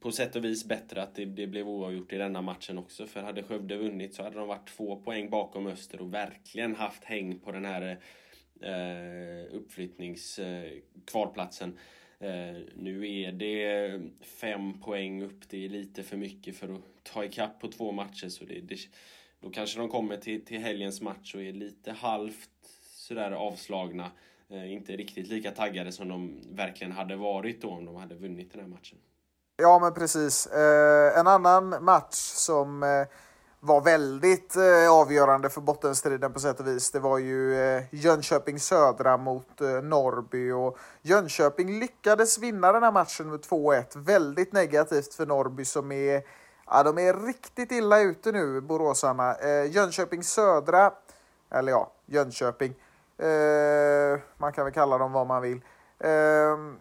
på 0.00 0.12
sätt 0.12 0.36
och 0.36 0.44
vis 0.44 0.64
bättre 0.64 1.02
att 1.02 1.14
det, 1.14 1.24
det 1.24 1.46
blev 1.46 1.68
oavgjort 1.68 2.12
i 2.12 2.16
denna 2.16 2.42
matchen 2.42 2.78
också. 2.78 3.06
För 3.06 3.22
hade 3.22 3.42
Skövde 3.42 3.76
vunnit 3.76 4.14
så 4.14 4.22
hade 4.22 4.38
de 4.38 4.48
varit 4.48 4.68
två 4.68 4.96
poäng 4.96 5.30
bakom 5.30 5.66
Öster 5.66 6.00
och 6.00 6.14
verkligen 6.14 6.74
haft 6.74 7.04
häng 7.04 7.38
på 7.38 7.52
den 7.52 7.64
här 7.64 7.98
eh, 8.60 9.54
uppflyttningskvalplatsen. 9.54 11.68
Eh, 11.68 11.74
Eh, 12.22 12.56
nu 12.74 13.22
är 13.22 13.32
det 13.32 14.00
fem 14.20 14.80
poäng 14.80 15.22
upp, 15.22 15.48
det 15.48 15.64
är 15.64 15.68
lite 15.68 16.02
för 16.02 16.16
mycket 16.16 16.56
för 16.56 16.74
att 16.74 16.80
ta 17.02 17.24
ikapp 17.24 17.60
på 17.60 17.68
två 17.68 17.92
matcher. 17.92 18.28
Så 18.28 18.44
det, 18.44 18.60
det, 18.60 18.76
då 19.40 19.50
kanske 19.50 19.78
de 19.78 19.88
kommer 19.88 20.16
till, 20.16 20.44
till 20.44 20.58
helgens 20.58 21.00
match 21.00 21.34
och 21.34 21.42
är 21.42 21.52
lite 21.52 21.92
halvt 21.92 22.50
sådär 22.94 23.30
avslagna. 23.32 24.10
Eh, 24.48 24.72
inte 24.72 24.96
riktigt 24.96 25.28
lika 25.28 25.50
taggade 25.50 25.92
som 25.92 26.08
de 26.08 26.40
verkligen 26.50 26.92
hade 26.92 27.16
varit 27.16 27.62
då 27.62 27.70
om 27.70 27.84
de 27.84 27.96
hade 27.96 28.14
vunnit 28.14 28.52
den 28.52 28.60
här 28.60 28.68
matchen. 28.68 28.98
Ja, 29.56 29.78
men 29.78 29.94
precis. 29.94 30.46
Eh, 30.46 31.18
en 31.18 31.26
annan 31.26 31.84
match 31.84 32.14
som 32.14 32.82
eh, 32.82 33.06
var 33.64 33.80
väldigt 33.80 34.56
eh, 34.56 34.92
avgörande 34.92 35.50
för 35.50 35.60
bottenstriden 35.60 36.32
på 36.32 36.40
sätt 36.40 36.60
och 36.60 36.66
vis. 36.66 36.90
Det 36.90 37.00
var 37.00 37.18
ju 37.18 37.60
eh, 37.60 37.82
Jönköping 37.90 38.60
Södra 38.60 39.16
mot 39.16 39.60
eh, 39.60 39.68
Norrby 39.68 40.50
och 40.50 40.78
Jönköping 41.02 41.78
lyckades 41.80 42.38
vinna 42.38 42.72
den 42.72 42.82
här 42.82 42.92
matchen 42.92 43.30
med 43.30 43.40
2-1. 43.40 43.84
Väldigt 43.98 44.52
negativt 44.52 45.14
för 45.14 45.26
Norrby 45.26 45.64
som 45.64 45.92
är, 45.92 46.22
ja, 46.66 46.82
de 46.82 46.98
är 46.98 47.26
riktigt 47.26 47.72
illa 47.72 48.00
ute 48.00 48.32
nu, 48.32 48.60
boråsarna. 48.60 49.34
Eh, 49.34 49.70
Jönköping 49.70 50.22
Södra, 50.22 50.92
eller 51.50 51.72
ja, 51.72 51.92
Jönköping. 52.06 52.74
Eh, 53.18 54.20
man 54.38 54.52
kan 54.52 54.64
väl 54.64 54.74
kalla 54.74 54.98
dem 54.98 55.12
vad 55.12 55.26
man 55.26 55.42
vill. 55.42 55.60
Ehm, 55.98 56.76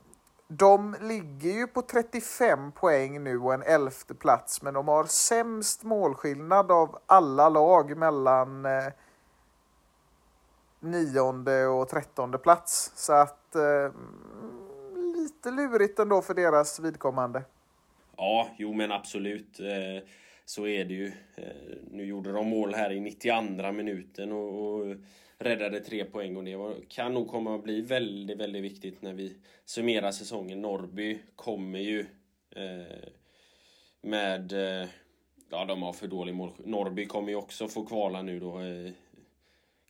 de 0.57 0.95
ligger 1.01 1.51
ju 1.51 1.67
på 1.67 1.81
35 1.81 2.71
poäng 2.71 3.23
nu 3.23 3.37
och 3.37 3.53
en 3.53 3.63
elfte 3.63 4.13
plats, 4.13 4.61
men 4.61 4.73
de 4.73 4.87
har 4.87 5.03
sämst 5.03 5.83
målskillnad 5.83 6.71
av 6.71 6.99
alla 7.05 7.49
lag 7.49 7.97
mellan 7.97 8.65
eh, 8.65 8.93
nionde 10.79 11.67
och 11.67 11.89
trettonde 11.89 12.37
plats. 12.37 12.91
Så 12.95 13.13
att 13.13 13.55
eh, 13.55 13.91
lite 15.15 15.51
lurigt 15.51 15.99
ändå 15.99 16.21
för 16.21 16.33
deras 16.33 16.79
vidkommande. 16.79 17.43
Ja, 18.17 18.49
jo 18.57 18.73
men 18.73 18.91
absolut. 18.91 19.59
Eh, 19.59 20.07
så 20.45 20.67
är 20.67 20.85
det 20.85 20.93
ju. 20.93 21.07
Eh, 21.35 21.77
nu 21.91 22.05
gjorde 22.05 22.31
de 22.31 22.47
mål 22.47 22.73
här 22.73 22.91
i 22.91 22.99
92 22.99 23.71
minuten 23.71 24.31
och, 24.31 24.71
och 24.71 24.95
räddade 25.41 25.79
tre 25.79 26.05
poäng 26.05 26.37
och 26.37 26.43
det 26.43 26.55
var, 26.55 26.75
kan 26.89 27.13
nog 27.13 27.27
komma 27.27 27.55
att 27.55 27.63
bli 27.63 27.81
väldigt, 27.81 28.37
väldigt 28.37 28.63
viktigt 28.63 29.01
när 29.01 29.13
vi 29.13 29.37
summerar 29.65 30.11
säsongen. 30.11 30.61
Norrby 30.61 31.19
kommer 31.35 31.79
ju 31.79 32.05
Eh, 32.55 33.09
med... 34.01 34.53
Eh, 34.53 34.89
ja, 35.49 35.65
de 35.65 35.81
har 35.81 35.93
för 35.93 36.07
dålig 36.07 36.35
mål. 36.35 36.53
Norrby 36.57 37.05
kommer 37.05 37.29
ju 37.29 37.35
också 37.35 37.67
få 37.67 37.85
kvala 37.85 38.21
nu 38.21 38.39
då. 38.39 38.59
Eh, 38.59 38.91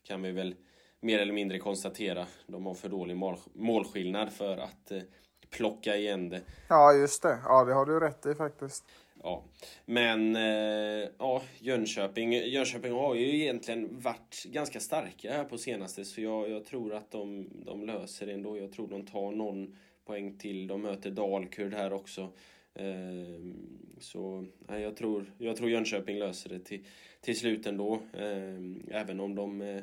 kan 0.02 0.22
vi 0.22 0.32
väl 0.32 0.54
mer 1.00 1.18
eller 1.18 1.32
mindre 1.32 1.58
konstatera. 1.58 2.26
De 2.46 2.66
har 2.66 2.74
för 2.74 2.88
dålig 2.88 3.16
mål, 3.16 3.36
målskillnad 3.52 4.32
för 4.32 4.56
att 4.56 4.90
eh, 4.90 5.02
plocka 5.50 5.96
igen 5.96 6.28
det. 6.28 6.42
Ja, 6.68 6.92
just 6.92 7.22
det. 7.22 7.38
Ja, 7.44 7.64
det 7.64 7.74
har 7.74 7.86
du 7.86 8.00
rätt 8.00 8.26
i 8.26 8.34
faktiskt. 8.34 8.84
Ja, 9.22 9.44
men 9.86 10.36
eh, 10.36 11.08
ja, 11.18 11.42
Jönköping, 11.58 12.32
Jönköping 12.32 12.92
har 12.92 13.14
ju 13.14 13.42
egentligen 13.42 14.00
varit 14.00 14.44
ganska 14.44 14.80
starka 14.80 15.32
här 15.32 15.44
på 15.44 15.58
senaste 15.58 16.04
så 16.04 16.20
jag, 16.20 16.50
jag 16.50 16.64
tror 16.64 16.94
att 16.94 17.10
de, 17.10 17.48
de 17.66 17.86
löser 17.86 18.26
det 18.26 18.32
ändå. 18.32 18.58
Jag 18.58 18.72
tror 18.72 18.88
de 18.88 19.06
tar 19.06 19.32
någon 19.32 19.76
poäng 20.04 20.38
till. 20.38 20.66
De 20.66 20.82
möter 20.82 21.10
Dalkurd 21.10 21.74
här 21.74 21.92
också. 21.92 22.32
Ehm, 22.74 23.54
så 23.98 24.46
ja, 24.68 24.78
jag, 24.78 24.96
tror, 24.96 25.32
jag 25.38 25.56
tror 25.56 25.70
Jönköping 25.70 26.18
löser 26.18 26.50
det 26.50 26.58
till, 26.58 26.84
till 27.20 27.38
slut 27.38 27.66
ändå. 27.66 28.02
Ehm, 28.18 28.88
även 28.90 29.20
om 29.20 29.34
de, 29.34 29.60
eh, 29.60 29.82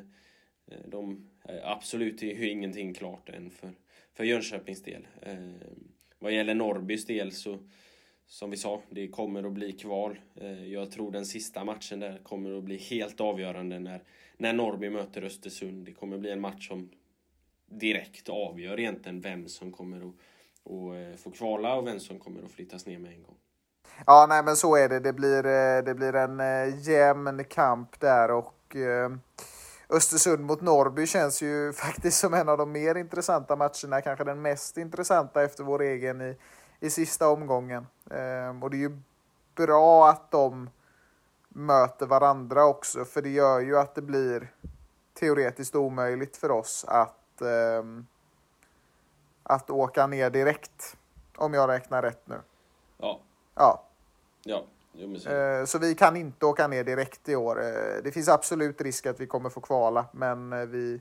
de 0.86 1.30
eh, 1.48 1.70
absolut 1.70 2.22
är 2.22 2.26
ju 2.26 2.48
ingenting 2.50 2.94
klart 2.94 3.28
än 3.28 3.50
för, 3.50 3.70
för 4.12 4.24
Jönköpings 4.24 4.82
del. 4.82 5.06
Ehm, 5.22 5.54
vad 6.18 6.32
gäller 6.32 6.54
Norrbys 6.54 7.06
del 7.06 7.32
så 7.32 7.58
som 8.30 8.50
vi 8.50 8.56
sa, 8.56 8.80
det 8.90 9.08
kommer 9.08 9.44
att 9.44 9.52
bli 9.52 9.72
kval. 9.72 10.18
Eh, 10.34 10.66
jag 10.66 10.90
tror 10.90 11.10
den 11.10 11.26
sista 11.26 11.64
matchen 11.64 12.00
där 12.00 12.20
kommer 12.22 12.58
att 12.58 12.64
bli 12.64 12.76
helt 12.76 13.20
avgörande 13.20 13.78
när, 13.78 14.02
när 14.36 14.52
Norrby 14.52 14.90
möter 14.90 15.22
Östersund. 15.22 15.86
Det 15.86 15.92
kommer 15.92 16.14
att 16.14 16.20
bli 16.20 16.30
en 16.30 16.40
match 16.40 16.68
som 16.68 16.90
direkt 17.66 18.28
avgör 18.28 18.80
egentligen 18.80 19.20
vem 19.20 19.48
som 19.48 19.72
kommer 19.72 19.96
att, 19.96 20.04
att 20.04 21.12
eh, 21.12 21.16
få 21.16 21.30
kvala 21.30 21.74
och 21.74 21.86
vem 21.86 22.00
som 22.00 22.18
kommer 22.18 22.42
att 22.42 22.50
flyttas 22.50 22.86
ner 22.86 22.98
med 22.98 23.12
en 23.12 23.22
gång. 23.22 23.34
Ja, 24.06 24.26
nej 24.28 24.42
men 24.44 24.56
så 24.56 24.76
är 24.76 24.88
det. 24.88 25.00
Det 25.00 25.12
blir, 25.12 25.46
eh, 25.46 25.84
det 25.84 25.94
blir 25.94 26.14
en 26.14 26.40
jämn 26.80 27.44
kamp 27.44 28.00
där 28.00 28.30
och 28.30 28.76
Östersund 29.88 30.44
mot 30.44 30.60
Norrby 30.60 31.06
känns 31.06 31.42
ju 31.42 31.72
faktiskt 31.76 32.18
som 32.18 32.34
en 32.34 32.48
av 32.48 32.58
de 32.58 32.72
mer 32.72 32.94
intressanta 32.94 33.56
matcherna, 33.56 34.00
kanske 34.02 34.24
den 34.24 34.42
mest 34.42 34.76
intressanta 34.76 35.42
efter 35.42 35.64
vår 35.64 35.82
egen 35.82 36.20
i, 36.20 36.36
i 36.80 36.90
sista 36.90 37.28
omgången. 37.28 37.86
Ehm, 38.10 38.62
och 38.62 38.70
det 38.70 38.76
är 38.76 38.88
ju 38.88 38.98
bra 39.54 40.08
att 40.08 40.30
de 40.30 40.70
möter 41.48 42.06
varandra 42.06 42.64
också, 42.64 43.04
för 43.04 43.22
det 43.22 43.28
gör 43.28 43.60
ju 43.60 43.78
att 43.78 43.94
det 43.94 44.02
blir 44.02 44.52
teoretiskt 45.14 45.74
omöjligt 45.74 46.36
för 46.36 46.50
oss 46.50 46.84
att, 46.88 47.42
ehm, 47.42 48.06
att 49.42 49.70
åka 49.70 50.06
ner 50.06 50.30
direkt. 50.30 50.96
Om 51.36 51.54
jag 51.54 51.68
räknar 51.68 52.02
rätt 52.02 52.28
nu. 52.28 52.40
Ja. 52.98 53.20
Ja. 53.54 53.84
Ja. 54.42 54.64
Så. 55.18 55.30
Ehm, 55.30 55.66
så 55.66 55.78
vi 55.78 55.94
kan 55.94 56.16
inte 56.16 56.46
åka 56.46 56.68
ner 56.68 56.84
direkt 56.84 57.28
i 57.28 57.36
år. 57.36 57.56
Det 58.02 58.12
finns 58.12 58.28
absolut 58.28 58.80
risk 58.80 59.06
att 59.06 59.20
vi 59.20 59.26
kommer 59.26 59.50
få 59.50 59.60
kvala, 59.60 60.06
men 60.12 60.52
eh, 60.52 60.66
vi, 60.66 61.00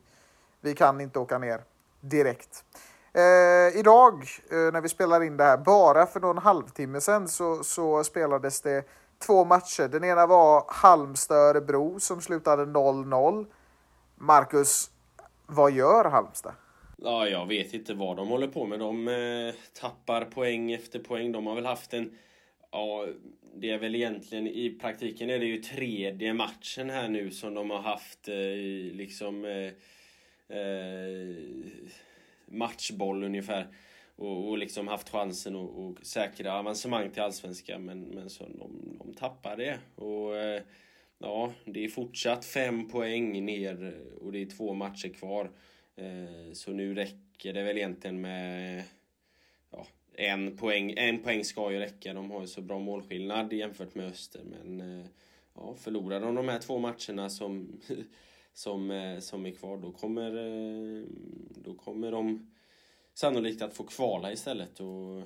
vi 0.62 0.76
kan 0.76 1.02
inte 1.02 1.20
åka 1.20 1.38
ner 1.38 1.64
direkt. 2.02 2.66
Eh, 3.14 3.80
idag 3.80 4.14
eh, 4.52 4.74
när 4.74 4.82
vi 4.82 4.90
spelar 4.90 5.24
in 5.24 5.38
det 5.38 5.44
här, 5.44 5.58
bara 5.58 6.06
för 6.06 6.20
någon 6.20 6.38
halvtimme 6.38 7.02
sedan 7.02 7.28
så, 7.28 7.64
så 7.64 8.04
spelades 8.04 8.62
det 8.62 8.86
två 9.28 9.46
matcher. 9.46 9.88
Den 9.88 10.04
ena 10.04 10.28
var 10.28 10.64
Halmstad-Örebro 10.68 12.00
som 12.00 12.22
slutade 12.22 12.66
0-0. 12.66 13.46
Marcus, 14.16 14.92
vad 15.48 15.72
gör 15.72 16.06
Halmstad? 16.06 16.54
Ja, 16.98 17.28
jag 17.28 17.46
vet 17.46 17.74
inte 17.74 17.94
vad 17.94 18.18
de 18.18 18.28
håller 18.28 18.48
på 18.48 18.66
med. 18.66 18.80
De 18.80 19.08
eh, 19.08 19.54
tappar 19.82 20.26
poäng 20.26 20.72
efter 20.72 21.00
poäng. 21.00 21.32
De 21.32 21.48
har 21.48 21.56
väl 21.56 21.66
haft 21.66 21.94
en... 21.94 22.18
Ja, 22.72 23.08
det 23.56 23.70
är 23.72 23.78
väl 23.78 23.96
egentligen 23.96 24.48
i 24.48 24.78
praktiken 24.82 25.30
är 25.30 25.40
det 25.40 25.46
ju 25.46 25.58
tredje 25.58 26.34
matchen 26.34 26.90
här 26.90 27.08
nu 27.08 27.32
som 27.32 27.54
de 27.54 27.70
har 27.70 27.82
haft 27.82 28.28
eh, 28.28 28.96
liksom... 28.96 29.46
Eh, 29.46 30.58
eh 30.58 31.36
matchboll 32.52 33.24
ungefär. 33.24 33.68
Och, 34.16 34.50
och 34.50 34.58
liksom 34.58 34.88
haft 34.88 35.10
chansen 35.10 35.56
att 35.56 35.70
och 35.70 36.06
säkra 36.06 36.60
avancemang 36.60 37.12
till 37.12 37.22
Allsvenskan 37.22 37.86
men, 37.86 38.02
men 38.02 38.30
så 38.30 38.44
de, 38.44 38.98
de 39.00 39.14
tappar 39.14 39.58
det. 39.58 39.80
Och 39.96 40.38
eh, 40.38 40.62
ja, 41.18 41.54
det 41.66 41.86
är 41.86 41.90
fortsatt 41.90 42.46
fem 42.46 42.88
poäng 42.88 43.46
ner 43.46 43.84
eh, 43.84 44.24
och 44.26 44.32
det 44.32 44.42
är 44.42 44.46
två 44.46 44.74
matcher 44.74 45.10
kvar. 45.10 45.52
Eh, 45.96 46.54
så 46.54 46.72
nu 46.72 46.94
räcker 46.94 47.54
det 47.54 47.64
väl 47.64 47.78
egentligen 47.78 48.22
med 48.22 48.84
ja, 49.72 49.88
en 50.14 50.58
poäng. 50.58 50.94
En 50.98 51.24
poäng 51.24 51.44
ska 51.44 51.72
ju 51.72 51.80
räcka. 51.80 52.14
De 52.14 52.32
har 52.32 52.42
ju 52.42 52.48
så 52.48 52.62
bra 52.62 52.80
målskillnad 52.80 53.54
jämfört 53.54 53.96
med 53.96 54.08
Öster. 54.08 54.42
Men 54.44 55.04
ja, 55.56 55.76
förlorar 55.78 56.20
de 56.20 56.36
de 56.36 56.50
här 56.50 56.60
två 56.60 56.80
matcherna 56.80 57.30
som 57.30 57.82
som, 58.60 58.92
eh, 58.92 59.20
som 59.20 59.46
är 59.46 59.52
kvar, 59.52 59.78
då 59.78 59.92
kommer, 59.92 60.28
eh, 60.28 61.04
då 61.56 61.74
kommer 61.74 62.12
de 62.12 62.52
sannolikt 63.14 63.62
att 63.62 63.74
få 63.74 63.84
kvala 63.84 64.32
istället. 64.32 64.80
Och 64.80 65.24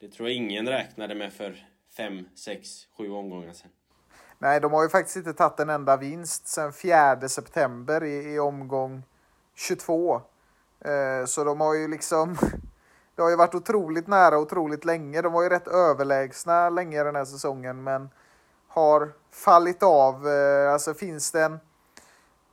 det 0.00 0.08
tror 0.08 0.28
jag 0.28 0.36
ingen 0.36 0.68
räknade 0.68 1.14
med 1.14 1.32
för 1.32 1.66
fem, 1.96 2.28
sex, 2.34 2.86
sju 2.98 3.10
omgångar 3.10 3.52
sedan. 3.52 3.70
Nej, 4.38 4.60
de 4.60 4.72
har 4.72 4.82
ju 4.82 4.88
faktiskt 4.88 5.16
inte 5.16 5.32
tagit 5.32 5.60
en 5.60 5.70
enda 5.70 5.96
vinst 5.96 6.48
sedan 6.48 6.72
4 6.72 7.28
september 7.28 8.04
i, 8.04 8.34
i 8.34 8.38
omgång 8.38 9.02
22. 9.54 10.22
Eh, 10.80 11.24
så 11.26 11.44
de 11.44 11.60
har 11.60 11.74
ju 11.74 11.88
liksom... 11.88 12.36
Det 13.14 13.22
har 13.22 13.30
ju 13.30 13.36
varit 13.36 13.54
otroligt 13.54 14.06
nära 14.06 14.38
otroligt 14.38 14.84
länge. 14.84 15.22
De 15.22 15.32
var 15.32 15.42
ju 15.42 15.48
rätt 15.48 15.68
överlägsna 15.68 16.70
länge 16.70 17.04
den 17.04 17.16
här 17.16 17.24
säsongen, 17.24 17.82
men 17.82 18.10
har 18.68 19.12
fallit 19.30 19.82
av. 19.82 20.28
Eh, 20.28 20.72
alltså 20.72 20.94
finns 20.94 21.32
det 21.32 21.42
en 21.44 21.58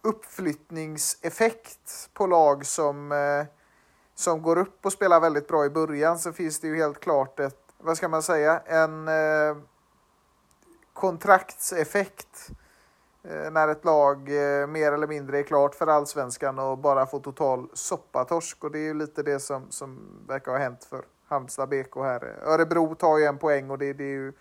uppflyttningseffekt 0.02 2.10
på 2.14 2.28
lag 2.28 2.66
som, 2.66 3.12
eh, 3.12 3.46
som 4.16 4.42
går 4.42 4.58
upp 4.58 4.86
och 4.86 4.94
spelar 4.94 5.20
väldigt 5.20 5.48
bra 5.48 5.66
i 5.66 5.70
början 5.70 6.20
så 6.20 6.34
finns 6.34 6.60
det 6.60 6.68
ju 6.68 6.76
helt 6.76 7.00
klart 7.00 7.40
ett, 7.40 7.60
vad 7.78 7.98
ska 7.98 8.08
man 8.08 8.24
säga, 8.24 8.60
en 8.60 9.08
eh, 9.08 9.58
kontraktseffekt 10.94 12.50
eh, 13.24 13.52
när 13.52 13.68
ett 13.68 13.86
lag 13.86 14.30
mer 14.70 14.92
eller 14.92 15.08
mindre 15.08 15.40
är 15.40 15.44
klart 15.44 15.76
för 15.76 15.88
allsvenskan 15.88 16.60
och 16.60 16.78
bara 16.78 17.06
får 17.06 17.20
total 17.20 17.70
soppatorsk. 17.74 18.64
Och 18.64 18.72
det 18.72 18.80
är 18.80 18.84
ju 18.84 18.94
lite 18.94 19.24
det 19.24 19.40
som, 19.40 19.72
som 19.72 20.20
verkar 20.28 20.52
ha 20.52 20.60
hänt 20.60 20.84
för 20.84 21.06
Halmstad 21.28 21.70
BK 21.70 21.96
här. 21.96 22.40
Örebro 22.44 22.96
tar 22.96 23.18
ju 23.18 23.26
en 23.26 23.38
poäng 23.38 23.70
och 23.70 23.78
det, 23.78 23.94
det 23.94 24.04
är 24.04 24.08
ju 24.08 24.34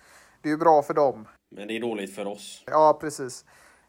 det 0.42 0.50
är 0.50 0.56
bra 0.56 0.82
för 0.82 0.94
dem. 0.94 1.28
Men 1.48 1.68
det 1.68 1.76
är 1.76 1.80
dåligt 1.80 2.14
för 2.14 2.26
oss. 2.26 2.64
Ja, 2.66 2.98
precis. 3.00 3.44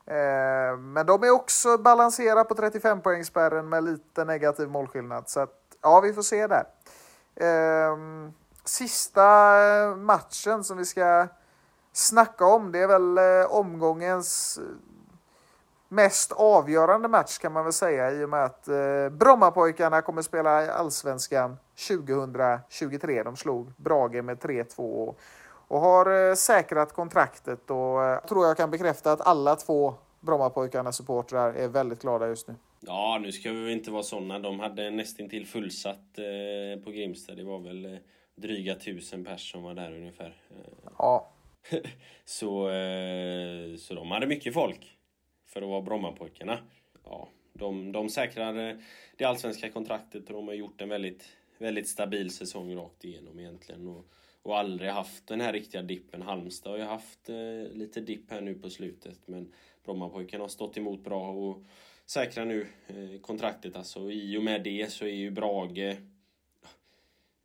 Eh, 0.10 0.78
men 0.78 1.06
de 1.06 1.24
är 1.24 1.32
också 1.32 1.78
balanserade 1.78 2.44
på 2.44 2.56
35 2.56 3.02
poängspärren 3.02 3.70
med 3.70 3.84
lite 3.84 4.26
negativ 4.26 4.70
målskillnad. 4.70 5.30
Så 5.30 5.40
att, 5.40 5.56
ja, 5.82 6.00
vi 6.00 6.14
får 6.14 6.22
se 6.22 6.48
där. 6.48 6.66
Eh, 7.36 7.98
sista 8.64 9.24
eh, 9.68 9.96
matchen 9.96 10.64
som 10.64 10.78
vi 10.78 10.86
ska 10.86 11.28
snacka 11.94 12.46
om, 12.46 12.72
det 12.72 12.80
är 12.80 12.88
väl 12.88 13.20
omgångens 13.50 14.60
mest 15.90 16.32
avgörande 16.32 17.08
match 17.08 17.38
kan 17.38 17.54
man 17.54 17.64
väl 17.64 17.74
säga 17.74 18.12
i 18.12 18.24
och 18.24 18.30
med 18.30 18.44
att 18.44 18.68
eh, 18.68 19.10
Brommapojkarna 19.10 20.02
kommer 20.02 20.22
spela 20.22 20.66
i 20.66 20.70
Allsvenskan 20.70 21.58
2023. 21.88 23.24
De 23.24 23.36
slog 23.36 23.74
Brage 23.78 24.24
med 24.24 24.38
3-2 24.38 25.16
och 25.70 25.80
har 25.80 26.30
eh, 26.30 26.36
säkrat 26.36 26.94
kontraktet 26.94 27.70
och 27.70 28.04
eh, 28.04 28.26
tror 28.26 28.46
jag 28.46 28.58
kan 28.58 28.72
bekräfta 28.72 29.12
att 29.12 29.22
alla 29.22 29.56
två 29.56 29.94
Brommapojkarna 30.20 30.92
supportrar 30.92 31.54
är 31.54 31.68
väldigt 31.68 32.02
glada 32.02 32.28
just 32.28 32.48
nu. 32.48 32.56
Ja, 32.80 33.20
nu 33.22 33.32
ska 33.32 33.52
vi 33.52 33.72
inte 33.72 33.92
vara 33.92 34.04
sådana. 34.04 34.40
De 34.40 34.60
hade 34.60 34.90
nästintill 34.90 35.46
fullsatt 35.46 36.18
eh, 36.18 36.84
på 36.84 36.92
Grimsta. 36.92 37.36
Det 37.36 37.44
var 37.44 37.60
väl 37.60 37.86
eh, 37.86 38.00
dryga 38.36 38.76
tusen 38.76 39.26
pers 39.26 39.52
som 39.52 39.64
var 39.64 39.74
där 39.74 39.92
ungefär. 39.92 40.42
Ja. 40.98 41.32
så, 42.26 42.70
eh, 42.70 43.76
så 43.78 43.94
de 43.94 44.12
hade 44.12 44.28
mycket 44.28 44.54
folk 44.54 44.98
för 45.46 45.62
att 45.62 45.70
vara 45.70 45.82
Brommapojkarna. 45.82 46.60
Ja, 47.04 47.30
de, 47.54 47.92
de 47.92 48.10
säkrar 48.10 48.78
det 49.18 49.26
allsvenska 49.26 49.70
kontraktet 49.70 50.28
och 50.28 50.34
de 50.34 50.48
har 50.48 50.56
gjort 50.56 50.82
en 50.82 50.90
väldigt, 50.90 51.26
väldigt 51.58 51.88
stabil 51.88 52.32
säsong 52.32 52.76
rakt 52.76 53.04
igenom 53.04 53.40
egentligen. 53.40 53.88
Och, 53.88 54.06
och 54.44 54.58
aldrig 54.58 54.90
haft 54.90 55.28
den 55.28 55.42
här 55.42 55.54
riktiga 55.54 55.82
dippen. 55.82 56.22
Halmstad 56.22 56.72
har 56.72 56.78
ju 56.78 56.84
haft 56.84 57.30
eh, 57.30 57.72
lite 57.74 58.02
dipp 58.02 58.32
här 58.32 58.42
nu 58.42 58.56
på 58.56 58.70
slutet 58.70 59.20
men 59.26 59.54
Brommapojkarna 59.86 60.44
har 60.44 60.50
stått 60.50 60.78
emot 60.78 61.04
bra 61.04 61.30
och 61.30 61.64
säkrar 62.06 62.46
nu 62.46 62.68
eh, 62.88 63.22
kontraktet. 63.22 63.76
Alltså, 63.76 64.12
I 64.12 64.38
och 64.38 64.44
med 64.44 64.64
det 64.64 64.92
så 64.92 65.06
är 65.06 65.16
ju 65.16 65.32
Brage 65.32 65.98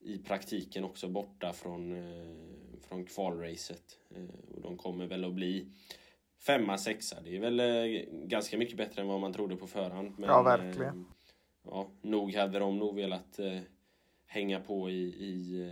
i 0.04 0.18
praktiken 0.18 0.84
också 0.84 1.08
borta 1.08 1.52
från, 1.52 1.92
eh, 1.92 2.80
från 2.88 3.04
kvalracet. 3.04 3.98
Eh, 4.10 4.54
och 4.54 4.60
de 4.60 4.76
kommer 4.76 5.06
väl 5.06 5.24
att 5.24 5.34
bli 5.34 5.66
femma, 6.38 6.78
sexa. 6.78 7.16
Det 7.24 7.36
är 7.36 7.40
väl 7.40 7.60
eh, 7.60 8.02
ganska 8.10 8.58
mycket 8.58 8.76
bättre 8.76 9.02
än 9.02 9.08
vad 9.08 9.20
man 9.20 9.32
trodde 9.32 9.56
på 9.56 9.66
förhand. 9.66 10.14
Men, 10.18 10.28
ja, 10.28 10.42
verkligen. 10.42 11.00
Eh, 11.00 11.04
ja, 11.64 11.88
nog 12.02 12.34
hade 12.34 12.58
de 12.58 12.78
nog 12.78 12.94
velat 12.94 13.40
hänga 14.26 14.60
på 14.60 14.90
i, 14.90 15.02
i 15.04 15.64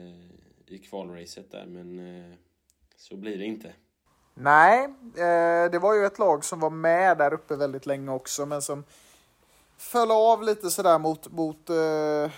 i 0.70 0.78
kvalracet 0.78 1.50
där, 1.50 1.66
men 1.66 2.16
eh, 2.16 2.34
så 2.96 3.16
blir 3.16 3.38
det 3.38 3.44
inte. 3.44 3.72
Nej, 4.34 4.84
eh, 5.16 5.70
det 5.70 5.78
var 5.82 5.94
ju 5.94 6.06
ett 6.06 6.18
lag 6.18 6.44
som 6.44 6.60
var 6.60 6.70
med 6.70 7.18
där 7.18 7.34
uppe 7.34 7.56
väldigt 7.56 7.86
länge 7.86 8.10
också, 8.12 8.46
men 8.46 8.62
som 8.62 8.84
föll 9.76 10.10
av 10.10 10.42
lite 10.42 10.70
sådär 10.70 10.98
mot, 10.98 11.32
mot, 11.32 11.70
eh, 11.70 12.30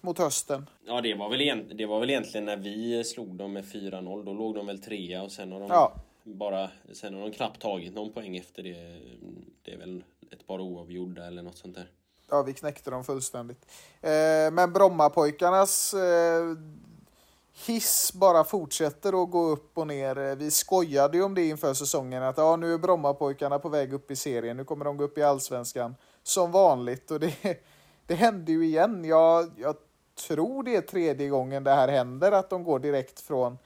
mot 0.00 0.18
hösten. 0.18 0.66
Ja, 0.84 1.00
det 1.00 1.14
var, 1.14 1.28
väl 1.30 1.40
egent, 1.40 1.78
det 1.78 1.86
var 1.86 2.00
väl 2.00 2.10
egentligen 2.10 2.44
när 2.44 2.56
vi 2.56 3.04
slog 3.04 3.28
dem 3.34 3.52
med 3.52 3.64
4-0. 3.64 4.24
Då 4.24 4.32
låg 4.32 4.54
de 4.54 4.66
väl 4.66 4.82
trea 4.82 5.22
och 5.22 5.32
sen 5.32 5.52
har 5.52 5.60
de 5.60 5.68
Ja. 5.68 5.94
bara... 6.22 6.70
Sen 6.92 7.14
har 7.14 7.20
de 7.20 7.32
knappt 7.32 7.60
tagit 7.62 7.94
någon 7.94 8.12
poäng 8.12 8.36
efter 8.36 8.62
det. 8.62 9.00
Det 9.62 9.72
är 9.72 9.78
väl 9.78 10.04
ett 10.30 10.46
par 10.46 10.60
oavgjorda 10.60 11.26
eller 11.26 11.42
något 11.42 11.58
sånt 11.58 11.74
där. 11.74 11.90
Ja, 12.30 12.42
vi 12.42 12.52
knäckte 12.52 12.90
dem 12.90 13.04
fullständigt. 13.04 13.66
Men 14.52 14.72
Brommapojkarnas 14.72 15.94
hiss 17.66 18.12
bara 18.12 18.44
fortsätter 18.44 19.22
att 19.22 19.30
gå 19.30 19.48
upp 19.48 19.78
och 19.78 19.86
ner. 19.86 20.18
Eh, 20.18 20.34
vi 20.34 20.50
skojade 20.50 21.16
ju 21.16 21.22
om 21.22 21.34
det 21.34 21.48
inför 21.48 21.74
säsongen 21.74 22.22
att 22.22 22.38
ja, 22.38 22.56
nu 22.56 22.74
är 22.74 22.78
Brommapojkarna 22.78 23.58
på 23.58 23.68
väg 23.68 23.92
upp 23.92 24.10
i 24.10 24.16
serien. 24.16 24.56
Nu 24.56 24.64
kommer 24.64 24.84
de 24.84 24.96
gå 24.96 25.04
upp 25.04 25.18
i 25.18 25.22
allsvenskan 25.22 25.94
som 26.22 26.52
vanligt 26.52 27.10
och 27.10 27.20
det, 27.20 27.34
det 28.06 28.14
hände 28.14 28.52
ju 28.52 28.64
igen. 28.64 29.04
Jag, 29.04 29.50
jag 29.56 29.76
tror 30.26 30.62
det 30.62 30.76
är 30.76 30.80
tredje 30.80 31.28
gången 31.28 31.64
det 31.64 31.70
här 31.70 31.88
händer 31.88 32.32
att 32.32 32.50
de 32.50 32.64
går 32.64 32.78
direkt 32.78 33.20
från 33.20 33.58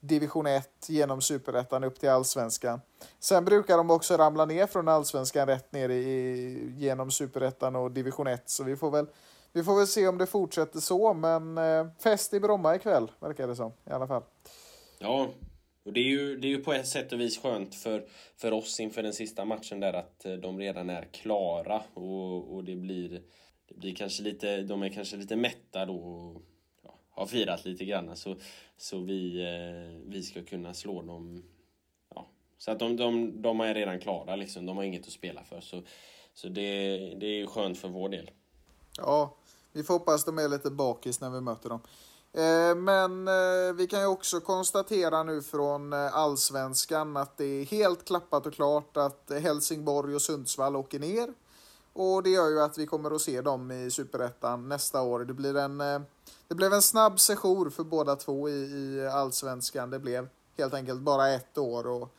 division 0.00 0.46
1 0.46 0.68
genom 0.88 1.20
superettan 1.20 1.84
upp 1.84 2.00
till 2.00 2.08
allsvenskan. 2.08 2.80
Sen 3.20 3.44
brukar 3.44 3.76
de 3.76 3.90
också 3.90 4.16
ramla 4.16 4.44
ner 4.44 4.66
från 4.66 4.88
allsvenskan 4.88 5.46
rätt 5.46 5.72
ner 5.72 5.88
i, 5.88 6.72
genom 6.76 7.10
superettan 7.10 7.76
och 7.76 7.90
division 7.90 8.26
1 8.26 8.42
så 8.50 8.64
vi 8.64 8.76
får 8.76 8.90
väl 8.90 9.06
vi 9.52 9.64
får 9.64 9.76
väl 9.76 9.86
se 9.86 10.08
om 10.08 10.18
det 10.18 10.26
fortsätter 10.26 10.80
så 10.80 11.14
men 11.14 11.58
eh, 11.58 11.86
fest 11.98 12.34
i 12.34 12.40
Bromma 12.40 12.76
ikväll 12.76 13.10
verkar 13.20 13.48
det 13.48 13.56
som 13.56 13.72
i 13.86 13.90
alla 13.90 14.06
fall. 14.06 14.22
Ja, 14.98 15.28
och 15.84 15.92
det 15.92 16.00
är 16.00 16.04
ju, 16.04 16.36
det 16.36 16.48
är 16.48 16.50
ju 16.50 16.64
på 16.64 16.72
ett 16.72 16.88
sätt 16.88 17.12
och 17.12 17.20
vis 17.20 17.38
skönt 17.38 17.74
för, 17.74 18.06
för 18.36 18.52
oss 18.52 18.80
inför 18.80 19.02
den 19.02 19.12
sista 19.12 19.44
matchen 19.44 19.80
där 19.80 19.92
att 19.92 20.24
eh, 20.24 20.32
de 20.32 20.58
redan 20.58 20.90
är 20.90 21.02
klara 21.02 21.82
och, 21.94 22.54
och 22.54 22.64
det 22.64 22.76
blir 22.76 23.22
det 23.68 23.74
blir 23.74 23.94
kanske 23.94 24.22
lite, 24.22 24.62
de 24.62 24.82
är 24.82 24.88
kanske 24.88 25.16
lite 25.16 25.36
mätta 25.36 25.86
då 25.86 25.94
och 25.94 26.42
ja, 26.82 26.98
har 27.10 27.26
firat 27.26 27.64
lite 27.64 27.84
grann 27.84 28.16
så, 28.16 28.36
så 28.76 28.98
vi, 28.98 29.40
eh, 29.40 30.10
vi 30.10 30.22
ska 30.22 30.44
kunna 30.44 30.74
slå 30.74 31.02
dem. 31.02 31.44
Ja, 32.14 32.28
så 32.58 32.70
att 32.70 32.78
de, 32.78 32.96
de, 32.96 33.42
de 33.42 33.60
är 33.60 33.74
redan 33.74 34.00
klara 34.00 34.36
liksom, 34.36 34.66
de 34.66 34.76
har 34.76 34.84
inget 34.84 35.06
att 35.06 35.12
spela 35.12 35.44
för 35.44 35.60
så, 35.60 35.82
så 36.34 36.48
det, 36.48 36.98
det 37.20 37.26
är 37.26 37.36
ju 37.36 37.46
skönt 37.46 37.78
för 37.78 37.88
vår 37.88 38.08
del. 38.08 38.30
Ja, 38.98 39.34
vi 39.72 39.82
får 39.82 39.94
hoppas 39.94 40.24
de 40.24 40.38
är 40.38 40.48
lite 40.48 40.70
bakis 40.70 41.20
när 41.20 41.30
vi 41.30 41.40
möter 41.40 41.68
dem. 41.68 41.80
Eh, 42.32 42.74
men 42.74 43.28
eh, 43.28 43.72
vi 43.74 43.86
kan 43.86 44.00
ju 44.00 44.06
också 44.06 44.40
konstatera 44.40 45.22
nu 45.22 45.42
från 45.42 45.92
eh, 45.92 46.16
allsvenskan 46.16 47.16
att 47.16 47.36
det 47.36 47.44
är 47.44 47.64
helt 47.64 48.04
klappat 48.04 48.46
och 48.46 48.54
klart 48.54 48.96
att 48.96 49.30
Helsingborg 49.42 50.14
och 50.14 50.22
Sundsvall 50.22 50.76
åker 50.76 50.98
ner. 50.98 51.34
Och 51.92 52.22
det 52.22 52.30
gör 52.30 52.48
ju 52.48 52.60
att 52.60 52.78
vi 52.78 52.86
kommer 52.86 53.10
att 53.10 53.20
se 53.20 53.40
dem 53.40 53.70
i 53.70 53.90
Superettan 53.90 54.68
nästa 54.68 55.02
år. 55.02 55.20
Det, 55.20 55.34
blir 55.34 55.56
en, 55.56 55.78
det 56.48 56.54
blev 56.54 56.72
en 56.72 56.82
snabb 56.82 57.20
sejour 57.20 57.70
för 57.70 57.84
båda 57.84 58.16
två 58.16 58.48
i, 58.48 58.52
i 58.52 59.08
allsvenskan. 59.08 59.90
Det 59.90 59.98
blev 59.98 60.28
helt 60.58 60.74
enkelt 60.74 61.00
bara 61.00 61.28
ett 61.28 61.58
år 61.58 61.86
och 61.86 62.14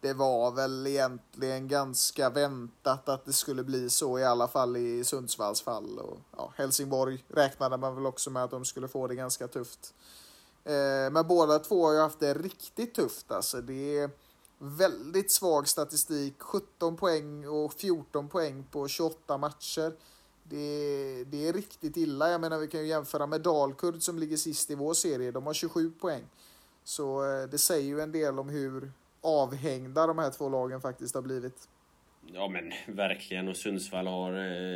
det 0.00 0.12
var 0.12 0.50
väl 0.50 0.86
egentligen 0.86 1.68
ganska 1.68 2.30
väntat 2.30 3.08
att 3.08 3.24
det 3.24 3.32
skulle 3.32 3.64
bli 3.64 3.90
så 3.90 4.18
i 4.18 4.24
alla 4.24 4.48
fall 4.48 4.76
i 4.76 5.04
Sundsvalls 5.04 5.62
fall. 5.62 5.98
Och, 5.98 6.18
ja, 6.36 6.52
Helsingborg 6.56 7.24
räknade 7.28 7.76
man 7.76 7.94
väl 7.94 8.06
också 8.06 8.30
med 8.30 8.44
att 8.44 8.50
de 8.50 8.64
skulle 8.64 8.88
få 8.88 9.06
det 9.06 9.14
ganska 9.14 9.48
tufft. 9.48 9.94
Eh, 10.64 11.10
men 11.12 11.26
båda 11.28 11.58
två 11.58 11.86
har 11.86 11.92
ju 11.92 11.98
haft 11.98 12.20
det 12.20 12.34
riktigt 12.34 12.94
tufft 12.94 13.32
alltså. 13.32 13.60
Det 13.60 13.98
är 13.98 14.10
väldigt 14.58 15.30
svag 15.30 15.68
statistik. 15.68 16.34
17 16.38 16.96
poäng 16.96 17.48
och 17.48 17.72
14 17.72 18.28
poäng 18.28 18.64
på 18.70 18.88
28 18.88 19.38
matcher. 19.38 19.92
Det, 20.42 21.24
det 21.24 21.48
är 21.48 21.52
riktigt 21.52 21.96
illa. 21.96 22.30
Jag 22.30 22.40
menar 22.40 22.58
vi 22.58 22.68
kan 22.68 22.80
ju 22.80 22.86
jämföra 22.86 23.26
med 23.26 23.40
Dalkurd 23.40 24.02
som 24.02 24.18
ligger 24.18 24.36
sist 24.36 24.70
i 24.70 24.74
vår 24.74 24.94
serie. 24.94 25.30
De 25.30 25.46
har 25.46 25.54
27 25.54 25.90
poäng. 25.90 26.24
Så 26.84 27.24
eh, 27.24 27.48
det 27.48 27.58
säger 27.58 27.86
ju 27.86 28.00
en 28.00 28.12
del 28.12 28.38
om 28.38 28.48
hur 28.48 28.92
avhängda 29.20 30.06
de 30.06 30.18
här 30.18 30.30
två 30.30 30.48
lagen 30.48 30.80
faktiskt 30.80 31.14
har 31.14 31.22
blivit. 31.22 31.68
Ja 32.26 32.48
men 32.48 32.94
verkligen 32.96 33.48
och 33.48 33.56
Sundsvall 33.56 34.06
har 34.06 34.32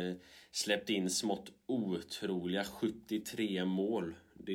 eh, 0.09 0.15
släppt 0.51 0.89
in 0.89 1.09
smått 1.09 1.51
otroliga 1.67 2.63
73 2.63 3.65
mål. 3.65 4.15
Det 4.33 4.51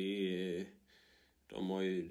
är, 0.57 0.65
De 1.49 1.69
har 1.69 1.81
ju 1.81 2.09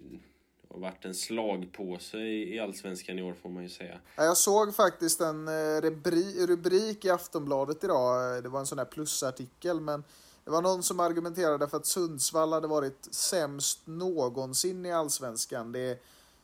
har 0.71 0.79
varit 0.81 1.05
en 1.05 1.15
slagpåse 1.15 2.19
i, 2.19 2.55
i 2.55 2.59
Allsvenskan 2.61 3.19
i 3.19 3.23
år 3.23 3.35
får 3.35 3.49
man 3.49 3.63
ju 3.63 3.69
säga. 3.69 4.01
Ja, 4.17 4.25
Jag 4.25 4.37
såg 4.37 4.75
faktiskt 4.75 5.21
en 5.21 5.49
eh, 5.49 5.51
rubri- 5.81 6.47
rubrik 6.47 7.05
i 7.05 7.11
Aftonbladet 7.11 7.85
idag. 7.85 8.37
Eh, 8.37 8.43
Det 8.43 8.49
var 8.49 8.61
en 8.61 8.67
sån 8.67 8.79
här 8.79 8.85
plusartikel, 8.85 9.81
men 9.81 10.05
det 10.45 10.51
var 10.51 10.63
någon 10.63 10.83
som 10.83 11.01
argumenterade 11.01 11.69
för 11.69 11.77
att 11.77 11.87
Sundsvall 11.87 12.53
hade 12.53 12.67
varit 12.69 13.09
sämst 13.15 13.87
någonsin 13.87 14.87
i 14.87 14.93
Allsvenskan. 14.93 15.73
Det, 15.73 15.99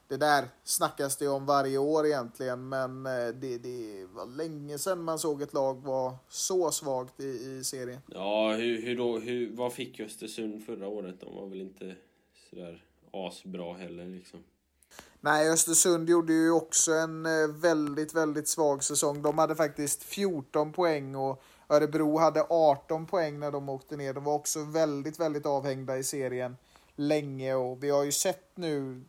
det 0.09 0.17
där 0.17 0.49
snackas 0.65 1.17
det 1.17 1.29
om 1.29 1.47
varje 1.47 1.79
år 1.79 2.07
egentligen, 2.07 2.69
men 2.69 3.07
eh, 3.07 3.29
det, 3.29 3.59
det 3.59 4.07
var 4.07 4.27
länge 4.27 4.79
sedan 4.79 5.03
man 5.03 5.19
såg 5.19 5.43
ett 5.43 5.55
lag 5.55 5.83
vara 5.83 6.19
så 6.29 6.71
svagt 6.71 7.21
i, 7.21 7.25
i 7.25 7.65
serien. 7.65 8.01
Ja, 8.07 8.53
hur, 8.53 8.83
hur 8.83 8.97
då, 8.97 9.19
hur, 9.19 9.57
vad 9.57 9.73
fick 9.73 10.01
Östersund 10.01 10.67
förra 10.67 10.89
året? 10.89 11.21
De 11.21 11.35
var 11.35 11.47
väl 11.47 11.61
inte 11.61 11.95
sådär 12.51 12.85
asbra 13.11 13.75
heller 13.75 14.07
liksom. 14.07 14.41
Nej, 15.21 15.51
Östersund 15.51 16.11
gjorde 16.11 16.33
ju 16.33 16.51
också 16.51 16.93
en 16.93 17.27
eh, 17.27 17.49
väldigt, 17.49 18.15
väldigt 18.15 18.49
svag 18.49 18.85
säsong. 18.85 19.23
De 19.23 19.39
hade 19.39 19.55
faktiskt 19.55 20.03
14 20.03 20.73
poäng 20.73 21.15
och 21.15 21.43
Örebro 21.69 22.19
hade 22.19 22.47
18 22.51 23.07
poäng 23.07 23.39
när 23.39 23.51
de 23.51 23.69
åkte 23.69 23.97
ner. 23.97 24.15
De 24.15 24.25
var 24.25 24.35
också 24.35 24.65
väldigt, 24.65 25.21
väldigt 25.21 25.47
avhängda 25.47 25.99
i 25.99 26.05
serien 26.05 26.57
länge 26.97 27.55
och 27.55 27.83
vi 27.83 27.91
har 27.91 28.05
ju 28.05 28.13
sett 28.13 28.51
nu 28.55 29.03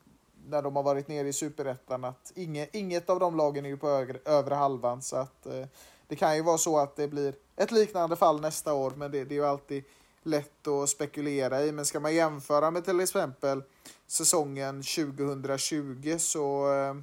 när 0.49 0.61
de 0.61 0.75
har 0.75 0.83
varit 0.83 1.07
nere 1.07 1.27
i 1.27 1.33
superettan 1.33 2.03
att 2.03 2.31
inget, 2.35 2.75
inget 2.75 3.09
av 3.09 3.19
de 3.19 3.37
lagen 3.37 3.65
är 3.65 3.69
ju 3.69 3.77
på 3.77 3.89
övre, 3.89 4.19
övre 4.25 4.55
halvan 4.55 5.01
så 5.01 5.15
att 5.15 5.45
eh, 5.45 5.65
det 6.07 6.15
kan 6.15 6.35
ju 6.35 6.41
vara 6.41 6.57
så 6.57 6.77
att 6.77 6.95
det 6.95 7.07
blir 7.07 7.33
ett 7.55 7.71
liknande 7.71 8.15
fall 8.15 8.41
nästa 8.41 8.73
år 8.73 8.93
men 8.95 9.11
det, 9.11 9.23
det 9.23 9.35
är 9.35 9.39
ju 9.39 9.45
alltid 9.45 9.83
lätt 10.23 10.67
att 10.67 10.89
spekulera 10.89 11.63
i. 11.63 11.71
Men 11.71 11.85
ska 11.85 11.99
man 11.99 12.15
jämföra 12.15 12.71
med 12.71 12.85
till 12.85 12.99
exempel 12.99 13.63
säsongen 14.07 14.83
2020 14.83 16.15
så, 16.19 16.73
eh, 16.73 16.95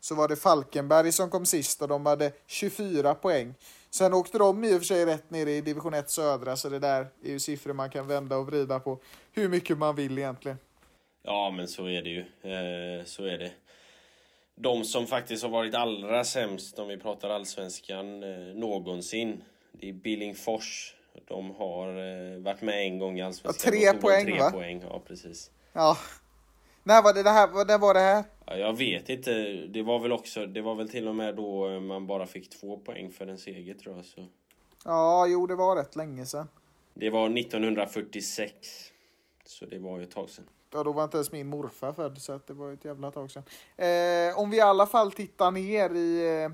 så 0.00 0.14
var 0.14 0.28
det 0.28 0.36
Falkenberg 0.36 1.12
som 1.12 1.30
kom 1.30 1.46
sist 1.46 1.82
och 1.82 1.88
de 1.88 2.06
hade 2.06 2.32
24 2.46 3.14
poäng. 3.14 3.54
Sen 3.90 4.14
åkte 4.14 4.38
de 4.38 4.64
i 4.64 4.74
och 4.74 4.78
för 4.78 4.84
sig 4.84 5.06
rätt 5.06 5.30
ner 5.30 5.46
i 5.46 5.60
division 5.60 5.94
1 5.94 6.10
södra 6.10 6.56
så 6.56 6.68
det 6.68 6.78
där 6.78 7.08
är 7.22 7.30
ju 7.30 7.38
siffror 7.38 7.72
man 7.72 7.90
kan 7.90 8.06
vända 8.06 8.36
och 8.36 8.46
vrida 8.46 8.80
på 8.80 8.98
hur 9.32 9.48
mycket 9.48 9.78
man 9.78 9.94
vill 9.94 10.18
egentligen. 10.18 10.58
Ja, 11.26 11.50
men 11.50 11.68
så 11.68 11.88
är 11.88 12.02
det 12.02 12.10
ju. 12.10 12.20
Eh, 12.20 13.04
så 13.04 13.24
är 13.24 13.38
det. 13.38 13.50
De 14.54 14.84
som 14.84 15.06
faktiskt 15.06 15.42
har 15.42 15.50
varit 15.50 15.74
allra 15.74 16.24
sämst, 16.24 16.78
om 16.78 16.88
vi 16.88 16.96
pratar 16.96 17.30
allsvenskan, 17.30 18.22
eh, 18.22 18.54
någonsin, 18.54 19.44
det 19.72 19.88
är 19.88 19.92
Billingfors. 19.92 20.94
De 21.28 21.50
har 21.50 21.88
eh, 21.88 22.38
varit 22.38 22.62
med 22.62 22.82
en 22.82 22.98
gång 22.98 23.18
i 23.18 23.22
allsvenskan. 23.22 23.74
Ja, 23.74 23.92
tre 23.92 24.00
poäng, 24.00 24.24
tre 24.24 24.38
va? 24.38 24.50
poäng, 24.50 24.82
ja 24.88 25.02
precis. 25.06 25.50
Ja. 25.72 25.96
När 26.82 27.02
var 27.02 27.14
det, 27.14 27.22
det 27.22 27.30
här? 27.30 27.64
När 27.64 27.78
var 27.78 27.94
det 27.94 28.00
här? 28.00 28.24
Ja, 28.46 28.56
jag 28.56 28.78
vet 28.78 29.08
inte. 29.08 29.32
Det 29.68 29.82
var 29.82 29.98
väl 29.98 30.12
också, 30.12 30.46
det 30.46 30.60
var 30.60 30.74
väl 30.74 30.88
till 30.88 31.08
och 31.08 31.14
med 31.14 31.36
då 31.36 31.80
man 31.80 32.06
bara 32.06 32.26
fick 32.26 32.50
två 32.50 32.76
poäng 32.76 33.10
för 33.10 33.26
en 33.26 33.38
seger 33.38 33.74
tror 33.74 33.96
jag. 33.96 34.04
Så. 34.04 34.26
Ja, 34.84 35.26
jo 35.26 35.46
det 35.46 35.54
var 35.54 35.76
rätt 35.76 35.96
länge 35.96 36.26
sedan. 36.26 36.48
Det 36.94 37.10
var 37.10 37.38
1946. 37.38 38.52
Så 39.46 39.66
det 39.66 39.78
var 39.78 39.98
ju 39.98 40.04
ett 40.04 40.10
tag 40.10 40.30
sedan. 40.30 40.44
Ja, 40.74 40.82
då 40.82 40.92
var 40.92 41.04
inte 41.04 41.16
ens 41.16 41.32
min 41.32 41.46
morfar 41.46 41.92
född 41.92 42.18
så 42.18 42.32
att 42.32 42.46
det 42.46 42.52
var 42.54 42.72
ett 42.72 42.84
jävla 42.84 43.10
tag 43.10 43.30
sedan. 43.30 43.42
Eh, 43.76 44.38
om 44.38 44.50
vi 44.50 44.56
i 44.56 44.60
alla 44.60 44.86
fall 44.86 45.12
tittar 45.12 45.50
ner 45.50 45.90
i 45.94 46.42
eh, 46.44 46.50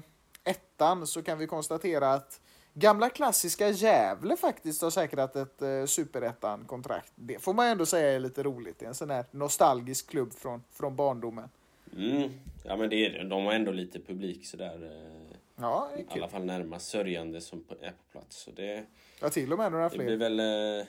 ettan 0.53 1.07
så 1.07 1.23
kan 1.23 1.39
vi 1.39 1.47
konstatera 1.47 2.13
att 2.13 2.41
gamla 2.75 3.11
klassiska 3.11 3.69
Gävle 3.69 4.37
faktiskt 4.37 4.83
har 4.83 4.91
säkrat 4.91 5.37
ett 5.37 5.63
eh, 5.63 5.85
superettan-kontrakt. 5.87 7.13
Det 7.15 7.39
får 7.39 7.55
man 7.55 7.67
ändå 7.67 7.87
säga 7.87 8.13
är 8.13 8.21
lite 8.21 8.43
roligt. 8.43 8.79
Det 8.79 8.85
är 8.85 8.89
en 8.89 8.95
sån 8.95 9.11
här 9.11 9.25
nostalgisk 9.31 10.11
klubb 10.11 10.33
från, 10.35 10.63
från 10.73 10.97
barndomen. 10.97 11.49
Mm. 11.97 12.31
Ja 12.65 12.77
men 12.77 12.91
det 12.91 12.97
är. 13.07 13.25
De 13.25 13.45
har 13.45 13.53
ändå 13.53 13.73
lite 13.73 14.01
publik 14.01 14.47
sådär. 14.47 14.83
eh, 14.85 15.37
Ja, 15.63 15.91
I 15.97 16.05
alla 16.19 16.29
fall 16.29 16.45
närmast 16.45 16.89
sörjande 16.91 17.41
som 17.41 17.65
på- 17.65 17.75
är 17.81 17.91
på 17.91 18.03
plats. 18.13 18.37
Så 18.43 18.51
det, 18.51 18.85
Ja, 19.21 19.29
till 19.31 19.53
och 19.53 19.59
med 19.59 19.73
några 19.73 19.89
det 19.89 19.99
blir 19.99 20.07
fler. 20.07 20.17
väl 20.17 20.41
eh, 20.81 20.87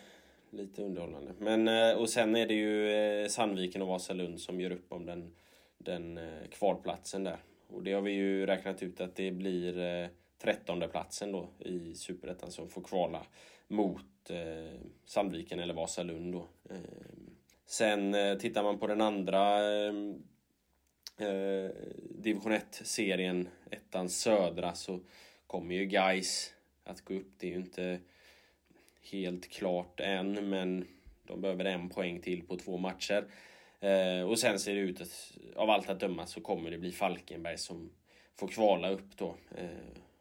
lite 0.52 0.84
underhållande. 0.84 1.34
Men, 1.38 1.68
eh, 1.68 1.97
och 1.97 2.10
sen 2.10 2.36
är 2.36 2.47
det 2.47 2.54
ju 2.54 2.91
eh, 2.91 3.28
Sandviken 3.28 3.82
och 3.82 3.88
Vasalund 3.88 4.41
som 4.41 4.62
gör 4.62 4.72
upp 4.72 4.91
om 4.91 5.06
den, 5.06 5.36
den 5.78 6.18
eh, 6.18 6.47
kvalplatsen 6.52 7.24
där. 7.24 7.38
Och 7.68 7.84
det 7.84 7.93
har 7.93 8.02
vi 8.02 8.12
ju 8.12 8.45
räknat 8.45 8.84
ut 8.84 9.02
att 9.02 9.16
det 9.16 9.32
blir 9.32 10.10
trettonde 10.38 10.88
platsen 10.88 11.32
då 11.32 11.49
i 11.60 11.95
Superettan 11.95 12.52
som 12.52 12.70
får 12.70 12.82
kvala 12.82 13.26
mot 13.68 14.32
Sandviken 15.06 15.60
eller 15.60 15.74
Vasalund 15.74 16.34
då. 16.34 16.47
Sen 17.66 18.16
tittar 18.39 18.64
man 18.64 18.80
på 18.80 18.88
den 18.88 19.02
andra 19.02 19.60
division 22.10 22.52
1-serien, 22.52 23.47
ettan 23.72 24.10
södra, 24.10 24.74
så 24.74 24.99
kommer 25.47 25.76
ju 25.76 25.86
guys 25.86 26.54
att 26.84 27.02
gå 27.02 27.14
upp. 27.14 27.32
Det 27.38 27.47
är 27.47 27.52
ju 27.52 27.58
inte 27.58 27.99
helt 29.02 29.49
klart 29.49 29.99
än, 29.99 30.49
men 30.49 30.88
de 31.24 31.41
behöver 31.41 31.66
en 31.66 31.89
poäng 31.89 32.22
till 32.22 32.47
på 32.47 32.58
två 32.58 32.78
matcher. 32.78 33.26
Eh, 33.80 34.30
och 34.30 34.39
sen 34.39 34.60
ser 34.60 34.76
det 34.76 34.80
ut 34.80 35.02
att 35.02 35.32
av 35.56 35.70
allt 35.70 35.89
att 35.89 35.99
döma 35.99 36.26
så 36.26 36.41
kommer 36.41 36.72
det 36.72 36.78
bli 36.78 36.91
Falkenberg 36.91 37.58
som 37.58 37.91
får 38.39 38.47
kvala 38.47 38.89
upp 38.89 39.18
då. 39.18 39.36
Eh, 39.58 39.66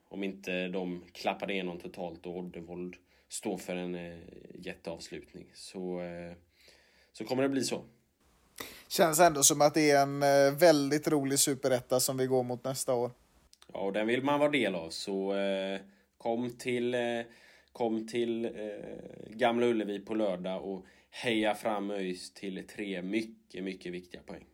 om 0.08 0.24
inte 0.24 0.68
de 0.68 1.04
klappar 1.12 1.50
igenom 1.50 1.78
totalt 1.78 2.26
och 2.26 2.36
Oddevold 2.36 2.96
står 3.28 3.58
för 3.58 3.76
en 3.76 3.94
eh, 3.94 4.18
jätteavslutning. 4.54 5.46
Så, 5.54 6.00
eh, 6.00 6.32
så 7.12 7.24
kommer 7.24 7.42
det 7.42 7.48
bli 7.48 7.64
så. 7.64 7.82
Känns 8.88 9.20
ändå 9.20 9.42
som 9.42 9.60
att 9.60 9.74
det 9.74 9.90
är 9.90 10.02
en 10.02 10.22
eh, 10.22 10.58
väldigt 10.58 11.08
rolig 11.08 11.38
superetta 11.38 12.00
som 12.00 12.16
vi 12.16 12.26
går 12.26 12.42
mot 12.42 12.64
nästa 12.64 12.94
år. 12.94 13.10
Ja, 13.72 13.80
och 13.80 13.92
den 13.92 14.06
vill 14.06 14.22
man 14.22 14.40
vara 14.40 14.50
del 14.50 14.74
av. 14.74 14.90
Så 14.90 15.34
eh, 15.34 15.80
kom 16.18 16.50
till, 16.50 16.94
kom 17.80 18.06
till 18.06 18.44
eh, 18.44 18.50
Gamla 19.26 19.66
Ullevi 19.66 20.00
på 20.00 20.14
lördag 20.14 20.64
och 20.64 20.84
heja 21.10 21.54
fram 21.54 21.90
ÖIS 21.90 22.34
till 22.34 22.66
tre 22.66 23.02
mycket, 23.02 23.64
mycket 23.64 23.92
viktiga 23.92 24.20
poäng. 24.22 24.44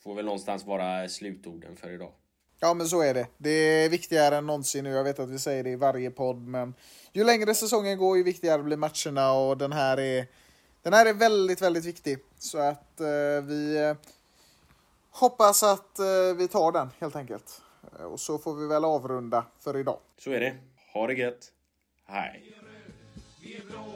Får 0.00 0.14
väl 0.14 0.24
någonstans 0.24 0.64
vara 0.64 1.08
slutorden 1.08 1.76
för 1.76 1.90
idag. 1.90 2.12
Ja, 2.58 2.74
men 2.74 2.86
så 2.86 3.02
är 3.02 3.14
det. 3.14 3.26
Det 3.38 3.50
är 3.50 3.88
viktigare 3.88 4.36
än 4.36 4.46
någonsin 4.46 4.84
nu. 4.84 4.90
Jag 4.90 5.04
vet 5.04 5.18
att 5.18 5.30
vi 5.30 5.38
säger 5.38 5.64
det 5.64 5.70
i 5.70 5.76
varje 5.76 6.10
podd, 6.10 6.36
men 6.36 6.74
ju 7.12 7.24
längre 7.24 7.54
säsongen 7.54 7.98
går, 7.98 8.16
ju 8.16 8.22
viktigare 8.22 8.62
blir 8.62 8.76
matcherna 8.76 9.32
och 9.32 9.58
den 9.58 9.72
här 9.72 10.00
är, 10.00 10.26
den 10.82 10.92
här 10.92 11.06
är 11.06 11.14
väldigt, 11.14 11.62
väldigt 11.62 11.84
viktig. 11.84 12.18
Så 12.38 12.58
att 12.58 13.00
eh, 13.00 13.44
vi 13.46 13.76
eh, 13.76 13.96
hoppas 15.10 15.62
att 15.62 15.98
eh, 15.98 16.36
vi 16.36 16.48
tar 16.48 16.72
den 16.72 16.90
helt 16.98 17.16
enkelt. 17.16 17.62
Eh, 17.98 18.04
och 18.04 18.20
så 18.20 18.38
får 18.38 18.54
vi 18.54 18.66
väl 18.66 18.84
avrunda 18.84 19.44
för 19.60 19.76
idag. 19.76 19.98
Så 20.18 20.30
är 20.30 20.40
det. 20.40 20.56
Ha 20.92 21.06
det 21.06 21.14
gött. 21.14 21.52
Hej. 22.12 22.42
Vi 23.40 23.56
är 23.56 23.62
blå 23.70 23.94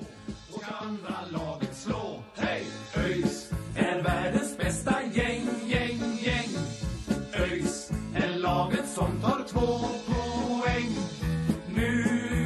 och 0.53 0.63
ska 0.63 0.75
andra 0.75 1.15
laget 1.33 1.77
slå. 1.77 2.23
Hej! 2.35 2.67
ÖIS 2.97 3.51
är 3.77 4.03
världens 4.03 4.59
bästa 4.59 4.95
gäng, 5.13 5.49
gäng, 5.67 6.01
gäng. 6.23 6.49
ÖIS 7.33 7.91
är 8.15 8.39
laget 8.39 8.89
som 8.89 9.21
tar 9.21 9.45
två 9.49 9.79
poäng. 10.07 10.97
Nu 11.75 12.05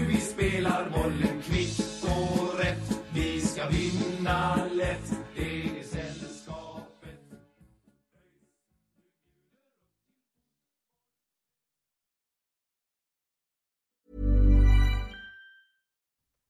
vi 0.08 0.20
spelar 0.20 0.90
bollen 0.90 1.42
kvickt 1.42 2.04
och 2.04 2.58
rätt. 2.58 3.00
Vi 3.14 3.40
ska 3.40 3.68
vinna 3.68 4.67